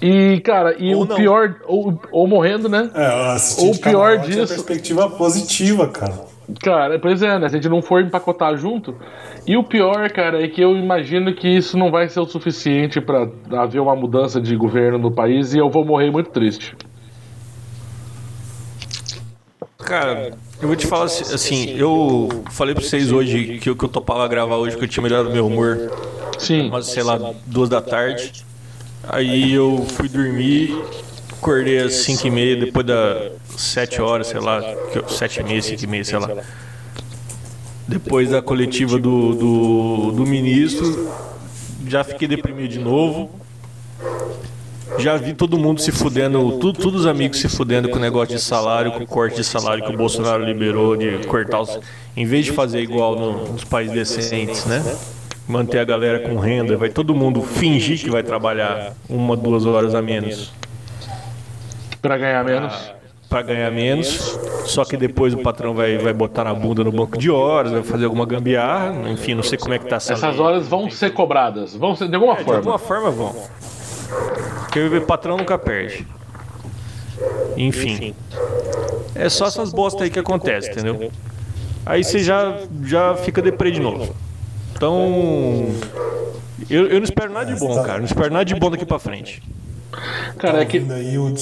e, 0.05 0.39
cara, 0.41 0.77
e 0.79 0.95
ou 0.95 1.03
o 1.03 1.05
não. 1.07 1.17
pior. 1.17 1.57
Ou, 1.67 1.99
ou 2.13 2.29
morrendo, 2.29 2.69
né? 2.69 2.91
É, 2.95 3.37
ou 3.63 3.71
o 3.71 3.79
pior 3.79 4.19
disso. 4.19 4.53
É 4.53 4.57
perspectiva 4.57 5.09
positiva, 5.09 5.89
cara. 5.89 6.27
Cara, 6.63 6.99
pois 6.99 7.23
é, 7.23 7.39
né? 7.39 7.49
Se 7.49 7.57
a 7.57 7.59
gente 7.59 7.71
não 7.71 7.81
for 7.81 8.03
empacotar 8.03 8.55
junto. 8.55 8.95
E 9.47 9.57
o 9.57 9.65
pior, 9.65 10.11
cara, 10.11 10.45
é 10.45 10.47
que 10.47 10.61
eu 10.61 10.77
imagino 10.77 11.35
que 11.35 11.49
isso 11.49 11.79
não 11.79 11.91
vai 11.91 12.07
ser 12.11 12.21
o 12.21 12.27
suficiente 12.27 13.01
para 13.01 13.31
haver 13.53 13.81
uma 13.81 13.97
mudança 13.97 14.39
de 14.43 14.55
governo 14.55 14.99
no 14.99 15.11
país 15.11 15.55
e 15.55 15.59
eu 15.59 15.71
vou 15.71 15.87
morrer 15.87 16.11
muito 16.11 16.29
triste. 16.29 16.77
Cara, 19.79 20.33
eu 20.61 20.69
vou 20.69 20.77
te 20.77 20.87
falar 20.87 21.05
assim, 21.05 21.75
eu 21.79 22.29
falei 22.51 22.75
pra 22.75 22.85
vocês 22.85 23.11
hoje 23.11 23.59
que, 23.59 23.75
que 23.75 23.85
eu 23.85 23.89
topava 23.89 24.29
gravar 24.29 24.57
hoje, 24.57 24.77
que 24.77 24.85
eu 24.85 24.89
tinha 24.89 25.03
melhorado 25.03 25.31
meu 25.31 25.47
humor. 25.47 25.91
Sim. 26.39 26.69
Mas, 26.71 26.89
sei 26.89 27.03
lá, 27.03 27.19
duas 27.47 27.71
da 27.71 27.81
tarde. 27.81 28.45
Aí 29.09 29.53
eu 29.53 29.85
fui 29.91 30.09
dormir, 30.09 30.77
acordei 31.33 31.79
às 31.79 31.95
5 31.95 32.27
e 32.27 32.31
meia, 32.31 32.57
depois 32.57 32.87
das 32.87 33.33
7 33.57 34.01
horas, 34.01 34.29
sei 34.29 34.41
lá, 34.41 34.63
7 35.09 35.41
e 35.41 35.43
meia, 35.45 35.63
5 35.63 35.85
e 35.85 35.87
meia, 35.87 36.05
sei 36.05 36.19
lá. 36.19 36.31
Depois 37.87 38.31
da 38.31 38.41
coletiva 38.41 38.99
do, 38.99 39.35
do, 39.35 40.13
do 40.13 40.27
ministro, 40.27 41.11
já 41.87 42.03
fiquei 42.03 42.27
deprimido 42.27 42.71
de 42.71 42.79
novo. 42.79 43.31
Já 44.99 45.17
vi 45.17 45.35
todo 45.35 45.59
mundo 45.59 45.81
se 45.81 45.91
fudendo, 45.91 46.53
tudo, 46.59 46.79
todos 46.79 47.01
os 47.01 47.07
amigos 47.07 47.41
se 47.41 47.49
fudendo 47.49 47.89
com 47.89 47.97
o 47.97 48.01
negócio 48.01 48.35
de 48.35 48.41
salário, 48.41 48.93
com 48.93 49.03
o 49.03 49.07
corte 49.07 49.37
de 49.37 49.45
salário 49.45 49.85
que 49.85 49.93
o 49.93 49.97
Bolsonaro 49.97 50.45
liberou, 50.45 50.97
de 50.97 51.19
cortar 51.27 51.61
os. 51.61 51.79
Em 52.17 52.25
vez 52.25 52.45
de 52.45 52.53
fazer 52.53 52.81
igual 52.81 53.17
no, 53.17 53.53
nos 53.53 53.65
países 53.65 53.95
decentes, 53.95 54.65
né? 54.67 54.83
Manter 55.47 55.79
a 55.79 55.85
galera 55.85 56.29
com 56.29 56.39
renda, 56.39 56.77
vai 56.77 56.89
todo 56.89 57.15
mundo 57.15 57.43
fingir 57.43 58.01
que 58.01 58.11
vai 58.11 58.23
trabalhar 58.23 58.95
uma, 59.09 59.37
duas 59.37 59.67
horas 59.67 59.95
a 59.95 60.03
menos. 60.03 60.53
Para 62.01 62.17
ganhar 62.17 62.45
menos. 62.45 62.93
Para 63.29 63.43
ganhar 63.43 63.71
menos, 63.71 64.39
só 64.67 64.85
que 64.85 64.97
depois 64.97 65.35
o 65.35 65.39
patrão 65.39 65.75
vai, 65.75 65.99
vai 65.99 66.13
botar 66.13 66.45
na 66.45 66.55
bunda 66.55 66.85
no 66.85 66.93
banco 66.93 67.19
de 67.19 67.31
horas, 67.31 67.73
vai 67.73 67.83
fazer 67.83 68.05
alguma 68.05 68.25
gambiarra, 68.25 69.11
enfim, 69.11 69.35
não 69.35 69.43
sei 69.43 69.59
como 69.59 69.75
é 69.75 69.79
que 69.79 69.87
tá 69.87 69.97
essa 69.97 70.13
Essas 70.13 70.37
lei. 70.37 70.45
horas 70.45 70.69
vão 70.69 70.89
ser 70.89 71.13
cobradas, 71.13 71.75
vão 71.75 71.97
ser 71.97 72.09
de 72.09 72.15
alguma 72.15 72.35
é, 72.35 72.45
forma. 72.45 72.53
De 72.53 72.57
alguma 72.59 72.79
forma 72.79 73.11
vão. 73.11 73.35
Porque 74.61 74.81
o 74.81 75.03
patrão 75.07 75.37
nunca 75.37 75.59
perde. 75.59 76.07
Enfim. 77.57 78.15
É 79.15 79.29
só 79.29 79.47
essas 79.47 79.73
bostas 79.73 80.03
aí 80.03 80.11
que 80.11 80.19
acontecem, 80.19 80.73
entendeu? 80.73 81.11
Aí 81.87 82.03
você 82.03 82.19
já, 82.21 82.59
já 82.85 83.15
fica 83.17 83.43
deprê 83.43 83.71
de 83.71 83.81
novo. 83.81 84.15
Então, 84.85 85.67
eu, 86.69 86.89
eu 86.89 86.97
não 86.99 87.05
espero 87.05 87.33
nada 87.33 87.47
de 87.47 87.59
bom, 87.59 87.83
cara. 87.83 87.97
Não 87.99 88.05
espero 88.05 88.31
nada 88.31 88.45
de 88.45 88.55
bom 88.55 88.71
daqui 88.71 88.85
pra 88.85 88.99
frente. 88.99 89.43
Cara, 90.37 90.61
é 90.61 90.65
que. 90.67 90.77
aí 90.77 91.17
o, 91.17 91.33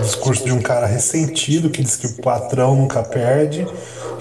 discurso 0.00 0.44
de 0.44 0.50
um 0.50 0.60
cara 0.60 0.86
ressentido 0.86 1.70
que 1.70 1.80
diz 1.80 1.94
que 1.94 2.08
o 2.08 2.16
patrão 2.22 2.74
nunca 2.74 3.04
perde, 3.04 3.64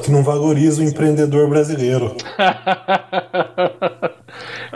que 0.03 0.11
não 0.11 0.21
valoriza 0.21 0.82
o 0.82 0.86
empreendedor 0.86 1.49
brasileiro. 1.49 2.15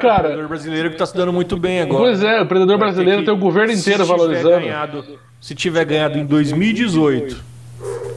cara, 0.02 0.30
o 0.30 0.32
empreendedor 0.32 0.48
brasileiro 0.48 0.90
que 0.90 0.98
tá 0.98 1.06
se 1.06 1.16
dando 1.16 1.32
muito 1.32 1.56
bem 1.56 1.82
agora. 1.82 2.06
Pois 2.06 2.24
é, 2.24 2.40
o 2.40 2.46
empreendedor 2.46 2.80
brasileiro 2.80 3.24
tem 3.24 3.34
o 3.36 3.38
governo 3.38 3.72
inteiro 3.72 4.04
valorizando. 4.04 4.62
Ganhado, 4.62 5.20
se 5.40 5.54
tiver 5.54 5.86
ganhado 5.86 6.18
em 6.18 6.26
2018 6.26 7.54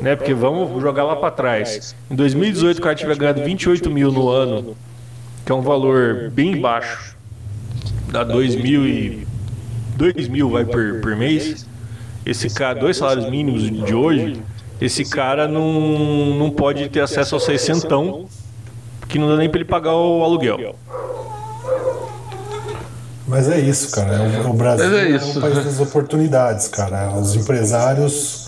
né? 0.00 0.14
Porque 0.14 0.32
vamos 0.32 0.80
jogar 0.80 1.04
lá 1.04 1.16
para 1.16 1.30
trás. 1.30 1.96
Em 2.10 2.14
2018 2.14 2.78
o 2.78 2.82
cara 2.82 2.94
tiver 2.94 3.16
ganhado 3.16 3.42
28 3.42 3.90
mil 3.90 4.12
no 4.12 4.28
ano 4.28 4.76
que 5.46 5.52
é 5.52 5.54
um 5.54 5.62
valor 5.62 6.28
bem 6.32 6.60
baixo, 6.60 7.16
dá 8.10 8.24
2 8.24 8.56
mil 8.56 8.84
e 8.84 9.24
2 9.96 10.26
mil 10.26 10.50
vai 10.50 10.64
por, 10.64 11.00
por 11.00 11.14
mês. 11.14 11.64
Esse 12.26 12.50
cara, 12.50 12.80
dois 12.80 12.96
salários 12.96 13.30
mínimos 13.30 13.62
de 13.62 13.94
hoje, 13.94 14.42
esse 14.80 15.04
cara 15.04 15.46
não, 15.46 16.34
não 16.36 16.50
pode 16.50 16.88
ter 16.88 17.00
acesso 17.00 17.36
ao 17.36 17.40
seiscentão, 17.40 18.26
que 19.08 19.20
não 19.20 19.28
dá 19.28 19.36
nem 19.36 19.48
para 19.48 19.60
ele 19.60 19.68
pagar 19.68 19.94
o 19.94 20.24
aluguel. 20.24 20.74
Mas 23.28 23.48
é 23.48 23.60
isso, 23.60 23.92
cara. 23.92 24.22
O, 24.48 24.52
Brasil 24.52 24.98
é, 24.98 25.12
é, 25.12 25.16
um 25.16 25.40
país 25.40 25.64
das 25.64 25.78
oportunidades, 25.78 26.66
cara. 26.66 27.12
Os 27.12 27.36
empresários 27.36 28.45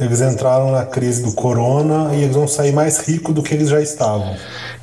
eles 0.00 0.20
entraram 0.20 0.70
na 0.70 0.86
crise 0.86 1.24
do 1.24 1.34
corona 1.34 2.14
e 2.14 2.22
eles 2.22 2.36
vão 2.36 2.46
sair 2.46 2.72
mais 2.72 3.06
ricos 3.06 3.34
do 3.34 3.42
que 3.42 3.54
eles 3.54 3.68
já 3.68 3.80
estavam. 3.80 4.36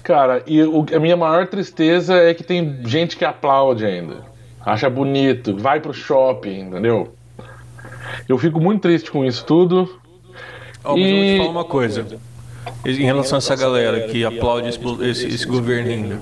Cara, 0.03 0.43
e 0.45 0.61
o, 0.61 0.85
a 0.93 0.99
minha 0.99 1.15
maior 1.17 1.47
tristeza 1.47 2.15
é 2.15 2.33
que 2.33 2.43
tem 2.43 2.79
gente 2.85 3.17
que 3.17 3.25
aplaude 3.25 3.85
ainda. 3.85 4.17
Acha 4.63 4.89
bonito, 4.89 5.57
vai 5.57 5.79
pro 5.79 5.93
shopping, 5.93 6.61
entendeu? 6.61 7.13
Eu 8.27 8.37
fico 8.37 8.59
muito 8.59 8.81
triste 8.81 9.09
com 9.11 9.23
isso 9.23 9.45
tudo. 9.45 9.99
Oh, 10.83 10.95
mas 10.95 10.99
e... 10.99 11.09
eu 11.09 11.15
vou 11.15 11.25
te 11.25 11.37
falar 11.37 11.49
uma 11.49 11.65
coisa. 11.65 12.05
em 12.85 13.05
relação 13.05 13.37
a 13.37 13.39
essa 13.39 13.55
galera 13.55 14.07
que 14.07 14.25
aplaude 14.25 14.69
esse, 14.69 14.79
esse, 15.03 15.27
esse 15.27 15.45
governo 15.45 15.89
ainda. 15.89 16.19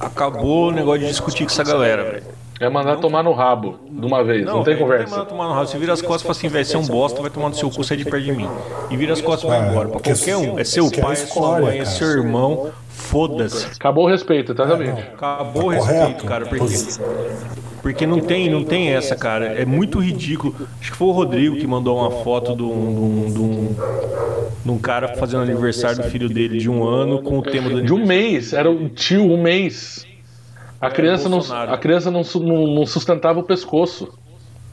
Acabou 0.00 0.68
o 0.68 0.70
negócio 0.70 1.00
de 1.00 1.08
discutir 1.08 1.44
com 1.44 1.50
essa 1.50 1.64
galera, 1.64 2.04
velho. 2.04 2.35
É 2.58 2.68
mandar 2.70 2.96
tomar 2.96 3.22
no 3.22 3.32
rabo 3.32 3.78
de 3.90 4.06
uma 4.06 4.24
vez, 4.24 4.44
não, 4.44 4.64
tem 4.64 4.74
é, 4.74 4.76
conversa. 4.76 5.16
Não 5.16 5.24
tem 5.24 5.34
tomar 5.34 5.48
no 5.48 5.52
rabo. 5.52 5.66
Você 5.66 5.78
vira 5.78 5.92
as 5.92 6.00
costas 6.00 6.22
e 6.22 6.24
fala 6.24 6.38
assim, 6.38 6.48
velho, 6.48 6.64
você 6.64 6.76
é 6.76 6.78
um 6.78 6.86
bosta, 6.86 7.20
vai 7.20 7.30
tomar 7.30 7.50
no 7.50 7.54
seu 7.54 7.70
cu, 7.70 7.84
sai 7.84 7.98
de 7.98 8.04
perto 8.04 8.24
de 8.24 8.32
mim. 8.32 8.48
E 8.90 8.96
vira 8.96 9.12
as 9.12 9.20
costas 9.20 9.44
e 9.44 9.46
vai 9.46 9.68
embora. 9.68 9.88
Pra 9.88 10.00
qualquer 10.00 10.36
um. 10.36 10.58
É 10.58 10.64
seu 10.64 10.90
pai, 10.90 11.12
é 11.12 11.16
sua 11.16 11.60
mãe, 11.60 11.78
é 11.78 11.84
seu 11.84 12.08
irmão. 12.08 12.70
Foda-se. 12.88 13.66
Acabou 13.66 14.04
o 14.04 14.08
respeito, 14.08 14.54
tá, 14.54 14.64
David? 14.64 14.98
Acabou 15.14 15.66
o 15.66 15.68
respeito, 15.68 16.24
cara. 16.24 16.46
Porque, 16.46 16.64
porque 17.82 18.06
não 18.06 18.20
tem, 18.20 18.48
não 18.48 18.64
tem 18.64 18.88
essa, 18.88 19.14
cara. 19.14 19.46
É 19.46 19.66
muito 19.66 19.98
ridículo. 19.98 20.56
Acho 20.80 20.92
que 20.92 20.96
foi 20.96 21.08
o 21.08 21.12
Rodrigo 21.12 21.56
que 21.56 21.66
mandou 21.66 21.98
uma 21.98 22.10
foto 22.22 22.56
de 22.56 22.62
um, 22.62 23.32
de 23.32 23.38
um, 23.38 23.76
de 24.64 24.70
um 24.70 24.78
cara 24.78 25.08
fazendo 25.08 25.42
aniversário 25.42 26.02
do 26.02 26.04
filho 26.04 26.28
dele 26.28 26.58
de 26.58 26.70
um 26.70 26.84
ano 26.84 27.22
com 27.22 27.38
o 27.38 27.42
tema 27.42 27.68
do 27.68 27.82
De 27.82 27.92
um 27.92 28.04
mês, 28.04 28.54
era 28.54 28.70
o 28.70 28.88
tio, 28.88 29.24
um 29.24 29.40
mês. 29.40 30.06
A 30.80 30.90
criança, 30.90 31.28
não, 31.28 31.40
a 31.40 31.78
criança 31.78 32.10
não, 32.10 32.22
não, 32.22 32.86
sustentava 32.86 33.40
o 33.40 33.42
pescoço. 33.42 34.12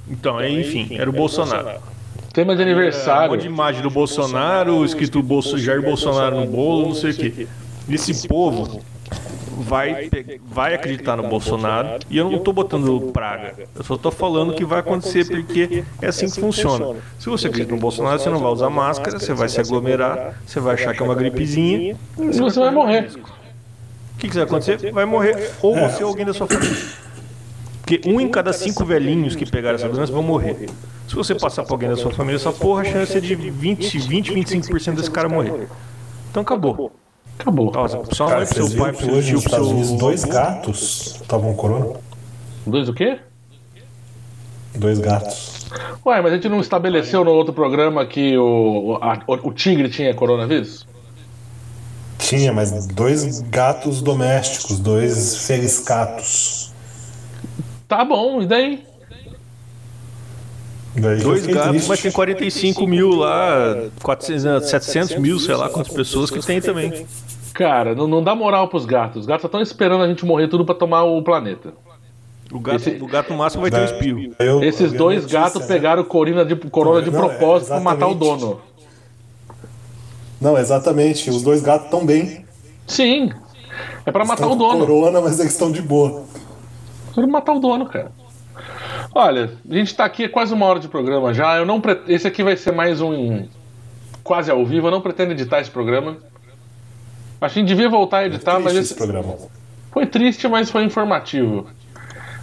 Então, 0.07 0.39
é, 0.39 0.49
enfim, 0.49 0.97
era 0.97 1.09
o 1.09 1.13
Bolsonaro. 1.13 1.79
Tema 2.33 2.55
de 2.55 2.61
aniversário. 2.61 3.35
Um 3.35 3.37
de 3.37 3.47
imagem 3.47 3.81
do 3.81 3.89
Bolsonaro, 3.89 4.83
escrito 4.83 5.21
Bolso, 5.21 5.57
Jair 5.57 5.81
Bolsonaro 5.81 6.39
no 6.39 6.47
bolo, 6.47 6.87
não 6.87 6.95
sei 6.95 7.11
o 7.11 7.15
quê. 7.15 7.47
Esse 7.87 8.27
povo 8.27 8.81
vai, 9.57 10.09
vai 10.43 10.73
acreditar 10.73 11.15
no 11.15 11.27
Bolsonaro 11.29 11.99
e 12.09 12.17
eu 12.17 12.29
não 12.29 12.37
estou 12.37 12.53
botando 12.53 13.11
praga. 13.13 13.53
Eu 13.75 13.83
só 13.83 13.95
estou 13.95 14.11
falando 14.11 14.53
que 14.53 14.65
vai 14.65 14.79
acontecer 14.79 15.25
porque 15.29 15.83
é 16.01 16.07
assim 16.07 16.29
que 16.29 16.39
funciona. 16.39 16.95
Se 17.19 17.29
você 17.29 17.47
acredita 17.47 17.73
no 17.73 17.79
Bolsonaro, 17.79 18.19
você 18.19 18.29
não 18.29 18.39
vai 18.39 18.51
usar 18.51 18.69
máscara, 18.69 19.19
você 19.19 19.33
vai 19.33 19.47
se 19.47 19.59
aglomerar, 19.59 20.41
você 20.45 20.59
vai 20.59 20.73
achar 20.73 20.93
que 20.93 21.01
é 21.01 21.05
uma 21.05 21.15
gripezinha 21.15 21.95
e 22.17 22.39
você 22.39 22.59
vai 22.59 22.71
morrer. 22.71 23.11
O 24.16 24.18
que, 24.18 24.30
que 24.30 24.36
vai 24.36 24.43
acontecer? 24.43 24.91
Vai 24.91 25.05
morrer 25.05 25.51
ou 25.61 25.76
você 25.76 26.03
ou 26.03 26.09
alguém 26.09 26.26
da 26.26 26.34
sua 26.34 26.47
família. 26.47 26.78
Porque 27.82 28.01
um 28.05 28.22
em 28.22 28.30
cada 28.30 28.53
cinco 28.53 28.86
velhinhos 28.86 29.36
que 29.36 29.45
pegaram 29.45 29.76
essa 29.76 29.89
doença 29.89 30.11
vão 30.11 30.24
morrer. 30.24 30.70
Se 31.07 31.16
você 31.16 31.36
passar 31.36 31.64
para 31.64 31.74
alguém 31.74 31.89
da 31.89 31.97
sua 31.97 32.11
família, 32.11 32.38
essa 32.38 32.51
porra, 32.51 32.82
a 32.82 32.86
chance 32.86 33.18
é 33.18 33.20
de 33.20 33.36
20, 33.36 33.99
20 33.99 34.34
25% 34.34 34.95
desse 34.95 35.11
cara 35.11 35.28
morrer. 35.28 35.68
Então 36.32 36.41
acabou. 36.41 36.91
Acabou. 37.38 37.72
Nossa, 37.72 38.01
só 38.14 38.28
cara, 38.28 38.45
pro 38.45 38.55
seu 38.55 38.78
pai, 38.78 38.93
pro 38.93 39.05
seu 39.05 39.22
tio, 39.22 39.41
pro 39.41 39.49
seu 39.51 39.68
Unidos, 39.68 39.91
dois 39.91 40.24
gatos 40.24 41.20
estavam 41.22 41.53
corona. 41.55 41.99
Dois 42.66 42.88
o 42.88 42.93
quê? 42.93 43.20
Dois 44.76 44.99
gatos. 44.99 45.68
Ué, 46.05 46.22
mas 46.22 46.32
a 46.32 46.36
gente 46.36 46.49
não 46.49 46.59
estabeleceu 46.61 47.24
no 47.24 47.32
outro 47.32 47.53
programa 47.53 48.05
que 48.05 48.38
o, 48.38 48.97
a, 49.01 49.20
o, 49.28 49.49
o 49.49 49.53
tigre 49.53 49.89
tinha 49.89 50.14
coronavírus? 50.14 50.86
Tinha, 52.24 52.53
mas 52.53 52.88
dois 52.88 53.41
gatos 53.41 54.01
domésticos, 54.01 54.80
dois 54.80 55.45
feliscatos. 55.45 56.71
Tá 57.88 58.05
bom, 58.05 58.41
e 58.41 58.47
daí? 58.47 58.84
daí 60.95 61.19
dois 61.19 61.45
gatos, 61.45 61.69
triste. 61.69 61.89
mas 61.89 62.01
tem 62.01 62.11
45 62.11 62.88
mil 62.88 63.09
lá, 63.09 63.89
400, 64.01 64.69
700 64.69 65.17
mil, 65.17 65.38
sei 65.38 65.53
lá 65.55 65.67
quantas 65.67 65.93
pessoas 65.93 66.32
que 66.32 66.39
tem 66.39 66.61
também. 66.61 67.05
Cara, 67.53 67.93
não, 67.93 68.07
não 68.07 68.24
dá 68.24 68.34
moral 68.34 68.69
pros 68.69 68.86
gatos. 68.86 69.21
Os 69.21 69.26
gatos 69.26 69.43
estão 69.43 69.61
esperando 69.61 70.03
a 70.03 70.07
gente 70.07 70.26
morrer 70.26 70.47
tudo 70.47 70.65
para 70.65 70.76
tomar 70.76 71.03
o 71.03 71.21
planeta. 71.21 71.74
O 72.51 72.59
gato, 72.59 72.78
Esse... 72.78 73.03
o 73.03 73.07
gato 73.07 73.34
máximo 73.34 73.61
vai 73.61 73.71
ter 73.71 73.82
um 73.82 73.86
espirro. 73.86 74.36
Eu, 74.39 74.63
Esses 74.63 74.93
dois 74.93 75.26
gatos 75.26 75.61
né? 75.61 75.67
pegaram 75.67 76.03
corona 76.03 76.45
de, 76.45 76.55
corona 76.55 77.01
de 77.01 77.11
não, 77.11 77.19
propósito 77.19 77.71
é, 77.71 77.76
pra 77.76 77.84
matar 77.84 78.07
o 78.07 78.15
dono. 78.15 78.61
Não, 80.43 80.57
exatamente. 80.57 81.29
Os 81.29 81.41
dois 81.41 81.61
gatos 81.61 81.85
estão 81.85 82.05
bem. 82.05 82.45
Sim. 82.85 83.31
É 84.05 84.11
para 84.11 84.25
matar 84.25 84.47
o 84.47 84.55
dono. 84.55 84.85
Corona, 84.85 85.21
mas 85.21 85.39
eles 85.39 85.53
estão 85.53 85.71
de 85.71 85.81
boa. 85.81 86.23
É 87.11 87.13
pra 87.13 87.27
matar 87.27 87.53
o 87.53 87.59
dono, 87.59 87.85
cara. 87.85 88.11
Olha, 89.15 89.51
a 89.69 89.73
gente 89.73 89.95
tá 89.95 90.03
aqui 90.03 90.25
é 90.25 90.27
quase 90.27 90.53
uma 90.53 90.65
hora 90.65 90.79
de 90.81 90.89
programa 90.89 91.33
já. 91.33 91.55
Eu 91.55 91.65
não 91.65 91.79
pre... 91.79 92.01
Esse 92.07 92.27
aqui 92.27 92.43
vai 92.43 92.57
ser 92.57 92.73
mais 92.73 92.99
um 92.99 93.47
quase 94.21 94.51
ao 94.51 94.65
vivo. 94.65 94.87
Eu 94.87 94.91
não 94.91 94.99
pretendo 94.99 95.31
editar 95.31 95.61
esse 95.61 95.71
programa. 95.71 96.17
Acho 97.39 97.53
que 97.53 97.59
a 97.59 97.61
gente 97.61 97.67
devia 97.69 97.89
voltar 97.89 98.19
a 98.19 98.25
editar, 98.25 98.59
mas 98.59 98.73
esse... 98.73 98.81
esse 98.81 98.95
programa. 98.95 99.35
Foi 99.91 100.05
triste, 100.05 100.47
mas 100.49 100.69
foi 100.69 100.83
informativo. 100.83 101.67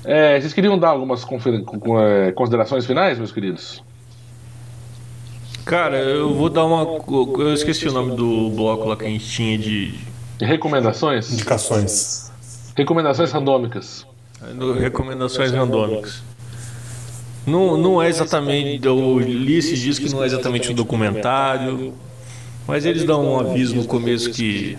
É, 0.05 0.41
vocês 0.41 0.55
queriam 0.55 0.79
dar 0.79 0.91
algumas 0.91 1.23
é, 1.23 2.33
considerações 2.33 2.87
finais, 2.87 3.19
meus 3.19 3.33
queridos? 3.33 3.83
Cara, 5.65 5.99
eu 5.99 6.35
vou 6.35 6.49
dar 6.49 6.65
uma. 6.65 6.83
Eu 7.39 7.53
esqueci 7.53 7.87
o 7.89 7.93
nome 7.93 8.17
do 8.17 8.51
bloco 8.51 8.89
lá 8.89 8.97
que 8.97 9.05
a 9.05 9.09
gente 9.09 9.29
tinha 9.29 9.59
de. 9.59 9.95
Recomendações? 10.41 11.33
Indicações. 11.33 12.31
Recomendações 12.77 13.31
randômicas. 13.31 14.07
Recomendações 14.79 15.53
randômicas. 15.53 16.23
Não, 17.47 17.77
não 17.77 18.03
é 18.03 18.09
exatamente. 18.09 18.87
Eu 18.87 19.19
li 19.19 19.57
esses 19.57 19.79
dias 19.79 19.99
que 19.99 20.09
não 20.09 20.23
é 20.23 20.27
exatamente 20.27 20.71
um 20.71 20.75
documentário. 20.75 21.93
Mas 22.67 22.87
eles 22.87 23.05
dão 23.05 23.33
um 23.33 23.39
aviso 23.39 23.75
no 23.75 23.85
começo 23.85 24.31
que. 24.31 24.79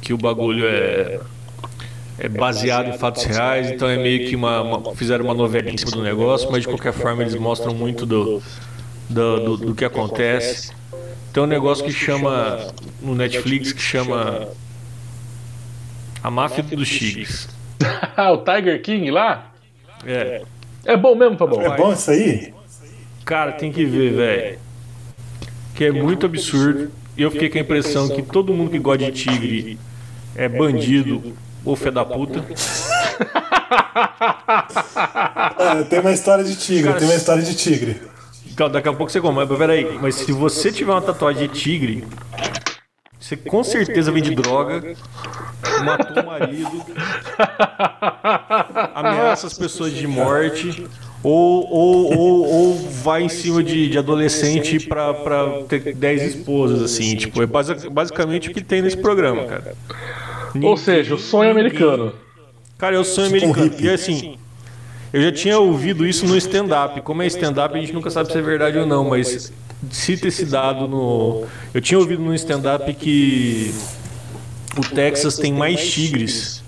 que 0.00 0.12
o 0.12 0.18
bagulho 0.18 0.66
é. 0.66 1.20
É 2.20 2.28
baseado 2.28 2.88
em 2.88 2.98
fatos 2.98 3.22
reais, 3.22 3.70
então 3.70 3.88
é 3.88 3.96
meio 3.96 4.28
que 4.28 4.34
uma, 4.34 4.60
uma 4.60 4.96
fizeram 4.96 5.24
uma 5.24 5.34
novela 5.34 5.70
em 5.70 5.76
cima 5.76 5.92
do 5.92 6.02
negócio, 6.02 6.50
mas 6.50 6.62
de 6.62 6.66
qualquer 6.66 6.92
forma 6.92 7.22
eles 7.22 7.36
mostram 7.36 7.72
muito 7.72 8.04
do, 8.04 8.42
do, 9.08 9.40
do, 9.40 9.56
do 9.56 9.74
que 9.74 9.84
acontece. 9.84 10.72
Tem 11.32 11.42
um 11.42 11.46
negócio 11.46 11.84
que 11.84 11.92
chama, 11.92 12.72
no 13.00 13.14
Netflix, 13.14 13.72
que 13.72 13.80
chama 13.80 14.48
A 16.22 16.30
Máfia 16.30 16.62
dos 16.62 16.88
Tigres. 16.88 17.48
o 18.32 18.38
Tiger 18.38 18.82
King 18.82 19.10
lá? 19.10 19.52
É. 20.04 20.42
É 20.84 20.96
bom 20.96 21.14
mesmo, 21.14 21.36
Fabão? 21.36 21.60
É 21.60 21.76
bom 21.76 21.92
isso 21.92 22.10
aí? 22.10 22.54
Cara, 23.24 23.52
tem 23.52 23.70
que 23.70 23.84
ver, 23.84 24.14
velho. 24.14 24.58
Que 25.74 25.84
é 25.84 25.92
muito 25.92 26.26
absurdo. 26.26 26.90
E 27.16 27.22
eu 27.22 27.30
fiquei 27.30 27.50
com 27.50 27.58
a 27.58 27.60
impressão 27.60 28.08
que 28.08 28.22
todo 28.22 28.54
mundo 28.54 28.70
que 28.70 28.78
gosta 28.78 29.04
de 29.04 29.12
tigre 29.12 29.78
é 30.34 30.48
bandido 30.48 31.36
ou 31.64 31.76
fé 31.76 31.90
da 31.90 32.04
puta. 32.04 32.44
É, 35.58 35.82
tem 35.84 35.98
uma 35.98 36.12
história 36.12 36.44
de 36.44 36.56
tigre, 36.56 36.84
Cara, 36.84 36.98
tem 36.98 37.08
uma 37.08 37.16
história 37.16 37.42
de 37.42 37.54
tigre. 37.54 38.00
Então, 38.58 38.68
daqui 38.68 38.88
a 38.88 38.92
pouco 38.92 39.12
você 39.12 39.20
come. 39.20 39.36
Mas 39.36 39.56
peraí, 39.56 39.98
mas 40.02 40.16
se 40.16 40.32
você 40.32 40.72
tiver 40.72 40.90
uma 40.90 41.00
tatuagem 41.00 41.46
de 41.46 41.54
tigre, 41.54 42.04
você 43.16 43.36
com 43.36 43.62
certeza 43.62 44.10
vende 44.10 44.34
droga, 44.34 44.96
matou 45.84 46.24
o 46.24 46.26
marido, 46.26 46.84
ameaça 48.96 49.46
as 49.46 49.56
pessoas 49.56 49.92
de 49.92 50.08
morte, 50.08 50.88
ou, 51.22 51.72
ou, 51.72 52.18
ou, 52.18 52.46
ou 52.48 52.74
vai 53.04 53.22
em 53.22 53.28
cima 53.28 53.62
de, 53.62 53.90
de 53.90 53.96
adolescente 53.96 54.88
pra, 54.88 55.14
pra 55.14 55.62
ter 55.68 55.94
10 55.94 56.22
esposas, 56.22 56.82
assim. 56.82 57.14
Tipo, 57.14 57.40
é 57.40 57.46
basicamente 57.46 58.50
o 58.50 58.52
que 58.52 58.60
tem 58.60 58.82
nesse 58.82 58.96
programa, 58.96 59.44
cara. 59.44 59.76
Ou 60.60 60.76
seja, 60.76 61.14
o 61.14 61.18
sonho 61.18 61.52
americano. 61.52 62.12
Cara, 62.76 62.96
é 62.96 62.98
o 62.98 63.04
sonho 63.04 63.28
americano. 63.28 63.70
E 63.78 63.88
assim, 63.88 64.36
eu 65.12 65.22
já 65.22 65.32
tinha 65.32 65.58
ouvido 65.58 66.06
isso 66.06 66.26
no 66.26 66.36
stand-up. 66.36 67.00
Como 67.00 67.22
é 67.22 67.26
stand-up, 67.26 67.74
a 67.76 67.80
gente 67.80 67.92
nunca 67.92 68.10
sabe 68.10 68.30
se 68.30 68.38
é 68.38 68.42
verdade 68.42 68.78
ou 68.78 68.86
não, 68.86 69.08
mas 69.08 69.52
cita 69.90 70.28
esse 70.28 70.44
dado 70.44 70.86
no. 70.86 71.46
Eu 71.72 71.80
tinha 71.80 71.98
ouvido 71.98 72.22
no 72.22 72.34
stand-up 72.34 72.92
que 72.94 73.72
o 74.76 74.82
Texas 74.82 75.36
tem 75.36 75.52
mais 75.52 75.90
tigres 75.90 76.62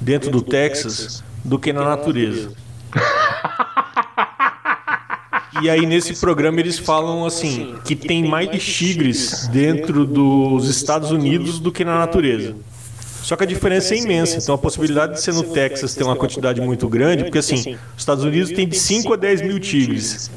dentro 0.00 0.30
do 0.30 0.42
Texas 0.42 1.24
do 1.44 1.58
que 1.58 1.72
na 1.72 1.84
natureza. 1.84 2.52
E 5.60 5.68
aí 5.68 5.86
nesse 5.86 6.14
programa 6.14 6.60
eles 6.60 6.78
falam 6.78 7.24
assim 7.24 7.74
que 7.84 7.96
tem 7.96 8.28
mais 8.28 8.62
sim 8.62 9.48
dentro 9.48 10.06
dos 10.06 10.68
Estados 10.68 11.10
Unidos 11.10 11.58
do 11.58 11.72
que 11.72 11.84
na 11.84 11.98
natureza. 11.98 12.54
Só 13.28 13.36
que 13.36 13.44
a 13.44 13.46
diferença 13.46 13.94
é 13.94 13.98
imensa. 13.98 14.38
Então 14.38 14.54
a 14.54 14.58
possibilidade 14.58 15.12
de 15.12 15.20
ser 15.20 15.34
no 15.34 15.42
Texas 15.42 15.94
ter 15.94 16.02
uma 16.02 16.16
quantidade 16.16 16.62
muito 16.62 16.88
grande, 16.88 17.24
porque 17.24 17.36
assim, 17.36 17.76
os 17.94 17.98
Estados 17.98 18.24
Unidos 18.24 18.50
tem 18.50 18.66
de 18.66 18.78
5 18.78 19.12
a 19.12 19.16
10 19.16 19.42
mil 19.42 19.60
tigres 19.60 20.30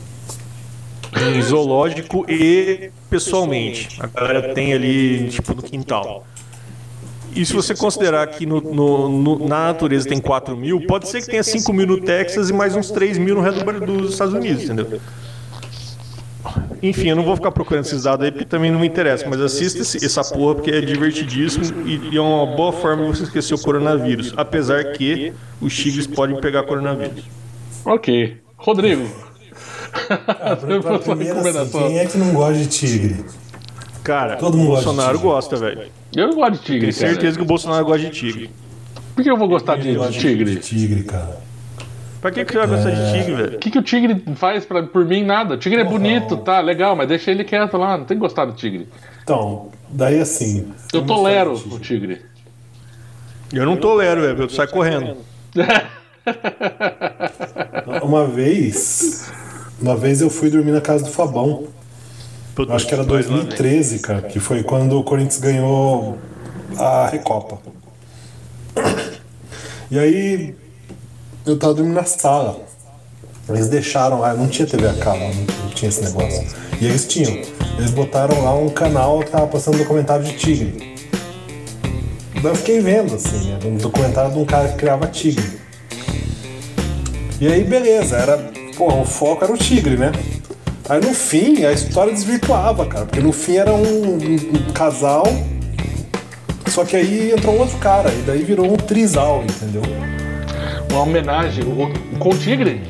em 1.15 1.41
zoológico 1.41 2.25
e 2.29 2.91
pessoalmente. 3.09 3.97
A 3.97 4.07
galera 4.07 4.53
tem 4.53 4.73
ali, 4.73 5.29
tipo, 5.29 5.55
no 5.55 5.63
quintal. 5.63 6.27
E 7.33 7.45
se 7.45 7.53
você 7.53 7.73
considerar 7.73 8.27
que 8.27 8.45
no, 8.45 8.59
no, 8.59 9.07
no, 9.07 9.47
na 9.47 9.67
natureza 9.67 10.09
tem 10.09 10.19
4 10.19 10.57
mil, 10.57 10.85
pode 10.85 11.07
ser 11.07 11.21
que 11.21 11.27
tenha 11.27 11.43
5 11.43 11.71
mil 11.71 11.87
no 11.87 12.01
Texas 12.01 12.49
e 12.49 12.53
mais 12.53 12.75
uns 12.75 12.91
3 12.91 13.17
mil 13.17 13.35
no 13.35 13.41
redor 13.41 13.79
dos 13.79 14.11
Estados 14.11 14.33
Unidos, 14.33 14.65
entendeu? 14.65 14.99
Enfim, 16.83 17.09
eu 17.09 17.15
não 17.15 17.23
vou 17.23 17.35
ficar 17.35 17.51
procurando 17.51 17.85
esses 17.85 18.03
dados 18.03 18.25
aí 18.25 18.31
porque 18.31 18.45
também 18.45 18.71
não 18.71 18.79
me 18.79 18.87
interessa, 18.87 19.27
mas 19.29 19.39
assista 19.39 19.81
essa 20.03 20.23
porra 20.23 20.55
porque 20.55 20.71
é 20.71 20.81
divertidíssimo 20.81 21.65
e, 21.87 22.17
é 22.17 22.21
uma 22.21 22.45
boa 22.55 22.71
forma 22.73 23.03
de 23.05 23.17
você 23.17 23.23
esquecer 23.23 23.53
o 23.53 23.59
coronavírus. 23.59 24.33
Apesar 24.35 24.83
que 24.93 25.31
os 25.61 25.75
tigres 25.75 26.07
podem 26.07 26.39
pegar 26.41 26.63
coronavírus. 26.63 27.23
Ok. 27.85 28.37
Rodrigo. 28.57 29.07
Ah, 30.09 30.55
pra, 30.57 30.79
pra 30.79 30.95
assim, 30.95 31.71
quem 31.71 31.99
é 31.99 32.05
que 32.05 32.17
não 32.17 32.33
gosta 32.33 32.55
de 32.55 32.67
tigre? 32.67 33.25
Cara, 34.03 34.35
Todo 34.37 34.55
o 34.55 34.57
mundo 34.57 34.67
de 34.69 34.73
Bolsonaro 34.75 35.19
gosta, 35.19 35.55
velho. 35.57 35.83
Eu 36.15 36.27
não 36.29 36.35
gosto 36.35 36.53
de 36.53 36.59
tigre, 36.59 36.79
Tenho 36.91 36.99
cara. 36.99 37.09
certeza 37.13 37.37
que 37.37 37.43
o 37.43 37.45
Bolsonaro 37.45 37.85
gosta 37.85 38.05
de 38.05 38.11
tigre. 38.11 38.49
Por 39.15 39.23
que 39.23 39.29
eu 39.29 39.37
vou 39.37 39.47
gostar 39.47 39.77
de, 39.77 39.89
Eu 39.89 40.01
de 40.01 40.07
acho 40.07 40.19
tigre? 40.19 40.55
de 40.55 40.59
tigre, 40.59 41.03
cara. 41.03 41.37
Pra 42.21 42.31
que, 42.31 42.45
que 42.45 42.53
você 42.53 42.59
vai 42.59 42.67
gostar 42.67 42.91
de 42.91 43.11
tigre, 43.11 43.35
velho? 43.35 43.55
O 43.55 43.59
que, 43.59 43.71
que 43.71 43.79
o 43.79 43.81
tigre 43.81 44.23
faz 44.35 44.63
pra, 44.63 44.83
por 44.83 45.03
mim? 45.03 45.23
Nada. 45.23 45.55
O 45.55 45.57
tigre 45.57 45.81
é 45.81 45.83
bonito, 45.83 46.37
tá? 46.37 46.59
Legal, 46.59 46.95
mas 46.95 47.07
deixa 47.07 47.31
ele 47.31 47.43
quieto 47.43 47.75
lá. 47.77 47.97
Não 47.97 48.05
tem 48.05 48.15
que 48.15 48.21
gostar 48.21 48.45
do 48.45 48.53
tigre. 48.53 48.87
Então, 49.23 49.69
daí 49.89 50.19
assim. 50.19 50.71
Eu 50.93 51.03
tolero 51.03 51.53
o 51.53 51.79
tigre. 51.79 51.79
tigre. 51.79 52.21
Eu 53.51 53.65
não 53.65 53.75
tolero, 53.75 54.21
velho. 54.21 54.43
Eu 54.43 54.49
saio 54.49 54.69
correndo. 54.69 55.17
Uma 58.03 58.27
vez. 58.27 59.31
Uma 59.81 59.97
vez 59.97 60.21
eu 60.21 60.29
fui 60.29 60.51
dormir 60.51 60.73
na 60.73 60.81
casa 60.81 61.03
do 61.03 61.09
Fabão. 61.09 61.65
Eu 62.55 62.73
acho 62.73 62.85
que 62.85 62.93
era 62.93 63.03
2013, 63.03 63.99
cara, 63.99 64.21
que 64.21 64.39
foi 64.39 64.61
quando 64.61 64.99
o 64.99 65.03
Corinthians 65.03 65.39
ganhou 65.39 66.19
a 66.77 67.07
Recopa. 67.07 67.57
E 69.89 69.99
aí 69.99 70.55
eu 71.45 71.57
tava 71.57 71.73
dormindo 71.73 71.95
na 71.95 72.03
sala. 72.05 72.59
Eles 73.49 73.67
deixaram 73.67 74.19
lá, 74.19 74.33
não 74.33 74.47
tinha 74.47 74.67
TV 74.67 74.87
a 74.87 74.93
cabo, 74.93 75.19
não 75.19 75.69
tinha 75.73 75.89
esse 75.89 76.01
negócio. 76.03 76.43
E 76.79 76.85
eles 76.85 77.05
tinham. 77.07 77.41
Eles 77.77 77.91
botaram 77.91 78.43
lá 78.43 78.53
um 78.55 78.69
canal 78.69 79.19
que 79.19 79.31
tava 79.31 79.47
passando 79.47 79.77
documentário 79.77 80.23
de 80.23 80.33
tigre. 80.33 80.91
Daí 82.35 82.51
eu 82.51 82.55
fiquei 82.55 82.79
vendo, 82.79 83.15
assim, 83.15 83.53
era 83.53 83.67
um 83.67 83.75
documentário 83.77 84.31
de 84.31 84.39
um 84.39 84.45
cara 84.45 84.69
que 84.69 84.75
criava 84.77 85.07
tigre. 85.07 85.59
E 87.39 87.47
aí, 87.47 87.63
beleza, 87.63 88.15
era. 88.17 88.37
Porra, 88.77 88.97
o 89.01 89.05
foco 89.05 89.43
era 89.43 89.53
o 89.53 89.57
tigre, 89.57 89.97
né? 89.97 90.11
Aí 90.89 90.99
no 91.01 91.13
fim 91.13 91.63
a 91.65 91.71
história 91.71 92.11
desvirtuava, 92.13 92.85
cara, 92.85 93.05
porque 93.05 93.19
no 93.19 93.31
fim 93.31 93.57
era 93.57 93.71
um, 93.73 94.15
um- 94.15 94.67
um 94.69 94.73
casal, 94.73 95.23
só 96.67 96.83
que 96.83 96.95
aí 96.95 97.31
entrou 97.31 97.57
outro 97.59 97.77
cara, 97.77 98.11
e 98.11 98.21
daí 98.23 98.43
virou 98.43 98.71
um 98.71 98.75
trisal, 98.75 99.43
entendeu? 99.43 99.83
Uma 100.91 101.01
homenagem. 101.03 101.63
O- 101.63 101.91
Com 102.19 102.29
o 102.29 102.37
tigre? 102.37 102.81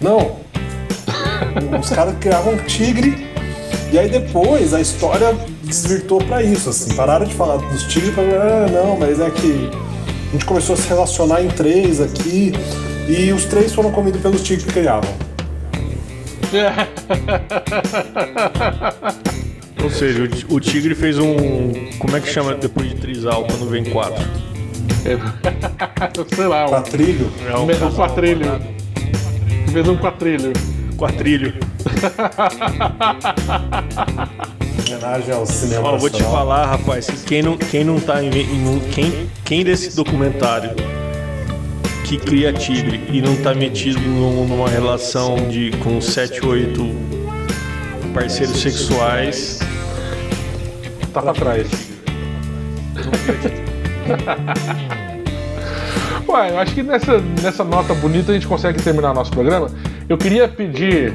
Não. 0.00 0.36
Os 1.80 1.90
caras 1.90 2.14
criavam 2.20 2.54
um 2.54 2.58
tigre, 2.58 3.26
e 3.92 3.98
aí 3.98 4.08
depois 4.08 4.72
a 4.74 4.80
história 4.80 5.34
desvirtuou 5.64 6.22
pra 6.22 6.42
isso, 6.42 6.70
assim. 6.70 6.94
Pararam 6.94 7.26
de 7.26 7.34
falar 7.34 7.56
dos 7.56 7.82
tigres 7.84 8.14
pra 8.14 8.22
ah, 8.22 8.66
não, 8.70 8.96
mas 8.96 9.18
é 9.18 9.30
que 9.30 9.70
a 10.28 10.32
gente 10.32 10.44
começou 10.44 10.74
a 10.74 10.78
se 10.78 10.86
relacionar 10.88 11.42
em 11.42 11.48
três 11.48 12.00
aqui, 12.00 12.52
e 13.08 13.32
os 13.32 13.44
três 13.46 13.72
foram 13.72 13.90
comidos 13.90 14.20
pelos 14.20 14.42
tigres 14.42 14.64
que 14.66 14.72
criavam. 14.72 15.10
Ou 19.82 19.90
seja, 19.90 20.28
o 20.48 20.60
tigre 20.60 20.94
fez 20.94 21.18
um. 21.18 21.72
Como 21.98 22.16
é 22.16 22.20
que 22.20 22.28
chama 22.28 22.54
depois 22.54 22.88
de 22.90 22.96
trisal 22.96 23.44
quando 23.44 23.68
vem 23.70 23.84
quatro? 23.84 24.24
Sei 26.34 26.46
lá, 26.46 26.66
um, 26.66 26.70
Quatrilho, 26.70 27.30
É 27.48 27.56
um 27.56 27.62
um 27.64 27.66
casal 27.66 27.90
quatrilho. 27.92 28.60
Fez 29.72 29.88
um 29.88 29.96
quatrilho. 29.96 30.52
Quatrilho. 30.96 31.54
homenagem 34.88 35.34
ao 35.34 35.46
cinema 35.46 35.88
Ó, 35.92 35.96
vou 35.96 36.10
te 36.10 36.22
falar, 36.22 36.66
rapaz, 36.66 37.06
que 37.06 37.24
quem 37.24 37.42
não, 37.42 37.56
quem 37.56 37.84
não 37.84 38.00
tá 38.00 38.22
em, 38.22 38.30
em 38.30 38.66
um- 38.68 38.80
quem, 38.90 39.28
quem 39.44 39.62
desse 39.64 39.94
documentário 39.94 40.70
que 42.04 42.16
cria 42.16 42.52
tigre 42.52 43.00
e 43.12 43.20
não 43.20 43.36
tá 43.36 43.54
metido 43.54 44.00
num- 44.00 44.46
numa 44.46 44.68
relação 44.68 45.36
de 45.48 45.70
com 45.82 46.00
7, 46.00 46.44
8 46.44 46.86
parceiros 48.14 48.60
sexuais, 48.60 49.58
Tá 51.12 51.22
pra 51.22 51.32
trás. 51.32 51.66
Ué, 56.28 56.50
eu 56.50 56.58
acho 56.58 56.74
que 56.74 56.82
nessa, 56.82 57.18
nessa 57.42 57.64
nota 57.64 57.94
bonita 57.94 58.32
a 58.32 58.34
gente 58.34 58.46
consegue 58.46 58.82
terminar 58.82 59.14
nosso 59.14 59.30
programa. 59.30 59.70
Eu 60.08 60.18
queria 60.18 60.46
pedir 60.48 61.12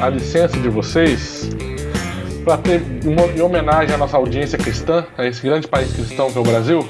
a 0.00 0.08
licença 0.08 0.58
de 0.58 0.68
vocês 0.68 1.48
para 2.44 2.56
ter, 2.58 2.80
mo- 3.04 3.30
em 3.36 3.40
homenagem 3.40 3.94
à 3.94 3.98
nossa 3.98 4.16
audiência 4.16 4.58
cristã, 4.58 5.04
a 5.16 5.26
esse 5.26 5.42
grande 5.42 5.68
país 5.68 5.92
cristão 5.92 6.30
que 6.32 6.38
é 6.38 6.40
o 6.40 6.44
Brasil, 6.44 6.86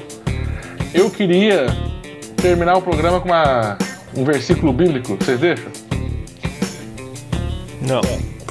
eu 0.93 1.09
queria 1.09 1.65
terminar 2.37 2.77
o 2.77 2.81
programa 2.81 3.19
com 3.19 3.29
uma- 3.29 3.77
um 4.15 4.23
versículo 4.23 4.73
bíblico. 4.73 5.17
Vocês 5.19 5.39
deixam? 5.39 5.69
não. 7.81 8.01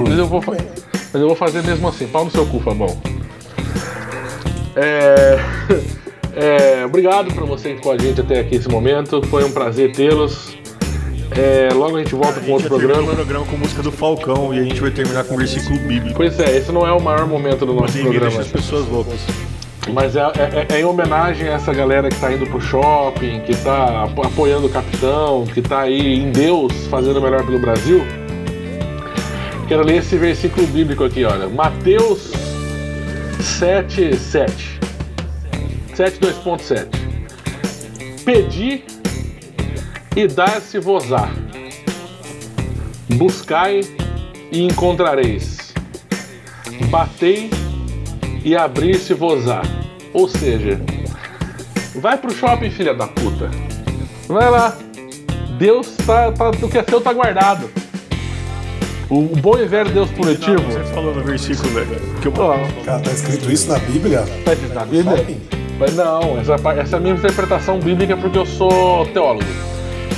Mas 0.08 0.18
eu 0.18 0.26
vou, 0.26 0.42
mas 0.46 1.14
eu 1.20 1.26
vou 1.26 1.36
fazer 1.36 1.62
mesmo 1.62 1.88
assim. 1.88 2.06
Pau 2.06 2.24
no 2.24 2.30
seu 2.30 2.46
cu, 2.46 2.60
Fabão. 2.60 2.96
É, 4.76 5.36
é, 6.36 6.84
obrigado 6.84 7.32
por 7.34 7.44
você 7.46 7.74
com 7.74 7.90
a 7.90 7.98
gente 7.98 8.20
até 8.20 8.40
aqui 8.40 8.56
esse 8.56 8.68
momento. 8.68 9.22
Foi 9.28 9.44
um 9.44 9.50
prazer 9.52 9.92
tê-los. 9.92 10.56
É, 11.36 11.68
logo 11.72 11.96
a 11.96 12.00
gente 12.00 12.14
volta 12.14 12.40
com 12.40 12.50
outro 12.52 12.68
Já 12.68 12.76
terminou 12.76 12.96
programa. 12.96 13.12
o 13.12 13.16
programa 13.16 13.46
com 13.46 13.56
música 13.56 13.82
do 13.82 13.92
Falcão 13.92 14.52
e 14.52 14.58
a 14.58 14.62
gente 14.64 14.80
vai 14.80 14.90
terminar 14.90 15.24
com 15.24 15.34
um 15.34 15.38
versículo 15.38 15.78
bíblico. 15.80 16.16
Pois 16.16 16.38
é, 16.40 16.56
esse 16.56 16.72
não 16.72 16.86
é 16.86 16.92
o 16.92 17.00
maior 17.00 17.26
momento 17.26 17.64
do 17.64 17.72
nosso 17.72 17.96
Ninguém 17.96 18.12
programa. 18.18 18.40
as 18.40 18.48
pessoas 18.48 18.86
loucas. 18.88 19.20
Mas 19.92 20.14
é, 20.16 20.20
é- 20.20 20.74
é 20.76 20.80
em 20.80 20.84
homenagem 20.84 21.48
a 21.48 21.52
essa 21.52 21.72
galera 21.72 22.08
que 22.08 22.16
tá 22.20 22.32
indo 22.32 22.46
pro 22.46 22.60
shopping, 22.60 23.40
que 23.40 23.56
tá 23.56 24.04
apo- 24.04 24.26
apoiando 24.26 24.66
o 24.66 24.70
capitão, 24.70 25.44
que 25.46 25.62
tá 25.62 25.80
aí 25.82 26.16
em 26.20 26.30
Deus 26.32 26.72
fazendo 26.90 27.18
o 27.18 27.22
melhor 27.22 27.44
pelo 27.46 27.58
Brasil. 27.60 28.04
Quero 29.68 29.84
ler 29.86 29.98
esse 29.98 30.16
versículo 30.16 30.66
bíblico 30.66 31.04
aqui, 31.04 31.24
olha. 31.24 31.48
Mateus 31.48 32.32
7, 33.40 34.16
7. 34.16 34.79
7, 36.00 36.18
2.7. 36.18 36.88
Pedi 38.24 38.82
e 40.16 40.26
dar-se-vos-á. 40.26 41.28
Buscai 43.16 43.82
e 44.50 44.62
encontrareis. 44.62 45.74
Batei 46.88 47.50
e 48.42 48.56
abrir-se-vos-á. 48.56 49.60
Ou 50.14 50.26
seja, 50.26 50.80
vai 51.96 52.16
pro 52.16 52.32
shopping, 52.32 52.70
filha 52.70 52.94
da 52.94 53.06
puta. 53.06 53.50
Vai 54.26 54.48
lá. 54.50 54.78
Deus 55.58 55.94
tá, 56.06 56.32
tá 56.32 56.48
o 56.48 56.70
que 56.70 56.78
é 56.78 56.82
seu 56.82 57.02
tá 57.02 57.12
guardado. 57.12 57.68
O, 59.10 59.20
bom 59.36 59.58
e 59.58 59.66
velho 59.66 59.90
Deus 59.90 60.10
punitivo. 60.12 60.62
Você 60.62 60.94
falou 60.94 61.14
no 61.14 61.22
versículo, 61.22 61.68
velho. 61.74 62.00
Que 62.22 62.28
eu... 62.28 62.32
Cara, 62.32 63.00
tá 63.00 63.10
escrito 63.10 63.52
isso 63.52 63.68
na 63.68 63.78
Bíblia? 63.80 64.24
tá 64.46 64.54
escrito 64.54 64.74
na 64.74 64.86
Bíblia? 64.86 65.59
Mas 65.80 65.96
não, 65.96 66.38
essa, 66.38 66.54
essa 66.78 66.96
é 66.96 66.98
a 66.98 67.00
minha 67.00 67.14
interpretação 67.14 67.80
bíblica 67.80 68.14
porque 68.14 68.36
eu 68.36 68.44
sou 68.44 69.06
teólogo. 69.06 69.46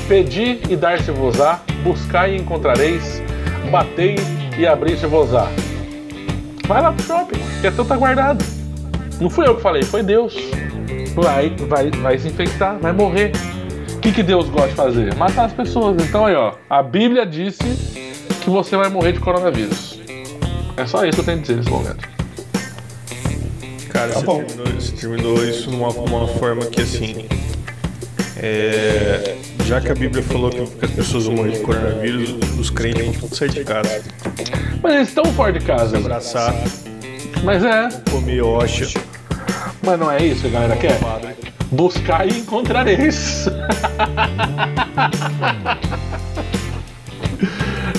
Pedi 0.08 0.60
e 0.68 0.74
dar-se-vos-á, 0.74 1.60
buscai 1.84 2.34
e 2.34 2.36
encontrareis, 2.38 3.22
batei 3.70 4.16
e 4.58 4.66
abrir-se-vos-á. 4.66 5.46
Vai 6.66 6.82
lá 6.82 6.90
pro 6.92 7.04
shopping, 7.04 7.38
que 7.60 7.68
é 7.68 7.70
teu 7.70 7.84
tá 7.84 7.96
guardado. 7.96 8.44
Não 9.20 9.30
fui 9.30 9.46
eu 9.46 9.54
que 9.54 9.62
falei, 9.62 9.84
foi 9.84 10.02
Deus. 10.02 10.34
Vai, 11.14 11.50
vai, 11.50 11.90
vai 11.92 12.18
se 12.18 12.26
infectar, 12.26 12.76
vai 12.80 12.92
morrer. 12.92 13.30
O 13.94 14.00
que, 14.00 14.10
que 14.10 14.22
Deus 14.24 14.48
gosta 14.48 14.70
de 14.70 14.74
fazer? 14.74 15.14
Matar 15.14 15.44
as 15.44 15.52
pessoas. 15.52 16.02
Então 16.02 16.26
aí, 16.26 16.34
ó, 16.34 16.54
a 16.68 16.82
Bíblia 16.82 17.24
disse 17.24 17.62
que 18.42 18.50
você 18.50 18.76
vai 18.76 18.88
morrer 18.88 19.12
de 19.12 19.20
coronavírus. 19.20 20.00
É 20.76 20.84
só 20.86 21.04
isso 21.04 21.14
que 21.14 21.20
eu 21.20 21.24
tenho 21.24 21.38
a 21.38 21.40
dizer 21.40 21.56
nesse 21.56 21.70
momento. 21.70 22.11
Cara, 23.92 24.12
Tá 24.12 24.20
você, 24.20 24.44
terminou, 24.44 24.66
você 24.80 24.92
terminou 24.92 25.44
isso 25.44 25.70
numa 25.70 25.88
uma 25.88 26.26
forma 26.28 26.64
que 26.66 26.80
assim. 26.82 27.26
é, 28.38 29.36
já 29.66 29.80
que 29.80 29.90
a 29.92 29.94
Bíblia 29.94 30.22
falou 30.22 30.50
que 30.50 30.84
as 30.84 30.90
pessoas 30.90 31.26
vão 31.26 31.36
morrer 31.36 31.52
de 31.52 31.60
coronavírus, 31.60 32.30
os 32.58 32.70
crentes 32.70 33.16
vão 33.16 33.28
sair 33.30 33.50
de 33.50 33.64
casa. 33.64 34.02
Mas 34.82 34.94
eles 34.94 35.08
estão 35.08 35.24
fora 35.34 35.52
de 35.52 35.60
casa. 35.64 35.98
Abraçar, 35.98 36.54
Mas 37.44 37.62
é, 37.64 37.88
comer 38.10 38.42
hoxa. 38.42 38.86
mas 39.82 39.98
não 40.00 40.10
é 40.10 40.24
isso 40.24 40.42
que 40.42 40.46
a 40.48 40.50
galera 40.50 40.76
quer? 40.76 40.98
Buscar 41.70 42.26
e 42.26 42.38
encontrareis. 42.38 43.46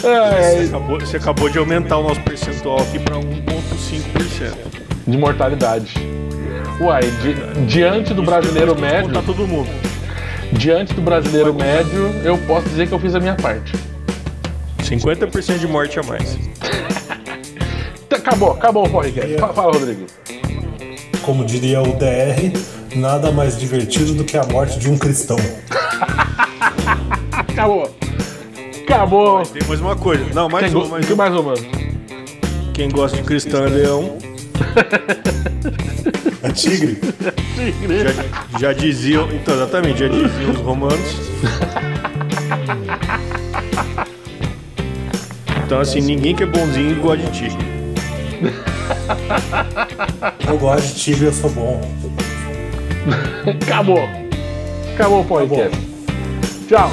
Você 0.03 0.07
é, 0.07 0.65
acabou, 0.65 0.99
você 0.99 1.17
acabou 1.17 1.49
de 1.49 1.57
aumentar 1.57 1.97
o 1.97 2.03
nosso 2.03 2.19
percentual 2.21 2.81
aqui 2.81 2.99
para 2.99 3.15
1,5%. 3.15 4.82
De 5.07 5.17
mortalidade. 5.17 5.93
Uai, 6.79 7.01
di- 7.21 7.65
diante 7.65 8.13
do 8.13 8.23
brasileiro 8.23 8.79
médio, 8.79 9.11
todo 9.21 9.47
mundo. 9.47 9.69
diante 10.51 10.93
do 10.93 11.01
brasileiro 11.01 11.53
médio, 11.53 12.09
eu 12.23 12.37
posso 12.39 12.67
dizer 12.69 12.87
que 12.87 12.93
eu 12.93 12.99
fiz 12.99 13.13
a 13.15 13.19
minha 13.19 13.35
parte. 13.35 13.73
50% 14.81 15.57
de 15.59 15.67
morte 15.67 15.99
a 15.99 16.03
mais. 16.03 16.37
Tá, 18.09 18.17
Acabou, 18.17 18.51
acabou 18.51 18.85
o 18.85 18.89
podcast. 18.89 19.35
Fala, 19.37 19.71
Rodrigo. 19.73 20.05
Como 21.23 21.45
diria 21.45 21.81
o 21.81 21.93
DR, 21.95 22.51
nada 22.95 23.31
mais 23.31 23.57
divertido 23.57 24.13
do 24.13 24.23
que 24.23 24.37
a 24.37 24.43
morte 24.45 24.77
de 24.79 24.89
um 24.89 24.97
cristão. 24.97 25.37
Acabou. 27.31 27.95
Acabou. 28.83 29.43
Tem 29.45 29.61
mais 29.67 29.79
uma 29.79 29.95
coisa. 29.95 30.25
Não, 30.33 30.49
mais 30.49 30.65
Tem, 30.71 30.75
uma. 30.75 30.87
Mais 30.87 31.09
mais 31.09 31.33
uma. 31.35 31.53
Quem 32.73 32.89
gosta 32.89 33.17
de 33.17 33.23
cristão 33.23 33.65
é 33.65 33.69
leão. 33.69 34.17
A 36.43 36.51
tigre. 36.51 36.99
Já, 38.51 38.59
já 38.59 38.73
diziam. 38.73 39.29
Então, 39.31 39.55
exatamente, 39.55 39.99
já 39.99 40.07
diziam 40.07 40.51
os 40.51 40.59
romanos. 40.59 41.15
Então, 45.65 45.79
assim, 45.79 46.01
ninguém 46.01 46.35
que 46.35 46.43
é 46.43 46.45
bonzinho 46.45 47.01
gosta 47.01 47.25
de 47.25 47.31
tigre. 47.31 47.65
Eu 50.47 50.57
gosto 50.57 50.87
de 50.87 50.95
tigre, 50.95 51.25
eu 51.25 51.33
sou 51.33 51.49
bom. 51.49 51.81
Acabou. 53.63 54.07
Acabou 54.93 55.21
o 55.21 55.25
podcast. 55.25 55.79
Tchau. 56.67 56.91